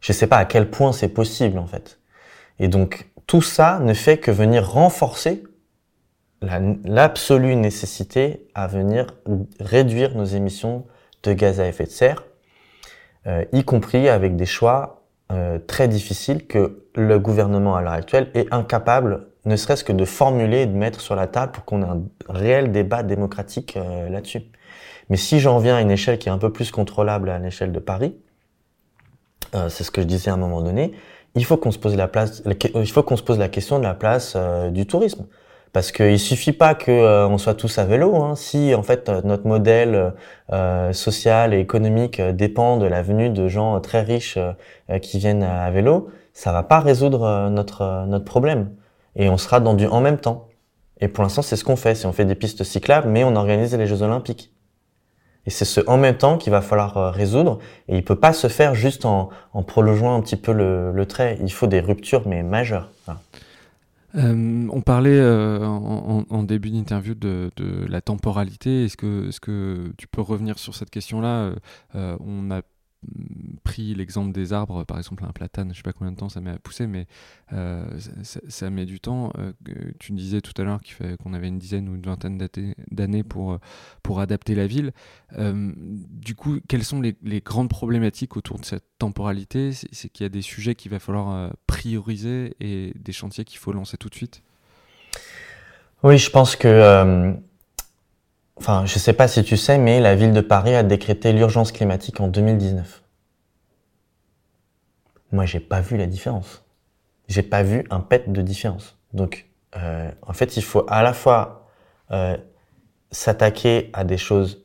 [0.00, 2.00] je sais pas à quel point c'est possible en fait.
[2.58, 5.42] Et donc tout ça ne fait que venir renforcer
[6.42, 9.06] l'absolue nécessité à venir
[9.60, 10.86] réduire nos émissions
[11.22, 12.24] de gaz à effet de serre,
[13.52, 15.04] y compris avec des choix
[15.68, 20.62] très difficiles que le gouvernement à l'heure actuelle est incapable ne serait-ce que de formuler
[20.62, 24.42] et de mettre sur la table pour qu'on ait un réel débat démocratique euh, là-dessus.
[25.10, 27.72] Mais si j'en viens à une échelle qui est un peu plus contrôlable à l'échelle
[27.72, 28.16] de Paris,
[29.54, 30.92] euh, c'est ce que je disais à un moment donné,
[31.34, 32.42] il faut qu'on se pose la place,
[32.74, 35.26] il faut qu'on se pose la question de la place euh, du tourisme.
[35.72, 38.14] Parce qu'il suffit pas que on soit tous à vélo.
[38.16, 38.34] Hein.
[38.36, 40.12] Si en fait notre modèle
[40.92, 44.38] social et économique dépend de la venue de gens très riches
[45.00, 48.68] qui viennent à vélo, ça va pas résoudre notre notre problème
[49.16, 50.48] et on sera dans du en même temps.
[51.00, 51.94] Et pour l'instant, c'est ce qu'on fait.
[51.94, 54.52] Si on fait des pistes cyclables, mais on organise les Jeux Olympiques.
[55.46, 57.58] Et c'est ce en même temps qu'il va falloir euh, résoudre.
[57.88, 61.38] Et il peut pas se faire juste en, en prolongeant un petit peu le, trait.
[61.42, 62.90] Il faut des ruptures, mais majeures.
[64.14, 68.84] Euh, on parlait euh, en, début d'interview de, de, la temporalité.
[68.84, 68.96] Est-ce
[69.40, 71.52] que, tu peux revenir sur cette question-là?
[71.94, 72.60] On a
[73.64, 76.40] pris l'exemple des arbres, par exemple un platane, je sais pas combien de temps ça
[76.40, 77.06] met à pousser, mais
[77.52, 77.84] euh,
[78.22, 79.32] ça, met du temps.
[79.38, 79.52] Euh,
[79.98, 80.80] tu disais tout à l'heure
[81.22, 82.38] qu'on avait une dizaine ou une vingtaine
[82.90, 83.58] d'années pour,
[84.02, 84.92] pour adapter la ville.
[85.38, 89.72] Euh, du coup, quelles sont les, grandes problématiques autour de cette temporalité?
[89.72, 93.72] C'est qu'il y a des sujets qu'il va falloir prioriser et des chantiers qu'il faut
[93.72, 94.42] lancer tout de suite?
[96.02, 97.36] Oui, je pense que
[98.56, 101.72] Enfin, je sais pas si tu sais, mais la ville de Paris a décrété l'urgence
[101.72, 103.02] climatique en 2019.
[105.32, 106.64] Moi, j'ai pas vu la différence.
[107.28, 108.98] J'ai pas vu un pet de différence.
[109.14, 109.46] Donc,
[109.76, 111.68] euh, en fait, il faut à la fois
[112.10, 112.36] euh,
[113.10, 114.64] s'attaquer à des choses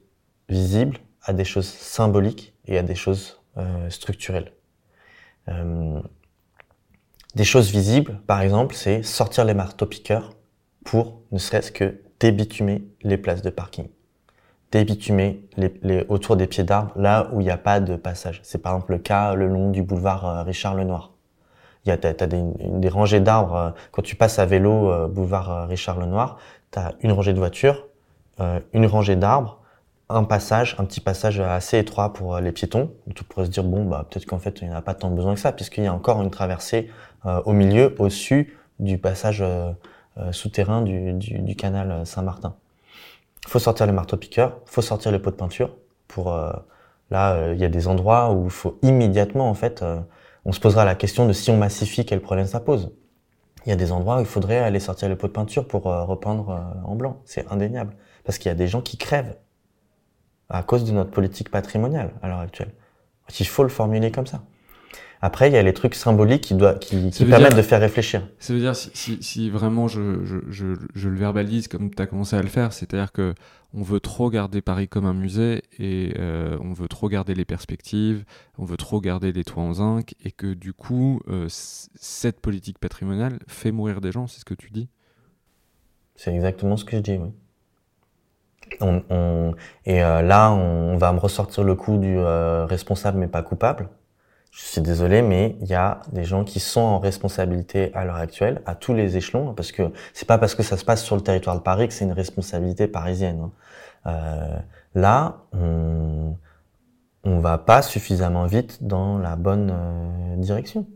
[0.49, 4.51] visibles, à des choses symboliques et à des choses euh, structurelles.
[7.35, 10.34] Des choses visibles, par exemple, c'est sortir les marteaux-piqueurs
[10.84, 13.88] pour ne serait-ce que débitumer les places de parking.
[14.72, 18.41] Débitumer les, les autour des pieds d'arbres, là où il n'y a pas de passage.
[18.44, 21.14] C'est par exemple le cas le long du boulevard euh, Richard Lenoir.
[21.85, 23.56] Il y a t'as, des, des, rangées d'arbres.
[23.56, 26.38] Euh, quand tu passes à vélo euh, boulevard Richard Lenoir,
[26.72, 27.88] tu as une rangée de voitures,
[28.73, 29.61] une rangée d'arbres,
[30.10, 32.91] un passage, un petit passage assez étroit pour les piétons.
[33.15, 35.10] Tu pourrais se dire bon bah peut-être qu'en fait il n'y en a pas tant
[35.10, 36.91] besoin que ça puisqu'il y a encore une traversée
[37.23, 39.72] au milieu, au-dessus du passage euh,
[40.31, 42.56] souterrain du, du, du, canal Saint-Martin.
[43.48, 45.76] Faut sortir les marteaux-piqueurs, il faut sortir les pots de peinture.
[46.07, 46.52] Pour euh,
[47.11, 49.84] là, euh, il y a des endroits où il faut immédiatement en fait,
[50.45, 52.91] on se posera la question de si on massifie, quel problème ça pose.
[53.65, 55.84] Il y a des endroits où il faudrait aller sortir les pots de peinture pour
[55.84, 57.22] repeindre en blanc.
[57.26, 57.95] C'est indéniable.
[58.23, 59.35] Parce qu'il y a des gens qui crèvent
[60.49, 62.72] à cause de notre politique patrimoniale à l'heure actuelle.
[63.39, 64.41] Il faut le formuler comme ça.
[65.22, 68.27] Après, il y a les trucs symboliques qui, doivent, qui, qui permettent de faire réfléchir.
[68.39, 72.02] Ça veut dire, si, si, si vraiment je, je, je, je, le verbalise comme tu
[72.02, 73.34] as commencé à le faire, c'est-à-dire que
[73.73, 77.45] on veut trop garder Paris comme un musée et euh, on veut trop garder les
[77.45, 78.23] perspectives,
[78.57, 82.77] on veut trop garder les toits en zinc et que du coup, euh, cette politique
[82.77, 84.88] patrimoniale fait mourir des gens, c'est ce que tu dis?
[86.15, 87.31] C'est exactement ce que je dis, oui.
[88.81, 89.53] On, on,
[89.85, 93.89] et euh, là, on va me ressortir le coup du euh, responsable mais pas coupable
[94.57, 98.15] je suis désolé, mais il y a des gens qui sont en responsabilité à l'heure
[98.15, 101.15] actuelle, à tous les échelons, parce que c'est pas parce que ça se passe sur
[101.15, 103.39] le territoire de Paris que c'est une responsabilité parisienne.
[103.39, 103.51] Hein.
[104.07, 104.57] Euh,
[104.95, 106.35] là, on,
[107.23, 110.88] on va pas suffisamment vite dans la bonne euh, direction.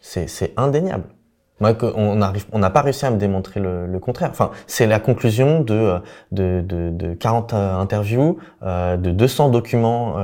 [0.00, 1.04] C'est indéniable.
[1.60, 4.30] Moi, on arrive, on n'a pas réussi à me démontrer le, le contraire.
[4.30, 6.00] Enfin, c'est la conclusion de,
[6.32, 10.14] de, de, de 40 interviews, euh, de 200 documents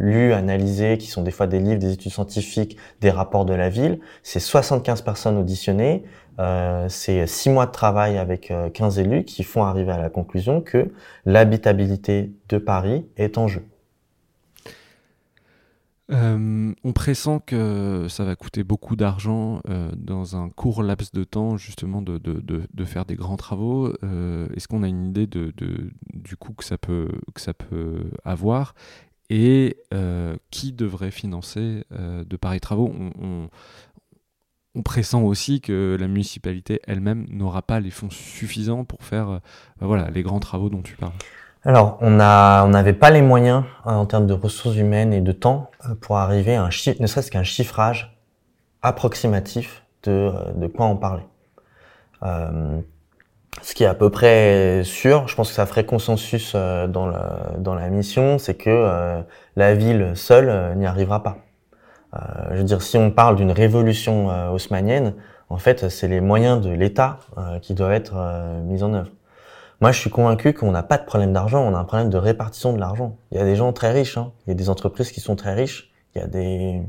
[0.00, 3.68] lus, analysés, qui sont des fois des livres, des études scientifiques, des rapports de la
[3.68, 4.00] ville.
[4.22, 6.02] C'est 75 personnes auditionnées.
[6.38, 10.08] Euh, c'est 6 mois de travail avec 15 euh, élus qui font arriver à la
[10.08, 10.90] conclusion que
[11.26, 13.62] l'habitabilité de Paris est en jeu.
[16.12, 19.60] Euh, on pressent que ça va coûter beaucoup d'argent
[19.96, 23.92] dans un court laps de temps, justement, de, faire des grands travaux.
[24.56, 28.74] Est-ce qu'on a une idée du coût que ça peut avoir?
[29.30, 29.78] Et
[30.50, 32.92] qui devrait financer de pareils travaux?
[33.20, 33.48] On,
[34.84, 39.40] pressent aussi que la municipalité elle-même n'aura pas les fonds suffisants pour faire
[39.80, 41.12] voilà, les grands travaux dont tu parles.
[41.64, 45.20] Alors, on a, on n'avait pas les moyens hein, en termes de ressources humaines et
[45.20, 48.16] de temps euh, pour arriver à un chiffre, ne serait-ce qu'un chiffrage
[48.82, 51.26] approximatif de, euh, de quoi on parlait.
[53.58, 56.86] Euh, ce qui est à peu près sûr, je pense que ça ferait consensus euh,
[56.86, 59.22] dans, la, dans la mission, c'est que
[59.56, 61.38] la ville seule n'y arrivera pas.
[62.50, 65.14] je veux dire, si on parle d'une révolution haussmanienne,
[65.48, 67.18] en fait, c'est les moyens de l'État
[67.60, 68.14] qui doivent être
[68.64, 69.10] mis en œuvre.
[69.80, 72.18] Moi, je suis convaincu qu'on n'a pas de problème d'argent, on a un problème de
[72.18, 73.16] répartition de l'argent.
[73.32, 74.32] Il y a des gens très riches, hein.
[74.46, 76.82] il y a des entreprises qui sont très riches, il y a des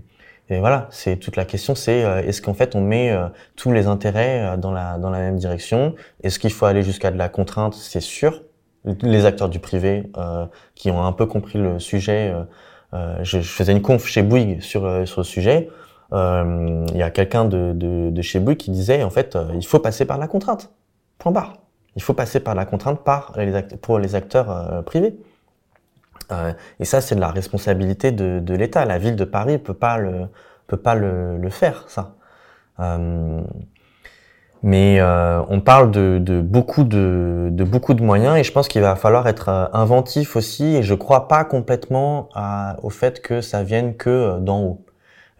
[0.50, 3.72] et voilà, c'est toute la question, c'est euh, est-ce qu'en fait on met euh, tous
[3.72, 5.96] les intérêts euh, dans la dans la même direction?
[6.24, 7.74] Est-ce qu'il faut aller jusqu'à de la contrainte?
[7.74, 8.44] C'est sûr.
[9.02, 10.12] Les acteurs du privé
[10.74, 12.34] qui ont un peu compris le sujet.
[12.92, 15.70] Je, je, faisais une conf chez Bouygues sur sur le sujet.
[16.12, 19.78] Il y a quelqu'un de, de, de chez Bouygues qui disait en fait il faut
[19.78, 20.72] passer par la contrainte.
[21.20, 21.62] Point barre.
[21.96, 25.16] Il faut passer par la contrainte par les pour les acteurs euh, privés.
[26.32, 28.86] Euh, et ça, c'est de la responsabilité de, de l'État.
[28.86, 30.28] La ville de Paris peut pas le
[30.68, 32.16] peut pas le, le faire, ça.
[32.80, 33.42] Euh,
[34.64, 38.68] mais euh, on parle de, de, beaucoup de, de, beaucoup de moyens et je pense
[38.68, 40.76] qu'il va falloir être euh, inventif aussi.
[40.78, 44.86] Et je crois pas complètement à, au fait que ça vienne que d'en haut.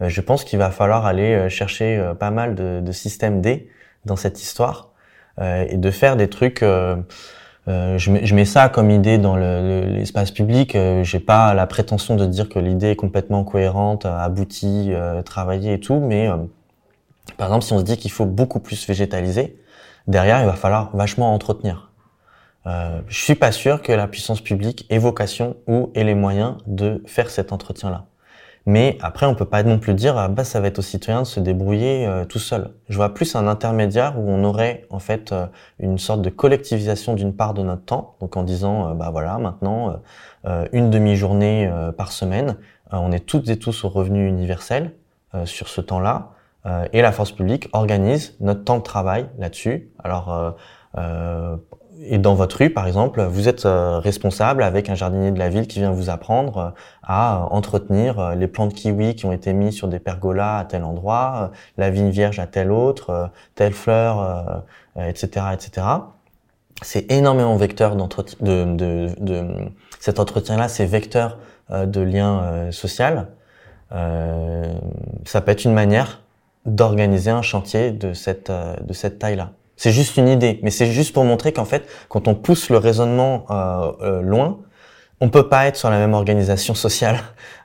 [0.02, 3.70] je pense qu'il va falloir aller chercher pas mal de, de systèmes D
[4.06, 4.92] dans cette histoire
[5.40, 6.64] euh, et de faire des trucs.
[6.64, 6.96] Euh,
[7.68, 10.76] euh, je, mets, ça comme idée dans l'espace public.
[10.76, 14.92] Euh, J'ai pas la prétention de dire que l'idée est complètement cohérente, aboutie,
[15.26, 16.30] travaillée et tout, mais
[17.38, 19.58] par exemple, si on se dit qu'il faut beaucoup plus végétaliser,
[20.08, 21.92] derrière, il va falloir vachement entretenir.
[22.68, 26.58] Euh, je suis pas sûr que la puissance publique ait vocation ou ait les moyens
[26.68, 28.06] de faire cet entretien-là.
[28.66, 31.22] Mais après, on peut pas non plus dire, ah, bah, ça va être aux citoyens
[31.22, 32.72] de se débrouiller euh, tout seul.
[32.90, 35.48] Je vois plus un intermédiaire où on aurait en fait euh,
[35.80, 38.16] une sorte de collectivisation d'une part de notre temps.
[38.20, 40.00] Donc en disant, euh, bah voilà, maintenant
[40.74, 42.58] une demi-journée par semaine,
[42.92, 44.96] on est toutes et tous au revenu universel
[45.46, 46.32] sur ce temps-là,
[46.94, 49.92] et la force publique organise notre temps de travail là-dessus.
[50.04, 50.56] Alors
[52.04, 55.50] et dans votre rue, par exemple, vous êtes euh, responsable avec un jardinier de la
[55.50, 56.70] ville qui vient vous apprendre euh,
[57.04, 60.84] à entretenir euh, les plantes kiwi qui ont été mis sur des pergolas à tel
[60.84, 64.64] endroit, la vigne vierge à tel autre, telle fleur,
[64.98, 65.88] etc., etc.
[66.82, 69.48] C'est énormément vecteur de, de, de,
[70.00, 71.38] cet entretien-là, c'est vecteur
[71.70, 73.28] de lien social.
[73.92, 76.22] ça peut être une manière
[76.66, 79.52] d'organiser un chantier de cette, de cette taille-là.
[79.82, 82.78] C'est juste une idée, mais c'est juste pour montrer qu'en fait, quand on pousse le
[82.78, 84.60] raisonnement euh, euh, loin,
[85.20, 87.18] on peut pas être sur la même organisation sociale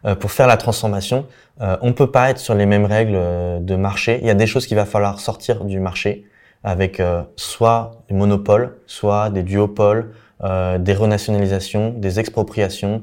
[0.06, 1.26] euh, pour faire la transformation.
[1.60, 3.20] Euh, on peut pas être sur les mêmes règles
[3.62, 4.18] de marché.
[4.22, 6.24] Il y a des choses qu'il va falloir sortir du marché
[6.64, 7.02] avec
[7.36, 13.02] soit des monopoles, soit des duopoles, des renationalisations, des expropriations,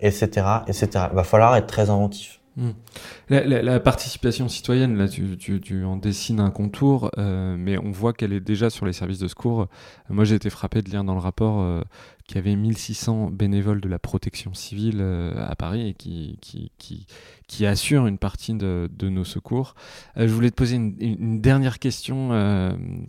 [0.00, 0.26] etc.,
[0.66, 0.88] etc.
[1.12, 2.35] Il va falloir être très inventif.
[2.56, 2.70] Hmm.
[3.28, 8.32] La, participation citoyenne, là, tu, tu, en dessines un contour, euh, mais on voit qu'elle
[8.32, 9.68] est déjà sur les services de secours.
[10.08, 11.82] Moi, j'ai été frappé de lire dans le rapport euh,
[12.26, 16.72] qu'il y avait 1600 bénévoles de la protection civile euh, à Paris et qui, qui,
[16.78, 17.06] qui,
[17.46, 19.74] qui, assurent une partie de, de nos secours.
[20.16, 22.28] je voulais te poser une, une dernière question,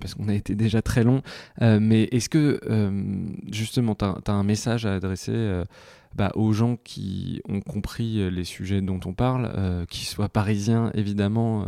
[0.02, 1.22] parce qu'on a été déjà très long,
[1.62, 2.60] mais est-ce que,
[3.50, 5.64] justement, tu as, as, un message à adresser
[6.18, 10.30] bah, aux gens qui ont compris euh, les sujets dont on parle, euh, qu'ils soient
[10.30, 11.66] parisiens évidemment,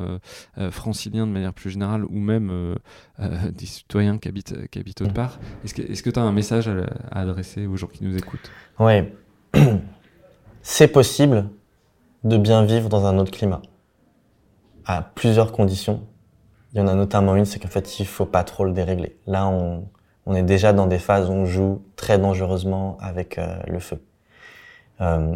[0.57, 2.75] euh, franciliens de manière plus générale, ou même
[3.19, 5.39] des citoyens qui habitent, qui autre part.
[5.63, 8.51] Est-ce que tu as un message à, adresser aux gens qui nous écoutent?
[8.79, 9.03] Oui.
[10.63, 11.49] C'est possible
[12.23, 13.61] de bien vivre dans un autre climat,
[14.85, 16.01] à plusieurs conditions.
[16.73, 19.17] Il y en a notamment une, c'est qu'en fait, il faut pas trop le dérégler.
[19.25, 23.99] Là, on est déjà dans des phases où on joue très dangereusement avec le feu.
[25.01, 25.35] Euh,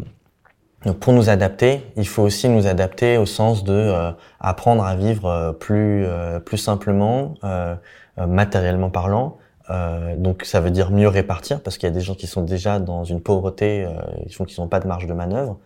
[0.85, 4.95] Donc pour nous adapter, il faut aussi nous adapter au sens de euh, apprendre à
[4.95, 7.35] vivre euh, plus euh, plus simplement,
[8.18, 9.38] matériellement parlant.
[10.18, 12.80] donc ça veut dire mieux répartir parce qu'il y a des gens qui sont déjà
[12.80, 13.88] dans une pauvreté,
[14.26, 15.57] ils font qu'ils n'ont pas de marge de manœuvre.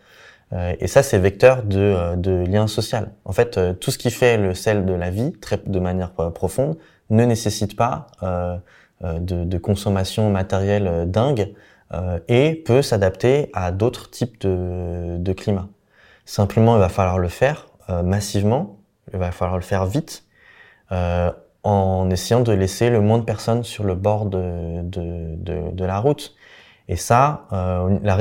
[0.79, 3.11] et ça c'est vecteur de, de lien social.
[3.25, 6.77] En fait, tout ce qui fait le sel de la vie, très, de manière profonde,
[7.09, 8.07] ne nécessite pas
[9.01, 11.53] de, de, consommation matérielle dingue.
[11.93, 15.69] Euh, et peut s'adapter à d'autres types de, de climats.
[16.25, 18.79] Simplement, il va falloir le faire euh, massivement,
[19.13, 20.25] il va falloir le faire vite,
[20.91, 21.31] euh,
[21.63, 25.85] en essayant de laisser le moins de personnes sur le bord de, de, de, de
[25.85, 26.35] la route.
[26.89, 28.17] Et ça, euh, la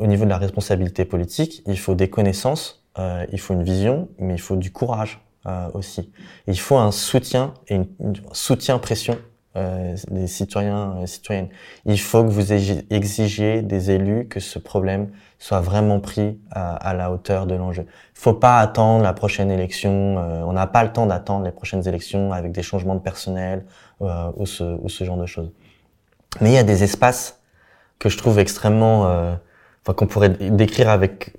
[0.00, 4.08] au niveau de la responsabilité politique, il faut des connaissances, euh, il faut une vision,
[4.18, 6.12] mais il faut du courage euh, aussi.
[6.46, 9.35] il faut un soutien et une, une soutien pression euh,
[10.10, 11.48] des citoyens et citoyennes.
[11.84, 15.08] Il faut que vous exigiez des élus que ce problème
[15.38, 17.86] soit vraiment pris à, la hauteur de l'enjeu.
[17.88, 20.16] Il faut pas attendre la prochaine élection.
[20.18, 23.66] Euh, on n'a pas le temps d'attendre les prochaines élections avec des changements de personnel
[24.00, 25.52] euh, ou, ce, ou ce genre de choses.
[26.40, 27.40] Mais il y a des espaces
[27.98, 29.02] que je trouve extrêmement,
[29.82, 31.34] enfin qu'on pourrait décrire avec,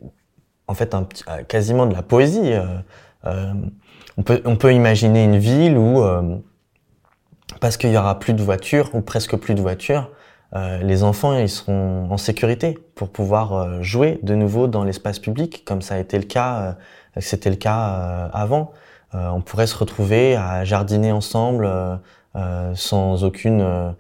[0.68, 1.08] en fait, un,
[1.48, 2.54] quasiment de la poésie.
[3.24, 6.02] on peut on peut imaginer une ville où
[7.60, 10.12] parce qu'il y aura plus de voitures ou presque plus de voitures,
[10.56, 15.20] euh, les enfants ils seront en sécurité pour pouvoir euh, jouer de nouveau dans l'espace
[15.20, 16.72] public, comme ça a été le cas, euh,
[17.20, 18.72] c'était le cas avant.
[19.14, 21.68] on pourrait se retrouver à jardiner ensemble
[22.76, 23.96] sans aucune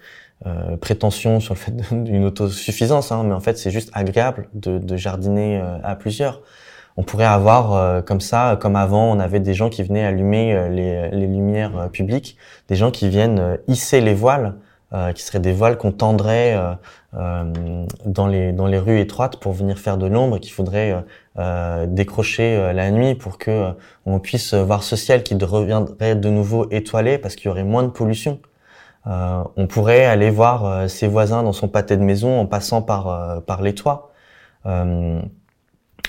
[0.79, 4.95] prétention sur le fait d'une autosuffisance, hein, mais en fait c'est juste agréable de, de
[4.95, 6.41] jardiner à plusieurs
[6.97, 10.53] on pourrait avoir euh, comme ça, comme avant, on avait des gens qui venaient allumer
[10.53, 12.37] euh, les, lumières euh, publiques,
[12.67, 14.55] des gens qui viennent hisser les voiles,
[15.15, 16.57] qui seraient des voiles qu'on tendrait
[17.13, 21.03] dans les dans les rues étroites pour venir faire de l'ombre, qu'il faudrait
[21.87, 23.73] décrocher la nuit pour que
[24.05, 27.83] on puisse voir ce ciel qui reviendrait de nouveau étoilé parce qu'il y aurait moins
[27.83, 28.39] de pollution.
[29.05, 33.61] on pourrait aller voir ses voisins dans son pâté de maison en passant par par
[33.61, 34.13] les toits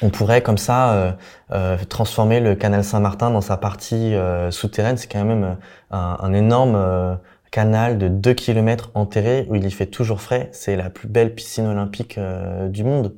[0.03, 1.12] on pourrait comme ça euh,
[1.53, 4.97] euh, transformer le canal Saint-Martin dans sa partie euh, souterraine.
[4.97, 5.57] C'est quand même
[5.91, 7.19] un, énorme
[7.51, 10.49] canal de 2 km enterré où il y fait toujours frais.
[10.53, 12.19] C'est la plus belle piscine olympique
[12.69, 13.15] du monde.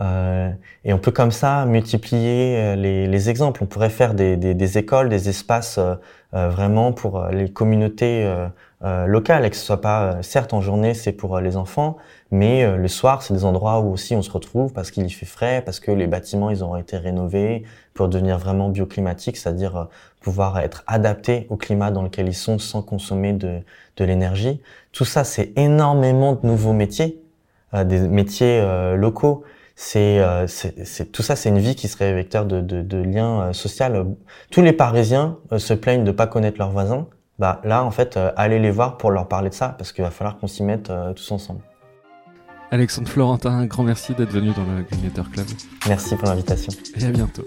[0.00, 3.62] et on peut comme ça multiplier les, exemples.
[3.62, 5.78] On pourrait faire des, écoles, des espaces
[6.32, 8.32] vraiment pour les communautés
[8.82, 11.98] locales, et que ce soit pas, certes en journée c'est pour les enfants,
[12.30, 15.10] mais euh, le soir, c'est des endroits où aussi on se retrouve parce qu'il y
[15.10, 17.64] fait frais, parce que les bâtiments, ils auront été rénovés
[17.94, 19.84] pour devenir vraiment bioclimatiques, c'est-à-dire euh,
[20.20, 23.60] pouvoir être adaptés au climat dans lequel ils sont sans consommer de,
[23.96, 24.60] de l'énergie.
[24.92, 27.22] Tout ça, c'est énormément de nouveaux métiers,
[27.72, 28.62] euh, des métiers
[28.96, 29.44] locaux.
[29.74, 34.06] C'est, c'est, tout ça, c'est une vie qui serait vecteur de, de, de liens social.
[34.50, 37.06] Tous les Parisiens se plaignent de pas connaître leurs voisins.
[37.38, 40.10] Bah là, en fait, allez les voir pour leur parler de ça, parce qu'il va
[40.10, 41.60] falloir qu'on s'y mette tous ensemble.
[42.70, 45.46] Alexandre Florentin, un grand merci d'être venu dans le Green Club.
[45.86, 46.72] Merci pour l'invitation.
[46.96, 47.44] Et à bientôt.